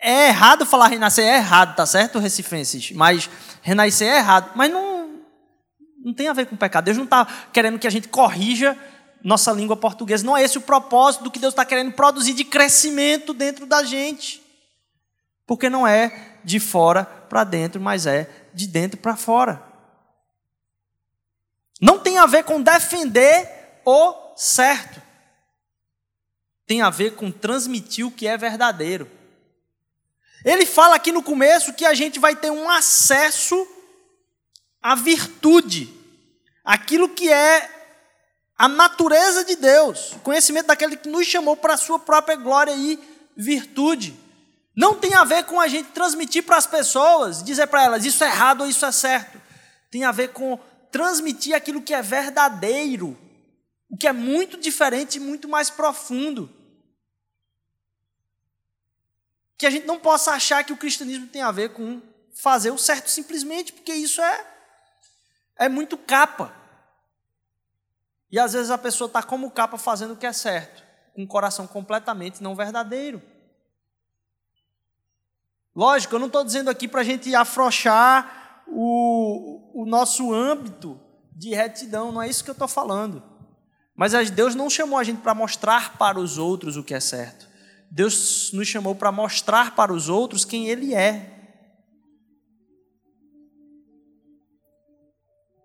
é 0.02 0.30
errado 0.30 0.66
falar 0.66 0.88
renascer, 0.88 1.26
é 1.26 1.36
errado, 1.36 1.76
tá 1.76 1.86
certo, 1.86 2.20
recifenses? 2.20 2.94
Mas 2.94 3.30
renascer 3.62 4.08
é 4.08 4.18
errado. 4.20 4.52
Mas 4.56 4.72
não, 4.72 4.89
não 6.10 6.14
tem 6.14 6.28
a 6.28 6.34
ver 6.34 6.48
com 6.48 6.56
pecado. 6.56 6.86
Deus 6.86 6.98
não 6.98 7.06
está 7.06 7.26
querendo 7.54 7.80
que 7.80 7.88
a 7.88 7.90
gente 7.90 8.08
corrija 8.08 8.78
nossa 9.24 9.52
língua 9.52 9.78
portuguesa. 9.78 10.26
Não 10.26 10.36
é 10.36 10.44
esse 10.44 10.58
o 10.58 10.62
propósito 10.62 11.24
do 11.24 11.32
que 11.32 11.40
Deus 11.40 11.54
está 11.54 11.64
querendo 11.64 11.92
produzir 11.94 12.34
de 12.34 12.44
crescimento 12.44 13.34
dentro 13.34 13.66
da 13.66 13.84
gente. 13.84 14.42
Porque 15.46 15.70
não 15.70 15.86
é 15.86 16.38
de 16.44 16.60
fora 16.60 17.06
para 17.06 17.44
dentro, 17.44 17.80
mas 17.80 18.06
é 18.06 18.30
de 18.54 18.68
dentro 18.68 19.00
para 19.00 19.16
fora. 19.16 19.64
Não 21.80 22.00
tem 22.00 22.18
a 22.18 22.26
ver 22.26 22.44
com 22.44 22.62
defender 22.62 23.48
o 23.86 24.36
certo. 24.36 25.02
Tem 26.66 26.82
a 26.82 26.90
ver 26.90 27.16
com 27.16 27.32
transmitir 27.32 28.06
o 28.06 28.12
que 28.12 28.28
é 28.28 28.38
verdadeiro. 28.38 29.10
Ele 30.44 30.66
fala 30.66 30.96
aqui 30.96 31.12
no 31.12 31.22
começo 31.22 31.74
que 31.74 31.86
a 31.86 31.94
gente 31.94 32.20
vai 32.20 32.36
ter 32.36 32.52
um 32.52 32.70
acesso 32.70 33.68
à 34.82 34.96
virtude, 34.96 35.99
aquilo 36.64 37.10
que 37.10 37.32
é 37.32 37.70
a 38.58 38.68
natureza 38.68 39.44
de 39.44 39.56
Deus, 39.56 40.14
o 40.14 40.20
conhecimento 40.20 40.68
daquele 40.68 40.98
que 40.98 41.08
nos 41.08 41.26
chamou 41.26 41.56
para 41.56 41.76
a 41.76 41.78
sua 41.78 42.00
própria 42.00 42.36
glória 42.36 42.74
e 42.76 43.00
virtude. 43.36 44.18
Não 44.76 44.96
tem 44.96 45.14
a 45.14 45.24
ver 45.24 45.46
com 45.46 45.60
a 45.60 45.68
gente 45.68 45.92
transmitir 45.92 46.44
para 46.44 46.58
as 46.58 46.68
pessoas, 46.68 47.44
dizer 47.44 47.68
para 47.68 47.84
elas 47.84 48.06
isso 48.06 48.24
é 48.24 48.28
errado 48.28 48.62
ou 48.62 48.68
isso 48.68 48.86
é 48.86 48.92
certo. 48.92 49.42
Tem 49.90 50.04
a 50.04 50.12
ver 50.12 50.30
com 50.30 50.60
transmitir 50.92 51.56
aquilo 51.56 51.82
que 51.82 51.94
é 51.94 52.02
verdadeiro, 52.02 53.18
o 53.90 53.98
que 53.98 54.08
é 54.08 54.14
muito 54.14 54.58
diferente 54.58 55.16
e 55.16 55.20
muito 55.20 55.48
mais 55.48 55.70
profundo 55.70 56.50
que 59.60 59.66
a 59.66 59.70
gente 59.70 59.86
não 59.86 60.00
possa 60.00 60.32
achar 60.32 60.64
que 60.64 60.72
o 60.72 60.78
cristianismo 60.78 61.28
tem 61.28 61.42
a 61.42 61.52
ver 61.52 61.74
com 61.74 62.02
fazer 62.34 62.72
o 62.72 62.78
certo 62.78 63.10
simplesmente, 63.10 63.74
porque 63.74 63.94
isso 63.94 64.22
é, 64.22 64.48
é 65.60 65.68
muito 65.70 65.98
capa. 65.98 66.54
E 68.32 68.40
às 68.40 68.54
vezes 68.54 68.72
a 68.72 68.78
pessoa 68.78 69.08
está 69.08 69.22
como 69.22 69.52
capa 69.52 69.78
fazendo 69.78 70.14
o 70.14 70.18
que 70.18 70.26
é 70.26 70.34
certo, 70.34 70.84
com 71.14 71.24
o 71.24 71.28
coração 71.28 71.68
completamente 71.68 72.42
não 72.42 72.56
verdadeiro. 72.56 73.22
Lógico, 75.76 76.16
eu 76.16 76.20
não 76.20 76.28
estou 76.28 76.44
dizendo 76.44 76.70
aqui 76.70 76.88
para 76.88 77.02
a 77.02 77.04
gente 77.04 77.34
afrouxar 77.36 78.64
o, 78.68 79.84
o 79.84 79.86
nosso 79.86 80.34
âmbito 80.34 81.00
de 81.32 81.54
retidão, 81.54 82.12
não 82.12 82.22
é 82.22 82.28
isso 82.28 82.44
que 82.44 82.50
eu 82.50 82.54
estou 82.54 82.68
falando. 82.68 83.24
Mas 83.96 84.14
Deus 84.32 84.56
não 84.56 84.70
chamou 84.70 84.98
a 84.98 85.04
gente 85.04 85.22
para 85.22 85.36
mostrar 85.36 85.98
para 85.98 86.20
os 86.20 86.38
outros 86.38 86.78
o 86.78 86.84
que 86.84 86.94
é 86.94 87.00
certo. 87.00 87.48
Deus 87.92 88.52
nos 88.54 88.68
chamou 88.68 88.96
para 88.96 89.12
mostrar 89.12 89.76
para 89.76 89.92
os 89.92 90.08
outros 90.10 90.46
quem 90.46 90.70
Ele 90.70 90.94
é. 90.94 91.39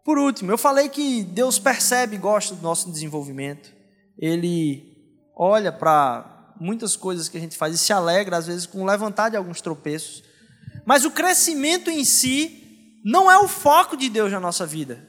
Por 0.04 0.18
último, 0.18 0.52
eu 0.52 0.58
falei 0.58 0.90
que 0.90 1.24
Deus 1.24 1.58
percebe 1.58 2.16
e 2.16 2.18
gosta 2.18 2.54
do 2.54 2.62
nosso 2.62 2.92
desenvolvimento. 2.92 3.72
Ele 4.18 4.94
olha 5.34 5.72
para 5.72 6.52
muitas 6.60 6.94
coisas 6.94 7.28
que 7.28 7.38
a 7.38 7.40
gente 7.40 7.56
faz 7.56 7.74
e 7.74 7.78
se 7.78 7.92
alegra, 7.92 8.36
às 8.36 8.46
vezes, 8.46 8.66
com 8.66 8.84
levantar 8.84 9.30
de 9.30 9.36
alguns 9.36 9.62
tropeços. 9.62 10.22
Mas 10.84 11.06
o 11.06 11.10
crescimento 11.10 11.90
em 11.90 12.04
si 12.04 13.00
não 13.02 13.30
é 13.30 13.38
o 13.38 13.48
foco 13.48 13.96
de 13.96 14.10
Deus 14.10 14.30
na 14.30 14.38
nossa 14.38 14.66
vida. 14.66 15.08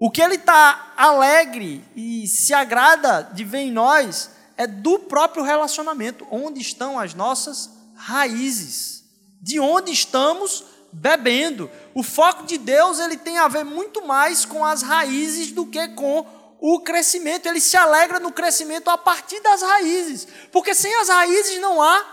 O 0.00 0.10
que 0.10 0.22
Ele 0.22 0.36
está 0.36 0.94
alegre 0.96 1.84
e 1.94 2.26
se 2.26 2.54
agrada 2.54 3.22
de 3.34 3.44
ver 3.44 3.58
em 3.58 3.72
nós 3.72 4.30
é 4.56 4.66
do 4.66 5.00
próprio 5.00 5.44
relacionamento, 5.44 6.26
onde 6.30 6.60
estão 6.60 6.98
as 6.98 7.14
nossas 7.14 7.70
raízes, 7.94 9.02
de 9.42 9.60
onde 9.60 9.92
estamos 9.92 10.64
bebendo. 10.92 11.70
O 11.98 12.02
foco 12.04 12.46
de 12.46 12.56
Deus 12.56 13.00
ele 13.00 13.16
tem 13.16 13.38
a 13.38 13.48
ver 13.48 13.64
muito 13.64 14.06
mais 14.06 14.44
com 14.44 14.64
as 14.64 14.82
raízes 14.82 15.50
do 15.50 15.66
que 15.66 15.88
com 15.96 16.24
o 16.60 16.78
crescimento. 16.78 17.46
Ele 17.46 17.60
se 17.60 17.76
alegra 17.76 18.20
no 18.20 18.30
crescimento 18.30 18.88
a 18.88 18.96
partir 18.96 19.40
das 19.40 19.62
raízes, 19.62 20.28
porque 20.52 20.76
sem 20.76 20.94
as 20.94 21.08
raízes 21.08 21.60
não 21.60 21.82
há 21.82 22.06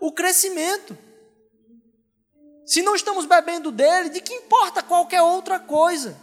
o 0.00 0.10
crescimento. 0.10 0.96
Se 2.64 2.80
não 2.80 2.96
estamos 2.96 3.26
bebendo 3.26 3.70
dele, 3.70 4.08
de 4.08 4.22
que 4.22 4.32
importa 4.32 4.82
qualquer 4.82 5.20
outra 5.20 5.60
coisa? 5.60 6.16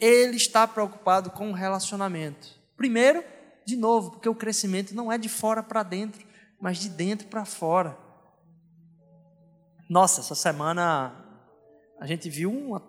Ele 0.00 0.36
está 0.36 0.66
preocupado 0.66 1.30
com 1.30 1.52
o 1.52 1.54
relacionamento. 1.54 2.48
Primeiro, 2.76 3.22
de 3.64 3.76
novo, 3.76 4.10
porque 4.10 4.28
o 4.28 4.34
crescimento 4.34 4.92
não 4.92 5.12
é 5.12 5.16
de 5.16 5.28
fora 5.28 5.62
para 5.62 5.84
dentro, 5.84 6.26
mas 6.60 6.78
de 6.78 6.88
dentro 6.88 7.28
para 7.28 7.44
fora. 7.44 8.09
Nossa, 9.90 10.20
essa 10.20 10.36
semana 10.36 11.12
a 11.98 12.06
gente 12.06 12.30
viu 12.30 12.48
uma 12.48 12.80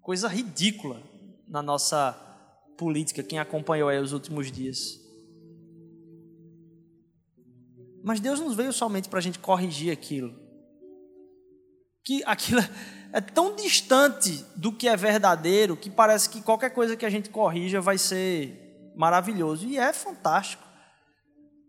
coisa 0.00 0.26
ridícula 0.26 1.02
na 1.46 1.60
nossa 1.60 2.12
política, 2.78 3.22
quem 3.22 3.38
acompanhou 3.38 3.90
aí 3.90 3.98
os 3.98 4.14
últimos 4.14 4.50
dias. 4.50 4.98
Mas 8.02 8.20
Deus 8.20 8.40
não 8.40 8.54
veio 8.54 8.72
somente 8.72 9.06
para 9.06 9.18
a 9.18 9.22
gente 9.22 9.38
corrigir 9.38 9.92
aquilo. 9.92 10.34
Que 12.02 12.24
aquilo 12.24 12.62
é 13.12 13.20
tão 13.20 13.54
distante 13.54 14.42
do 14.56 14.72
que 14.72 14.88
é 14.88 14.96
verdadeiro 14.96 15.76
que 15.76 15.90
parece 15.90 16.30
que 16.30 16.40
qualquer 16.40 16.70
coisa 16.70 16.96
que 16.96 17.04
a 17.04 17.10
gente 17.10 17.28
corrija 17.28 17.82
vai 17.82 17.98
ser 17.98 18.90
maravilhoso 18.96 19.66
e 19.66 19.76
é 19.76 19.92
fantástico. 19.92 20.66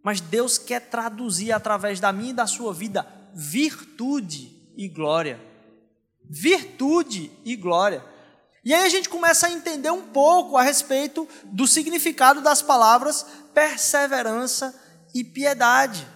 Mas 0.02 0.22
Deus 0.22 0.58
quer 0.58 0.80
traduzir 0.80 1.52
através 1.52 2.00
da 2.00 2.14
minha 2.14 2.30
e 2.30 2.34
da 2.34 2.48
sua 2.48 2.74
vida 2.74 3.06
virtude 3.34 4.61
e 4.76 4.88
glória. 4.88 5.40
Virtude 6.24 7.32
e 7.44 7.56
glória. 7.56 8.04
E 8.64 8.74
aí 8.74 8.86
a 8.86 8.90
gente 8.90 9.10
começa 9.10 9.48
a 9.48 9.52
entender 9.52 9.90
um 9.90 10.08
pouco 10.08 10.56
a 10.56 10.62
respeito 10.62 11.28
do 11.46 11.66
significado 11.66 12.42
das 12.42 12.62
palavras 12.62 13.26
perseverança 13.54 14.80
e 15.14 15.24
piedade. 15.24 16.08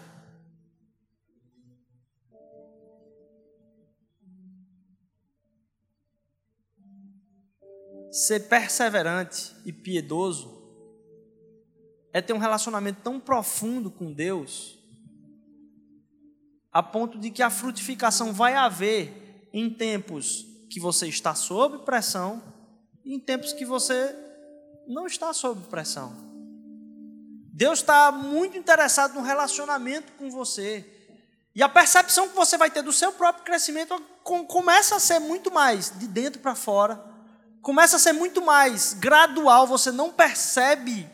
Ser 8.12 8.47
perseverante 8.47 9.53
e 9.66 9.74
piedoso 9.74 10.56
é 12.14 12.22
ter 12.22 12.32
um 12.32 12.38
relacionamento 12.38 13.01
tão 13.01 13.20
profundo 13.20 13.91
com 13.91 14.14
Deus, 14.14 14.74
a 16.76 16.84
ponto 16.84 17.17
de 17.17 17.32
que 17.32 17.41
a 17.41 17.49
frutificação 17.49 18.34
vai 18.34 18.53
haver 18.53 19.47
em 19.53 19.69
tempos 19.69 20.45
que 20.69 20.78
você 20.78 21.07
está 21.07 21.34
sob 21.34 21.86
pressão 21.86 22.43
e 23.05 23.15
em 23.15 23.19
tempos 23.19 23.53
que 23.53 23.63
você 23.63 24.13
não 24.86 25.07
está 25.07 25.32
sob 25.32 25.69
pressão. 25.69 26.13
Deus 27.53 27.80
está 27.80 28.11
muito 28.11 28.57
interessado 28.57 29.13
no 29.13 29.21
relacionamento 29.21 30.11
com 30.17 30.30
você. 30.30 30.86
E 31.55 31.63
a 31.63 31.69
percepção 31.69 32.28
que 32.28 32.36
você 32.36 32.57
vai 32.57 32.69
ter 32.69 32.82
do 32.82 32.91
seu 32.91 33.13
próprio 33.13 33.45
crescimento 33.45 33.97
começa 34.45 34.97
a 34.97 34.99
ser 34.99 35.19
muito 35.19 35.49
mais 35.49 35.97
de 35.97 36.07
dentro 36.07 36.41
para 36.41 36.55
fora, 36.55 37.01
começa 37.61 37.95
a 37.95 37.99
ser 37.99 38.11
muito 38.11 38.43
mais 38.43 38.93
gradual, 38.95 39.65
você 39.65 39.93
não 39.93 40.11
percebe 40.11 41.09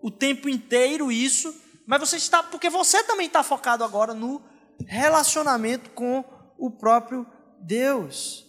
o 0.00 0.08
tempo 0.08 0.48
inteiro 0.48 1.10
isso, 1.10 1.52
mas 1.84 1.98
você 1.98 2.16
está, 2.16 2.44
porque 2.44 2.70
você 2.70 3.02
também 3.02 3.26
está 3.26 3.42
focado 3.42 3.82
agora 3.82 4.14
no 4.14 4.40
relacionamento 4.86 5.90
com 5.90 6.24
o 6.56 6.70
próprio 6.70 7.26
Deus. 7.60 8.46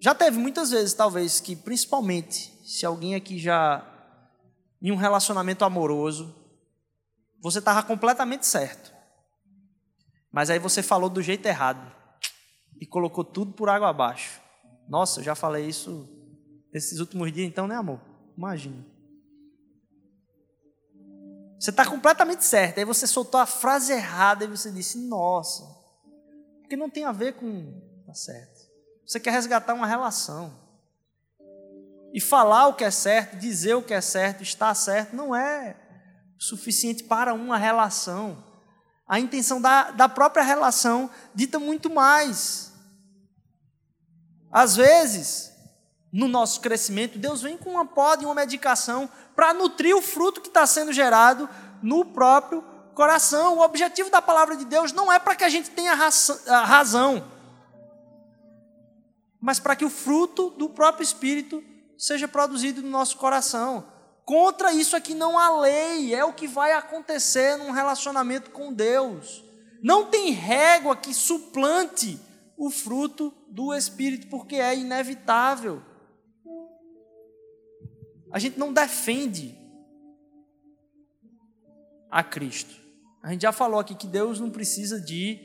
Já 0.00 0.14
teve 0.14 0.38
muitas 0.38 0.70
vezes, 0.70 0.94
talvez, 0.94 1.40
que 1.40 1.54
principalmente 1.54 2.52
se 2.64 2.84
alguém 2.84 3.14
aqui 3.14 3.38
já 3.38 3.86
em 4.80 4.90
um 4.90 4.96
relacionamento 4.96 5.64
amoroso, 5.64 6.34
você 7.40 7.60
estava 7.60 7.82
completamente 7.82 8.46
certo. 8.46 8.92
Mas 10.30 10.50
aí 10.50 10.58
você 10.58 10.82
falou 10.82 11.08
do 11.08 11.22
jeito 11.22 11.46
errado 11.46 11.94
e 12.80 12.86
colocou 12.86 13.22
tudo 13.22 13.52
por 13.52 13.68
água 13.68 13.90
abaixo. 13.90 14.40
Nossa, 14.88 15.20
eu 15.20 15.24
já 15.24 15.34
falei 15.34 15.66
isso 15.66 16.08
nesses 16.72 16.98
últimos 16.98 17.32
dias, 17.32 17.46
então, 17.46 17.68
né, 17.68 17.76
amor? 17.76 18.00
Imagina. 18.36 18.84
Você 21.62 21.70
está 21.70 21.86
completamente 21.86 22.44
certo. 22.44 22.78
Aí 22.78 22.84
você 22.84 23.06
soltou 23.06 23.40
a 23.40 23.46
frase 23.46 23.92
errada 23.92 24.44
e 24.44 24.48
você 24.48 24.68
disse, 24.68 24.98
nossa. 24.98 25.62
Porque 26.60 26.74
não 26.74 26.90
tem 26.90 27.04
a 27.04 27.12
ver 27.12 27.34
com. 27.34 27.80
Tá 28.04 28.12
certo. 28.12 28.68
Você 29.06 29.20
quer 29.20 29.30
resgatar 29.30 29.72
uma 29.72 29.86
relação. 29.86 30.52
E 32.12 32.20
falar 32.20 32.66
o 32.66 32.74
que 32.74 32.82
é 32.82 32.90
certo, 32.90 33.36
dizer 33.36 33.74
o 33.74 33.82
que 33.82 33.94
é 33.94 34.00
certo, 34.00 34.42
estar 34.42 34.74
certo, 34.74 35.14
não 35.14 35.36
é 35.36 35.76
suficiente 36.36 37.04
para 37.04 37.32
uma 37.32 37.56
relação. 37.56 38.44
A 39.06 39.20
intenção 39.20 39.60
da, 39.60 39.92
da 39.92 40.08
própria 40.08 40.42
relação 40.42 41.08
dita 41.32 41.60
muito 41.60 41.88
mais. 41.88 42.72
Às 44.50 44.74
vezes, 44.74 45.51
no 46.12 46.28
nosso 46.28 46.60
crescimento, 46.60 47.18
Deus 47.18 47.40
vem 47.40 47.56
com 47.56 47.70
uma 47.70 47.86
poda 47.86 48.22
e 48.22 48.26
uma 48.26 48.34
medicação 48.34 49.08
para 49.34 49.54
nutrir 49.54 49.96
o 49.96 50.02
fruto 50.02 50.42
que 50.42 50.48
está 50.48 50.66
sendo 50.66 50.92
gerado 50.92 51.48
no 51.82 52.04
próprio 52.04 52.62
coração. 52.94 53.56
O 53.56 53.62
objetivo 53.62 54.10
da 54.10 54.20
palavra 54.20 54.54
de 54.54 54.66
Deus 54.66 54.92
não 54.92 55.10
é 55.10 55.18
para 55.18 55.34
que 55.34 55.44
a 55.44 55.48
gente 55.48 55.70
tenha 55.70 55.94
razão, 55.94 57.24
mas 59.40 59.58
para 59.58 59.74
que 59.74 59.86
o 59.86 59.90
fruto 59.90 60.50
do 60.50 60.68
próprio 60.68 61.02
Espírito 61.02 61.64
seja 61.96 62.28
produzido 62.28 62.82
no 62.82 62.90
nosso 62.90 63.16
coração. 63.16 63.90
Contra 64.24 64.72
isso 64.72 64.94
aqui 64.94 65.14
não 65.14 65.38
há 65.38 65.60
lei, 65.60 66.14
é 66.14 66.24
o 66.24 66.32
que 66.32 66.46
vai 66.46 66.72
acontecer 66.72 67.56
num 67.56 67.70
relacionamento 67.70 68.50
com 68.50 68.72
Deus. 68.72 69.42
Não 69.82 70.04
tem 70.04 70.30
régua 70.30 70.94
que 70.94 71.14
suplante 71.14 72.20
o 72.56 72.70
fruto 72.70 73.32
do 73.48 73.74
Espírito, 73.74 74.28
porque 74.28 74.56
é 74.56 74.76
inevitável. 74.76 75.82
A 78.32 78.38
gente 78.38 78.58
não 78.58 78.72
defende 78.72 79.54
a 82.10 82.24
Cristo. 82.24 82.74
A 83.22 83.30
gente 83.30 83.42
já 83.42 83.52
falou 83.52 83.78
aqui 83.78 83.94
que 83.94 84.06
Deus 84.06 84.40
não 84.40 84.50
precisa 84.50 85.00
de 85.00 85.38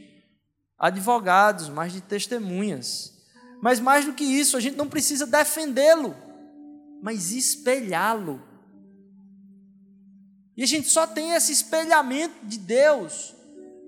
advogados, 0.80 1.70
mas 1.70 1.94
de 1.94 2.02
testemunhas. 2.02 3.14
Mas 3.62 3.80
mais 3.80 4.06
do 4.06 4.14
que 4.14 4.24
isso, 4.24 4.56
a 4.58 4.60
gente 4.60 4.78
não 4.78 4.88
precisa 4.88 5.28
defendê-lo, 5.28 6.16
mas 7.02 7.32
espelhá-lo. 7.32 8.42
E 10.56 10.64
a 10.64 10.66
gente 10.66 10.88
só 10.88 11.06
tem 11.06 11.34
esse 11.34 11.52
espelhamento 11.52 12.46
de 12.46 12.58
Deus 12.58 13.37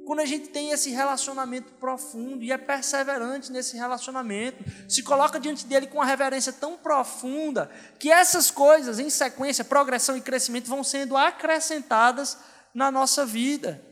quando 0.09 0.21
a 0.21 0.25
gente 0.25 0.47
tem 0.47 0.71
esse 0.71 0.89
relacionamento 0.89 1.71
profundo 1.73 2.43
e 2.43 2.51
é 2.51 2.57
perseverante 2.57 3.51
nesse 3.51 3.77
relacionamento, 3.77 4.57
se 4.89 5.03
coloca 5.03 5.39
diante 5.39 5.67
dele 5.67 5.85
com 5.85 5.99
uma 5.99 6.05
reverência 6.05 6.51
tão 6.51 6.75
profunda 6.75 7.69
que 7.99 8.11
essas 8.11 8.49
coisas, 8.49 8.97
em 8.97 9.07
sequência, 9.11 9.63
progressão 9.63 10.17
e 10.17 10.21
crescimento, 10.21 10.67
vão 10.67 10.83
sendo 10.83 11.15
acrescentadas 11.15 12.39
na 12.73 12.89
nossa 12.89 13.23
vida. 13.23 13.85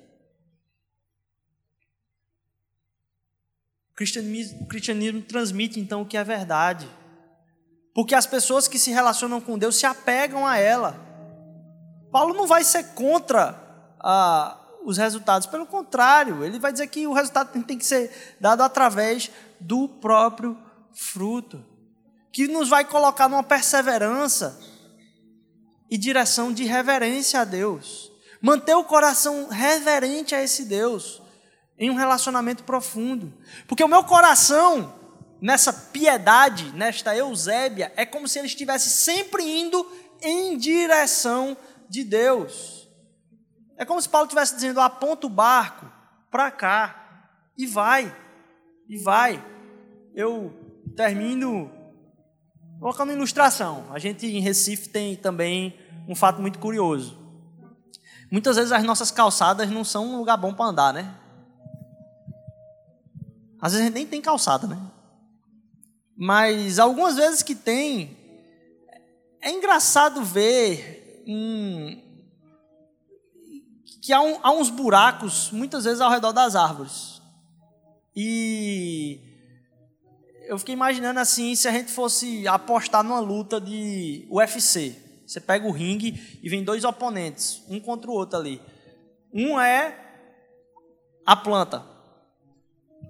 O 3.92 3.94
cristianismo, 3.94 4.64
o 4.64 4.68
cristianismo 4.68 5.22
transmite 5.22 5.80
então 5.80 6.02
o 6.02 6.06
que 6.08 6.18
é 6.18 6.24
verdade, 6.24 6.90
porque 7.94 8.16
as 8.16 8.26
pessoas 8.26 8.68
que 8.68 8.80
se 8.80 8.90
relacionam 8.90 9.40
com 9.40 9.56
Deus 9.56 9.76
se 9.76 9.86
apegam 9.86 10.48
a 10.48 10.58
ela. 10.58 11.00
Paulo 12.12 12.34
não 12.34 12.48
vai 12.48 12.64
ser 12.64 12.96
contra 12.96 13.96
a 14.00 14.64
os 14.88 14.98
resultados. 14.98 15.46
Pelo 15.46 15.66
contrário, 15.66 16.46
ele 16.46 16.58
vai 16.58 16.72
dizer 16.72 16.88
que 16.88 17.06
o 17.06 17.12
resultado 17.12 17.62
tem 17.62 17.78
que 17.78 17.86
ser 17.86 18.38
dado 18.40 18.64
através 18.64 19.30
do 19.60 19.90
próprio 19.90 20.58
fruto, 20.94 21.62
que 22.32 22.48
nos 22.48 22.70
vai 22.70 22.86
colocar 22.86 23.28
numa 23.28 23.44
perseverança 23.44 24.58
e 25.92 25.98
direção 25.98 26.54
de 26.54 26.64
reverência 26.64 27.42
a 27.42 27.44
Deus. 27.44 28.10
Manter 28.42 28.76
o 28.76 28.84
coração 28.86 29.50
reverente 29.50 30.34
a 30.34 30.42
esse 30.42 30.64
Deus 30.64 31.22
em 31.78 31.90
um 31.90 31.96
relacionamento 31.96 32.64
profundo. 32.64 33.34
Porque 33.68 33.84
o 33.84 33.90
meu 33.90 34.06
coração, 34.06 34.96
nessa 35.42 35.74
piedade, 35.74 36.72
nesta 36.72 37.14
Eusébia, 37.14 37.92
é 37.98 38.06
como 38.06 38.26
se 38.26 38.40
ele 38.40 38.48
estivesse 38.48 38.90
sempre 38.90 39.44
indo 39.44 39.86
em 40.22 40.58
direção 40.58 41.58
de 41.90 42.06
Deus. 42.06 42.77
É 43.78 43.86
como 43.86 44.02
se 44.02 44.10
Paulo 44.10 44.26
estivesse 44.26 44.56
dizendo: 44.56 44.82
aponta 44.82 45.28
o 45.28 45.30
barco 45.30 45.86
para 46.32 46.50
cá 46.50 47.30
e 47.58 47.66
vai, 47.68 48.14
e 48.90 48.98
vai. 48.98 49.44
Eu 50.16 50.52
termino 50.96 51.72
colocando 52.80 53.12
ilustração. 53.12 53.86
A 53.92 54.00
gente 54.00 54.26
em 54.26 54.42
Recife 54.42 54.90
tem 54.90 55.16
também 55.16 55.78
um 56.08 56.16
fato 56.16 56.42
muito 56.42 56.58
curioso. 56.58 57.18
Muitas 58.32 58.58
vezes 58.58 58.72
as 58.72 58.84
nossas 58.84 59.12
calçadas 59.12 59.70
não 59.70 59.84
são 59.84 60.06
um 60.06 60.18
lugar 60.18 60.38
bom 60.38 60.54
para 60.54 60.66
andar, 60.66 60.94
né? 60.94 61.16
Às 63.62 63.72
vezes 63.72 63.86
a 63.86 63.88
gente 63.88 63.96
nem 63.96 64.06
tem 64.06 64.22
calçada, 64.22 64.68
né? 64.68 64.78
Mas 66.16 66.80
algumas 66.80 67.16
vezes 67.16 67.44
que 67.44 67.56
tem, 67.56 68.18
é 69.42 69.52
engraçado 69.52 70.24
ver 70.24 71.24
um, 71.28 72.02
que 74.08 74.14
há, 74.14 74.22
um, 74.22 74.40
há 74.42 74.54
uns 74.54 74.70
buracos, 74.70 75.52
muitas 75.52 75.84
vezes 75.84 76.00
ao 76.00 76.10
redor 76.10 76.32
das 76.32 76.56
árvores. 76.56 77.22
E 78.16 79.20
eu 80.46 80.58
fiquei 80.58 80.74
imaginando 80.74 81.20
assim, 81.20 81.54
se 81.58 81.68
a 81.68 81.74
gente 81.74 81.92
fosse 81.92 82.48
apostar 82.48 83.04
numa 83.04 83.20
luta 83.20 83.60
de 83.60 84.26
UFC. 84.32 84.96
Você 85.26 85.42
pega 85.42 85.68
o 85.68 85.74
ringue 85.74 86.40
e 86.42 86.48
vem 86.48 86.64
dois 86.64 86.86
oponentes, 86.86 87.62
um 87.68 87.82
contra 87.82 88.10
o 88.10 88.14
outro 88.14 88.40
ali. 88.40 88.62
Um 89.34 89.60
é 89.60 89.94
a 91.26 91.36
planta, 91.36 91.84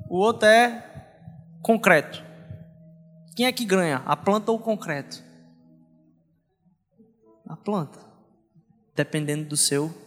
o 0.10 0.18
outro 0.18 0.48
é 0.48 0.84
concreto. 1.62 2.24
Quem 3.36 3.46
é 3.46 3.52
que 3.52 3.66
ganha, 3.66 4.02
a 4.04 4.16
planta 4.16 4.52
ou 4.52 4.58
o 4.58 4.64
concreto? 4.64 5.24
A 7.48 7.56
planta, 7.56 8.00
dependendo 8.96 9.48
do 9.48 9.56
seu 9.56 10.07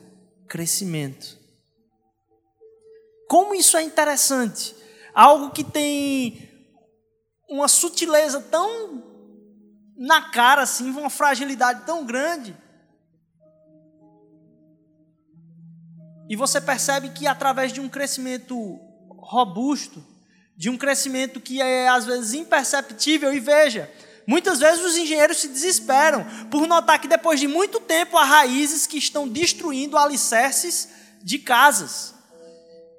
crescimento. 0.50 1.38
Como 3.28 3.54
isso 3.54 3.76
é 3.76 3.82
interessante! 3.82 4.74
Algo 5.14 5.52
que 5.52 5.62
tem 5.62 6.50
uma 7.48 7.68
sutileza 7.68 8.40
tão 8.40 9.08
na 9.96 10.30
cara, 10.30 10.62
assim, 10.62 10.90
uma 10.90 11.08
fragilidade 11.08 11.84
tão 11.86 12.04
grande. 12.04 12.56
E 16.28 16.34
você 16.34 16.60
percebe 16.60 17.10
que 17.10 17.26
através 17.26 17.72
de 17.72 17.80
um 17.80 17.88
crescimento 17.88 18.56
robusto, 19.08 20.04
de 20.56 20.68
um 20.68 20.76
crescimento 20.76 21.40
que 21.40 21.60
é 21.60 21.88
às 21.88 22.06
vezes 22.06 22.34
imperceptível, 22.34 23.32
e 23.32 23.38
veja, 23.38 23.92
Muitas 24.30 24.60
vezes 24.60 24.84
os 24.84 24.96
engenheiros 24.96 25.38
se 25.38 25.48
desesperam 25.48 26.24
por 26.52 26.64
notar 26.64 27.00
que 27.00 27.08
depois 27.08 27.40
de 27.40 27.48
muito 27.48 27.80
tempo 27.80 28.16
há 28.16 28.22
raízes 28.22 28.86
que 28.86 28.96
estão 28.96 29.26
destruindo 29.26 29.98
alicerces 29.98 30.88
de 31.20 31.40
casas 31.40 32.14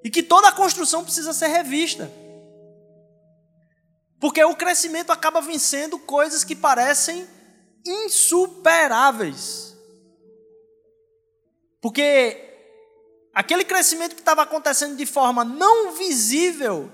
e 0.03 0.09
que 0.09 0.21
toda 0.21 0.49
a 0.49 0.51
construção 0.51 1.05
precisa 1.05 1.31
ser 1.31 1.47
revista. 1.47 2.11
Porque 4.19 4.43
o 4.43 4.57
crescimento 4.57 5.09
acaba 5.09 5.39
vencendo 5.39 5.97
coisas 5.97 6.43
que 6.43 6.53
parecem 6.53 7.25
insuperáveis. 7.87 9.73
Porque 11.81 12.43
aquele 13.33 13.63
crescimento 13.63 14.15
que 14.15 14.21
estava 14.21 14.41
acontecendo 14.41 14.97
de 14.97 15.05
forma 15.05 15.45
não 15.45 15.93
visível, 15.93 16.91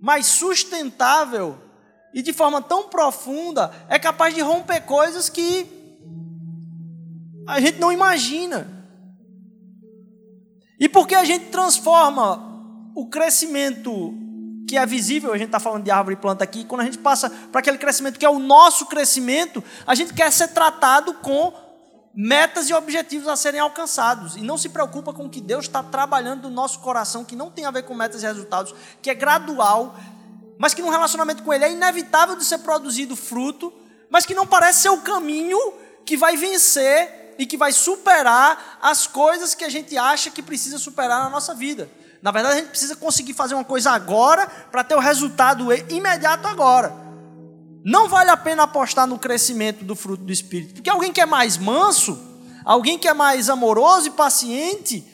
mas 0.00 0.26
sustentável, 0.26 1.65
e 2.12 2.22
de 2.22 2.32
forma 2.32 2.62
tão 2.62 2.88
profunda 2.88 3.70
é 3.88 3.98
capaz 3.98 4.34
de 4.34 4.40
romper 4.40 4.80
coisas 4.82 5.28
que 5.28 5.66
a 7.46 7.60
gente 7.60 7.78
não 7.78 7.92
imagina. 7.92 8.66
E 10.78 10.88
porque 10.88 11.14
a 11.14 11.24
gente 11.24 11.46
transforma 11.46 12.42
o 12.94 13.06
crescimento 13.08 14.14
que 14.66 14.76
é 14.76 14.84
visível, 14.84 15.32
a 15.32 15.38
gente 15.38 15.46
está 15.46 15.60
falando 15.60 15.84
de 15.84 15.90
árvore 15.90 16.16
e 16.16 16.20
planta 16.20 16.42
aqui, 16.42 16.64
quando 16.64 16.80
a 16.80 16.84
gente 16.84 16.98
passa 16.98 17.30
para 17.30 17.60
aquele 17.60 17.78
crescimento 17.78 18.18
que 18.18 18.26
é 18.26 18.30
o 18.30 18.40
nosso 18.40 18.86
crescimento, 18.86 19.62
a 19.86 19.94
gente 19.94 20.12
quer 20.12 20.32
ser 20.32 20.48
tratado 20.48 21.14
com 21.14 21.52
metas 22.12 22.68
e 22.68 22.74
objetivos 22.74 23.28
a 23.28 23.36
serem 23.36 23.60
alcançados. 23.60 24.36
E 24.36 24.40
não 24.40 24.58
se 24.58 24.70
preocupa 24.70 25.12
com 25.12 25.26
o 25.26 25.30
que 25.30 25.40
Deus 25.40 25.66
está 25.66 25.82
trabalhando 25.82 26.48
no 26.48 26.50
nosso 26.54 26.80
coração, 26.80 27.24
que 27.24 27.36
não 27.36 27.50
tem 27.50 27.64
a 27.64 27.70
ver 27.70 27.84
com 27.84 27.94
metas 27.94 28.22
e 28.22 28.26
resultados, 28.26 28.74
que 29.00 29.10
é 29.10 29.14
gradual, 29.14 29.94
mas 30.58 30.74
que 30.74 30.82
no 30.82 30.90
relacionamento 30.90 31.42
com 31.42 31.52
Ele 31.52 31.64
é 31.64 31.72
inevitável 31.72 32.36
de 32.36 32.44
ser 32.44 32.58
produzido 32.58 33.14
fruto, 33.16 33.72
mas 34.10 34.24
que 34.24 34.34
não 34.34 34.46
parece 34.46 34.82
ser 34.82 34.90
o 34.90 35.00
caminho 35.00 35.58
que 36.04 36.16
vai 36.16 36.36
vencer 36.36 37.34
e 37.38 37.44
que 37.44 37.56
vai 37.56 37.72
superar 37.72 38.78
as 38.80 39.06
coisas 39.06 39.54
que 39.54 39.64
a 39.64 39.68
gente 39.68 39.96
acha 39.98 40.30
que 40.30 40.42
precisa 40.42 40.78
superar 40.78 41.24
na 41.24 41.30
nossa 41.30 41.54
vida. 41.54 41.90
Na 42.22 42.30
verdade, 42.30 42.54
a 42.54 42.58
gente 42.58 42.70
precisa 42.70 42.96
conseguir 42.96 43.34
fazer 43.34 43.54
uma 43.54 43.64
coisa 43.64 43.90
agora 43.90 44.46
para 44.46 44.82
ter 44.82 44.94
o 44.94 45.00
resultado 45.00 45.72
imediato 45.90 46.48
agora. 46.48 46.92
Não 47.84 48.08
vale 48.08 48.30
a 48.30 48.36
pena 48.36 48.64
apostar 48.64 49.06
no 49.06 49.18
crescimento 49.18 49.84
do 49.84 49.94
fruto 49.94 50.24
do 50.24 50.32
Espírito, 50.32 50.74
porque 50.74 50.90
alguém 50.90 51.12
que 51.12 51.20
é 51.20 51.26
mais 51.26 51.56
manso, 51.56 52.18
alguém 52.64 52.98
que 52.98 53.06
é 53.06 53.14
mais 53.14 53.48
amoroso 53.48 54.08
e 54.08 54.10
paciente, 54.10 55.04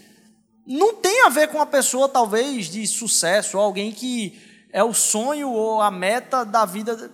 não 0.66 0.94
tem 0.94 1.26
a 1.26 1.28
ver 1.28 1.48
com 1.48 1.58
uma 1.58 1.66
pessoa 1.66 2.08
talvez 2.08 2.70
de 2.70 2.86
sucesso, 2.86 3.58
alguém 3.58 3.92
que 3.92 4.40
é 4.72 4.82
o 4.82 4.94
sonho 4.94 5.50
ou 5.50 5.82
a 5.82 5.90
meta 5.90 6.44
da 6.44 6.64
vida. 6.64 7.10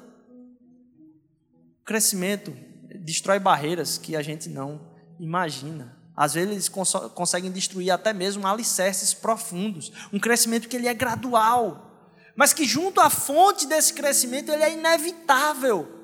Crescimento 1.85 2.57
destrói 3.01 3.39
barreiras 3.39 3.99
que 3.99 4.15
a 4.15 4.23
gente 4.23 4.49
não 4.49 4.81
imagina. 5.19 5.99
Às 6.17 6.35
vezes 6.35 6.51
eles 6.51 6.69
cons 6.69 6.93
conseguem 7.15 7.51
destruir 7.51 7.91
até 7.91 8.13
mesmo 8.13 8.47
alicerces 8.47 9.13
profundos. 9.13 9.93
Um 10.13 10.19
crescimento 10.19 10.69
que 10.69 10.77
ele 10.77 10.89
é 10.89 10.95
gradual, 10.95 11.91
mas 12.37 12.53
que 12.53 12.65
junto 12.65 13.01
à 13.01 13.11
fonte 13.11 13.67
desse 13.67 13.93
crescimento 13.93 14.53
ele 14.53 14.63
é 14.63 14.73
inevitável. 14.73 15.97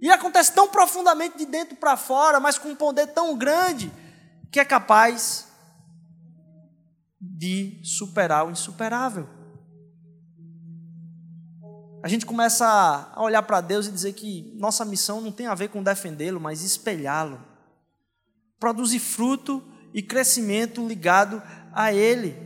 E 0.00 0.10
acontece 0.10 0.52
tão 0.52 0.68
profundamente 0.68 1.38
de 1.38 1.46
dentro 1.46 1.76
para 1.76 1.96
fora, 1.96 2.40
mas 2.40 2.58
com 2.58 2.70
um 2.70 2.76
poder 2.76 3.08
tão 3.08 3.36
grande 3.36 3.92
que 4.50 4.58
é 4.58 4.64
capaz 4.64 5.46
de 7.20 7.80
superar 7.84 8.46
o 8.46 8.50
insuperável. 8.50 9.41
A 12.02 12.08
gente 12.08 12.26
começa 12.26 12.66
a 13.14 13.22
olhar 13.22 13.42
para 13.42 13.60
Deus 13.60 13.86
e 13.86 13.92
dizer 13.92 14.12
que 14.14 14.52
nossa 14.56 14.84
missão 14.84 15.20
não 15.20 15.30
tem 15.30 15.46
a 15.46 15.54
ver 15.54 15.68
com 15.68 15.82
defendê-lo, 15.82 16.40
mas 16.40 16.62
espelhá-lo. 16.62 17.40
Produzir 18.58 18.98
fruto 18.98 19.62
e 19.94 20.02
crescimento 20.02 20.86
ligado 20.86 21.40
a 21.72 21.92
Ele. 21.92 22.36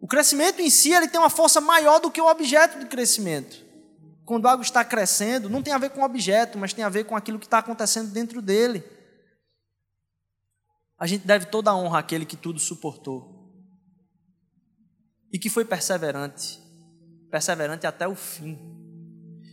O 0.00 0.06
crescimento 0.06 0.60
em 0.60 0.70
si 0.70 0.92
ele 0.92 1.08
tem 1.08 1.20
uma 1.20 1.30
força 1.30 1.60
maior 1.60 2.00
do 2.00 2.10
que 2.10 2.20
o 2.20 2.26
objeto 2.26 2.78
de 2.78 2.86
crescimento. 2.86 3.64
Quando 4.24 4.46
algo 4.46 4.62
está 4.62 4.84
crescendo, 4.84 5.48
não 5.48 5.62
tem 5.62 5.72
a 5.72 5.78
ver 5.78 5.90
com 5.90 6.00
o 6.00 6.04
objeto, 6.04 6.58
mas 6.58 6.72
tem 6.72 6.84
a 6.84 6.88
ver 6.88 7.04
com 7.04 7.16
aquilo 7.16 7.38
que 7.38 7.46
está 7.46 7.58
acontecendo 7.58 8.10
dentro 8.10 8.40
dele. 8.40 8.84
A 10.98 11.06
gente 11.06 11.26
deve 11.26 11.46
toda 11.46 11.70
a 11.70 11.76
honra 11.76 12.00
àquele 12.00 12.26
que 12.26 12.36
tudo 12.36 12.58
suportou 12.58 13.38
e 15.32 15.38
que 15.38 15.48
foi 15.48 15.64
perseverante, 15.64 16.60
perseverante 17.30 17.86
até 17.86 18.06
o 18.06 18.14
fim, 18.14 18.58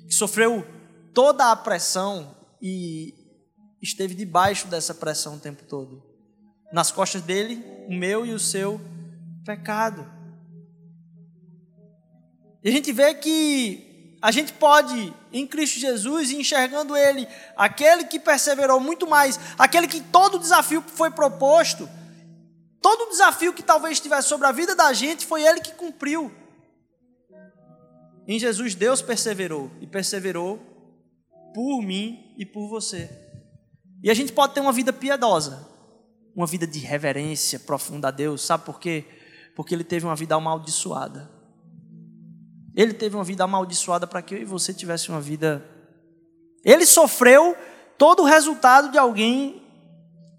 que 0.07 0.13
sofreu 0.13 0.65
toda 1.13 1.51
a 1.51 1.55
pressão 1.55 2.35
e 2.61 3.13
esteve 3.81 4.15
debaixo 4.15 4.67
dessa 4.67 4.93
pressão 4.93 5.35
o 5.35 5.39
tempo 5.39 5.63
todo. 5.63 6.03
Nas 6.71 6.91
costas 6.91 7.21
dele, 7.21 7.63
o 7.87 7.93
meu 7.93 8.25
e 8.25 8.33
o 8.33 8.39
seu 8.39 8.81
pecado. 9.45 10.09
E 12.63 12.69
a 12.69 12.71
gente 12.71 12.91
vê 12.91 13.13
que 13.13 14.17
a 14.21 14.31
gente 14.31 14.53
pode, 14.53 15.13
em 15.31 15.45
Cristo 15.45 15.79
Jesus, 15.79 16.31
enxergando 16.31 16.97
Ele, 16.97 17.27
aquele 17.55 18.05
que 18.05 18.19
perseverou 18.19 18.79
muito 18.79 19.07
mais, 19.07 19.39
aquele 19.57 19.87
que 19.87 20.01
todo 20.01 20.39
desafio 20.39 20.81
foi 20.81 21.11
proposto, 21.11 21.87
Todo 22.85 23.05
o 23.05 23.09
desafio 23.09 23.51
que 23.51 23.63
talvez 23.63 23.93
estivesse 23.93 24.27
sobre 24.27 24.45
a 24.45 24.51
vida 24.51 24.75
da 24.75 24.93
gente 24.93 25.25
foi 25.25 25.41
ele 25.43 25.59
que 25.59 25.71
cumpriu. 25.71 26.31
Em 28.27 28.39
Jesus, 28.39 28.73
Deus 28.73 29.01
perseverou 29.01 29.71
e 29.79 29.87
perseverou 29.87 30.59
por 31.53 31.81
mim 31.81 32.33
e 32.37 32.45
por 32.45 32.67
você. 32.67 33.09
E 34.03 34.09
a 34.09 34.13
gente 34.13 34.33
pode 34.33 34.53
ter 34.53 34.59
uma 34.59 34.73
vida 34.73 34.91
piedosa, 34.91 35.67
uma 36.35 36.45
vida 36.45 36.67
de 36.67 36.79
reverência 36.79 37.59
profunda 37.59 38.09
a 38.09 38.11
Deus, 38.11 38.41
sabe 38.41 38.65
por 38.65 38.79
quê? 38.79 39.05
Porque 39.55 39.73
ele 39.73 39.83
teve 39.83 40.05
uma 40.05 40.15
vida 40.15 40.35
amaldiçoada. 40.35 41.31
Ele 42.75 42.93
teve 42.93 43.15
uma 43.15 43.23
vida 43.23 43.43
amaldiçoada 43.43 44.05
para 44.05 44.21
que 44.21 44.35
eu 44.35 44.41
e 44.41 44.45
você 44.45 44.73
tivesse 44.73 45.09
uma 45.09 45.21
vida. 45.21 45.63
Ele 46.63 46.85
sofreu 46.85 47.55
todo 47.97 48.23
o 48.23 48.25
resultado 48.25 48.91
de 48.91 48.97
alguém 48.97 49.63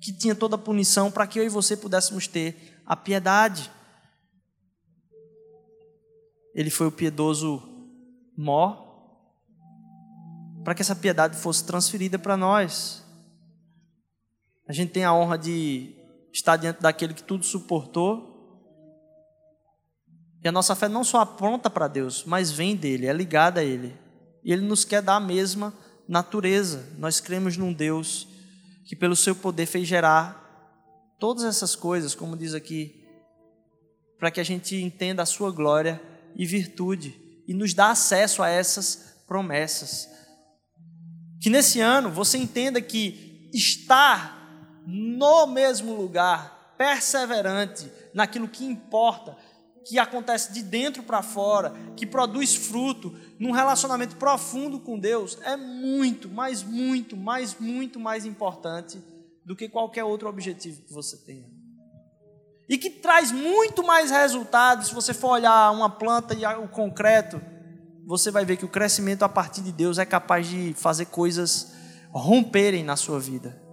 que 0.00 0.12
tinha 0.12 0.34
toda 0.34 0.56
a 0.56 0.58
punição 0.58 1.10
para 1.10 1.26
que 1.26 1.38
eu 1.38 1.44
e 1.44 1.48
você 1.48 1.76
pudéssemos 1.76 2.26
ter 2.26 2.78
a 2.84 2.94
piedade. 2.94 3.70
Ele 6.54 6.70
foi 6.70 6.86
o 6.86 6.92
piedoso 6.92 7.75
mó 8.36 8.86
para 10.66 10.74
que 10.74 10.82
essa 10.82 10.96
piedade 10.96 11.36
fosse 11.36 11.64
transferida 11.64 12.18
para 12.18 12.36
nós. 12.36 13.04
A 14.66 14.72
gente 14.72 14.90
tem 14.90 15.04
a 15.04 15.14
honra 15.14 15.38
de 15.38 15.94
estar 16.32 16.56
diante 16.56 16.82
daquele 16.82 17.14
que 17.14 17.22
tudo 17.22 17.44
suportou. 17.44 18.34
E 20.42 20.48
a 20.48 20.50
nossa 20.50 20.74
fé 20.74 20.88
não 20.88 21.04
só 21.04 21.20
apronta 21.20 21.70
para 21.70 21.86
Deus, 21.86 22.24
mas 22.24 22.50
vem 22.50 22.74
dele, 22.74 23.06
é 23.06 23.12
ligada 23.12 23.60
a 23.60 23.64
ele. 23.64 23.96
E 24.42 24.52
ele 24.52 24.62
nos 24.62 24.84
quer 24.84 25.00
dar 25.00 25.14
a 25.14 25.20
mesma 25.20 25.72
natureza. 26.08 26.84
Nós 26.98 27.20
cremos 27.20 27.56
num 27.56 27.72
Deus 27.72 28.26
que 28.84 28.96
pelo 28.96 29.14
seu 29.14 29.36
poder 29.36 29.66
fez 29.66 29.86
gerar 29.86 31.14
todas 31.20 31.44
essas 31.44 31.76
coisas, 31.76 32.12
como 32.12 32.36
diz 32.36 32.54
aqui, 32.54 33.04
para 34.18 34.32
que 34.32 34.40
a 34.40 34.44
gente 34.44 34.74
entenda 34.74 35.22
a 35.22 35.26
sua 35.26 35.52
glória 35.52 36.02
e 36.34 36.44
virtude 36.44 37.25
e 37.46 37.54
nos 37.54 37.74
dá 37.74 37.90
acesso 37.90 38.42
a 38.42 38.48
essas 38.48 39.16
promessas. 39.26 40.08
Que 41.40 41.50
nesse 41.50 41.80
ano 41.80 42.10
você 42.10 42.38
entenda 42.38 42.80
que 42.80 43.50
estar 43.52 44.36
no 44.86 45.46
mesmo 45.46 45.94
lugar, 45.94 46.74
perseverante 46.76 47.90
naquilo 48.14 48.48
que 48.48 48.64
importa, 48.64 49.36
que 49.86 49.98
acontece 49.98 50.52
de 50.52 50.62
dentro 50.62 51.02
para 51.02 51.22
fora, 51.22 51.72
que 51.96 52.06
produz 52.06 52.54
fruto 52.54 53.14
num 53.38 53.52
relacionamento 53.52 54.16
profundo 54.16 54.80
com 54.80 54.98
Deus, 54.98 55.38
é 55.42 55.56
muito, 55.56 56.28
mas 56.28 56.62
muito, 56.62 57.16
mas 57.16 57.56
muito 57.58 58.00
mais 58.00 58.24
importante 58.24 59.00
do 59.44 59.54
que 59.54 59.68
qualquer 59.68 60.02
outro 60.02 60.28
objetivo 60.28 60.82
que 60.82 60.92
você 60.92 61.16
tenha. 61.18 61.55
E 62.68 62.76
que 62.76 62.90
traz 62.90 63.30
muito 63.30 63.84
mais 63.84 64.10
resultados, 64.10 64.88
se 64.88 64.94
você 64.94 65.14
for 65.14 65.30
olhar 65.30 65.70
uma 65.70 65.88
planta 65.88 66.34
e 66.34 66.44
o 66.44 66.68
concreto, 66.68 67.40
você 68.04 68.30
vai 68.30 68.44
ver 68.44 68.56
que 68.56 68.64
o 68.64 68.68
crescimento 68.68 69.22
a 69.22 69.28
partir 69.28 69.60
de 69.60 69.72
Deus 69.72 69.98
é 69.98 70.04
capaz 70.04 70.46
de 70.46 70.74
fazer 70.74 71.06
coisas 71.06 71.72
romperem 72.12 72.82
na 72.82 72.96
sua 72.96 73.20
vida 73.20 73.66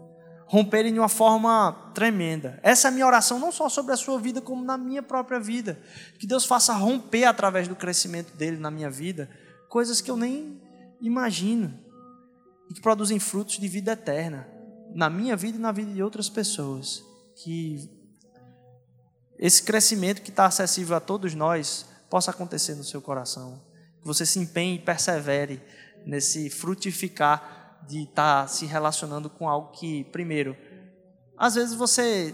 romperem 0.54 0.94
de 0.94 1.00
uma 1.00 1.10
forma 1.10 1.92
tremenda. 1.96 2.60
Essa 2.62 2.88
é 2.88 2.90
a 2.90 2.92
minha 2.92 3.08
oração, 3.08 3.40
não 3.40 3.52
só 3.52 3.68
sobre 3.70 3.92
a 3.92 3.98
sua 3.98 4.20
vida, 4.20 4.40
como 4.40 4.64
na 4.64 4.78
minha 4.78 5.02
própria 5.02 5.40
vida. 5.40 5.80
Que 6.20 6.28
Deus 6.28 6.46
faça 6.46 6.76
romper 6.76 7.24
através 7.24 7.68
do 7.68 7.76
crescimento 7.76 8.38
dele 8.38 8.58
na 8.58 8.70
minha 8.70 8.88
vida 8.88 9.28
coisas 9.68 10.00
que 10.00 10.12
eu 10.12 10.16
nem 10.16 10.62
imagino 11.02 11.74
e 12.70 12.74
que 12.76 12.82
produzem 12.82 13.18
frutos 13.18 13.58
de 13.58 13.68
vida 13.68 13.94
eterna 13.94 14.48
na 14.94 15.10
minha 15.10 15.36
vida 15.36 15.58
e 15.58 15.62
na 15.62 15.72
vida 15.72 15.92
de 15.92 16.04
outras 16.04 16.30
pessoas. 16.30 17.04
Que 17.44 17.90
esse 19.44 19.62
crescimento 19.62 20.22
que 20.22 20.30
está 20.30 20.46
acessível 20.46 20.96
a 20.96 21.02
todos 21.02 21.36
nós 21.36 21.86
possa 22.10 22.32
acontecer 22.32 22.76
no 22.76 22.84
seu 22.86 23.02
coração. 23.02 23.62
Que 24.00 24.08
você 24.08 24.26
se 24.26 24.40
empenhe 24.40 24.76
e 24.76 24.80
persevere 24.80 25.62
nesse 26.06 26.50
frutificar 26.50 27.84
de 27.86 28.04
estar 28.04 28.44
tá 28.44 28.48
se 28.48 28.66
relacionando 28.66 29.30
com 29.30 29.50
algo 29.50 29.74
que, 29.74 30.06
primeiro, 30.06 30.56
às 31.38 31.56
vezes 31.56 31.76
você 31.76 32.34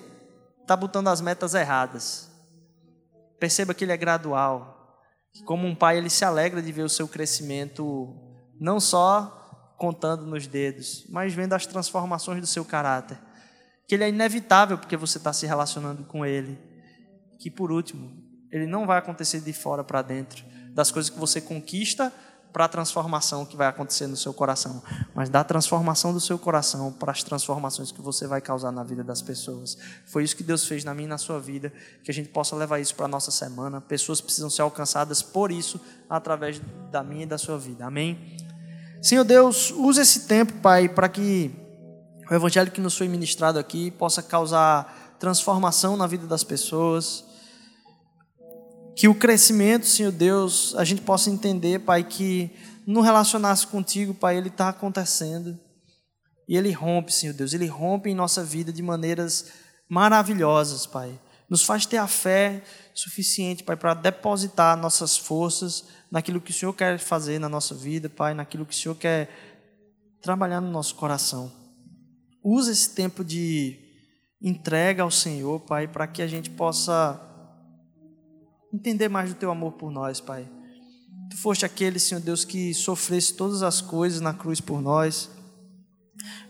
está 0.62 0.78
botando 0.78 1.07
as 1.07 1.20
metas 1.20 1.55
erradas. 1.55 2.30
Perceba 3.39 3.74
que 3.74 3.86
ele 3.86 3.91
é 3.91 3.97
gradual. 3.97 5.01
Que 5.34 5.43
como 5.43 5.66
um 5.66 5.74
pai, 5.74 5.97
ele 5.97 6.12
se 6.12 6.24
alegra 6.24 6.62
de 6.62 6.72
ver 6.72 6.84
o 6.84 6.89
seu 6.89 7.07
crescimento, 7.07 8.16
não 8.62 8.80
só 8.80 9.74
contando 9.80 10.28
nos 10.28 10.45
dedos, 10.45 11.07
mas 11.10 11.34
vendo 11.34 11.53
as 11.53 11.66
transformações 11.66 12.39
do 12.39 12.45
seu 12.45 12.64
caráter. 12.64 13.20
Que 13.88 13.95
ele 13.95 14.03
é 14.03 14.10
inevitável 14.10 14.78
porque 14.78 14.95
você 14.95 15.18
está 15.18 15.34
se 15.34 15.47
relacionando 15.47 16.03
com 16.03 16.24
ele. 16.24 16.68
Que 17.40 17.50
por 17.50 17.72
último, 17.72 18.12
ele 18.52 18.68
não 18.68 18.86
vai 18.86 19.00
acontecer 19.00 19.40
de 19.40 19.54
fora 19.54 19.84
para 19.84 20.04
dentro. 20.04 20.46
Das 20.74 20.92
coisas 20.92 21.10
que 21.10 21.18
você 21.18 21.42
conquista 21.42 22.14
para 22.52 22.66
a 22.66 22.68
transformação 22.68 23.46
que 23.46 23.56
vai 23.56 23.68
acontecer 23.68 24.08
no 24.08 24.18
seu 24.18 24.34
coração, 24.34 24.82
mas 25.14 25.30
da 25.30 25.44
transformação 25.44 26.12
do 26.12 26.20
seu 26.20 26.38
coração 26.38 26.92
para 26.92 27.12
as 27.12 27.24
transformações 27.24 27.92
que 27.92 28.02
você 28.02 28.26
vai 28.26 28.42
causar 28.42 28.72
na 28.72 28.84
vida 28.84 29.04
das 29.04 29.22
pessoas. 29.22 29.78
Foi 30.06 30.24
isso 30.24 30.36
que 30.36 30.44
Deus 30.44 30.66
fez 30.66 30.84
na 30.84 30.94
minha 30.94 31.06
e 31.06 31.10
na 31.10 31.18
sua 31.18 31.40
vida, 31.40 31.72
que 32.04 32.10
a 32.10 32.14
gente 32.14 32.30
possa 32.30 32.56
levar 32.56 32.80
isso 32.80 32.96
para 32.96 33.06
a 33.06 33.08
nossa 33.08 33.30
semana. 33.30 33.80
Pessoas 33.80 34.20
precisam 34.20 34.50
ser 34.50 34.64
alcançadas 34.64 35.22
por 35.22 35.52
isso, 35.52 35.80
através 36.10 36.60
da 36.92 37.04
minha 37.04 37.24
e 37.24 37.28
da 37.28 37.38
sua 37.38 37.58
vida. 37.58 37.86
Amém? 37.86 38.36
Senhor 39.02 39.24
Deus, 39.24 39.72
use 39.72 40.02
esse 40.02 40.22
tempo, 40.22 40.54
Pai, 40.54 40.90
para 40.90 41.08
que 41.08 41.52
o 42.30 42.34
evangelho 42.34 42.72
que 42.72 42.82
nos 42.82 42.98
foi 42.98 43.08
ministrado 43.08 43.60
aqui 43.60 43.92
possa 43.92 44.24
causar 44.24 45.16
transformação 45.20 45.96
na 45.96 46.08
vida 46.08 46.26
das 46.26 46.44
pessoas 46.44 47.28
Que 49.00 49.08
o 49.08 49.16
crescimento, 49.16 49.86
Senhor 49.86 50.12
Deus, 50.12 50.76
a 50.76 50.84
gente 50.84 51.02
possa 51.02 51.30
entender, 51.30 51.80
Pai, 51.80 52.04
que 52.04 52.52
no 52.86 53.00
relacionar-se 53.00 53.66
contigo, 53.66 54.14
Pai, 54.14 54.36
ele 54.36 54.50
está 54.50 54.68
acontecendo. 54.68 55.58
E 56.50 56.58
ele 56.58 56.70
rompe, 56.74 57.14
Senhor 57.14 57.32
Deus, 57.32 57.54
ele 57.54 57.66
rompe 57.66 58.10
em 58.10 58.14
nossa 58.14 58.43
vida 58.43 58.74
de 58.74 58.84
maneiras 58.84 59.54
maravilhosas, 59.88 60.86
Pai. 60.86 61.18
Nos 61.50 61.64
faz 61.64 61.86
ter 61.86 61.95
a 61.95 62.08
fé 62.08 62.62
suficiente, 62.93 63.64
Pai, 63.64 63.78
para 63.78 63.93
depositar 63.93 64.76
nossas 64.76 65.16
forças 65.16 65.86
naquilo 66.12 66.41
que 66.41 66.52
o 66.52 66.54
Senhor 66.54 66.74
quer 66.74 67.00
fazer 67.00 67.39
na 67.39 67.47
nossa 67.47 67.74
vida, 67.74 68.10
Pai, 68.10 68.34
naquilo 68.34 68.66
que 68.66 68.74
o 68.74 68.78
Senhor 68.78 68.95
quer 68.95 69.30
trabalhar 70.22 70.60
no 70.60 70.72
nosso 70.72 70.95
coração. 70.95 71.50
Usa 72.43 72.74
esse 72.74 72.89
tempo 72.89 73.24
de 73.24 73.80
entrega 74.41 75.04
ao 75.04 75.10
Senhor, 75.10 75.62
Pai, 75.62 75.88
para 75.88 76.06
que 76.06 76.22
a 76.22 76.28
gente 76.28 76.50
possa 76.50 77.28
entender 78.74 79.09
mais 79.09 79.30
do 79.30 79.36
teu 79.36 79.51
amor 79.51 79.74
por 79.74 79.91
nós, 79.91 80.20
Pai. 80.20 80.49
Tu 81.30 81.38
foste 81.38 81.65
aquele, 81.65 81.99
Senhor 81.99 82.22
Deus, 82.22 82.43
que 82.43 82.74
sofresse 82.74 83.34
todas 83.34 83.61
as 83.61 83.82
coisas 83.82 84.20
na 84.20 84.34
cruz 84.34 84.59
por 84.59 84.82
nós, 84.82 85.30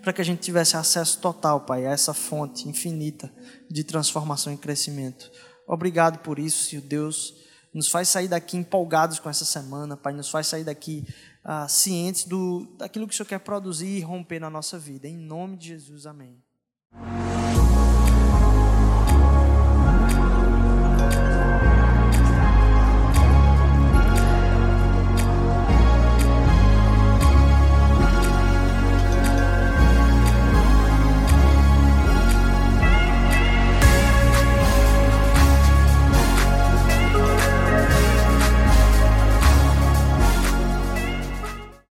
para 0.02 0.14
que 0.14 0.22
a 0.22 0.26
gente 0.26 0.40
tivesse 0.40 0.78
acesso 0.78 1.20
total, 1.20 1.62
Pai, 1.62 1.86
a 1.86 1.92
essa 1.92 2.14
fonte 2.14 2.68
infinita 2.68 3.32
de 3.70 3.84
transformação 3.84 4.54
e 4.54 4.58
crescimento. 4.58 5.30
Obrigado 5.68 6.20
por 6.20 6.40
isso, 6.40 6.70
Senhor 6.70 6.82
Deus. 6.82 7.34
Nos 7.74 7.88
faz 7.88 8.10
sair 8.10 8.28
daqui 8.28 8.58
empolgados 8.58 9.20
com 9.20 9.30
essa 9.30 9.46
semana, 9.46 9.96
Pai. 9.96 10.14
Nos 10.14 10.30
faz 10.30 10.48
sair 10.48 10.64
daqui 10.64 11.06
ah, 11.44 11.68
cientes 11.68 12.24
do, 12.24 12.66
daquilo 12.78 13.08
que 13.08 13.14
o 13.14 13.18
Senhor 13.18 13.28
quer 13.28 13.40
produzir 13.40 13.98
e 13.98 14.02
romper 14.02 14.40
na 14.40 14.50
nossa 14.50 14.80
vida. 14.80 15.08
Em 15.08 15.18
nome 15.18 15.58
de 15.58 15.68
Jesus, 15.68 16.06
amém. 16.06 16.42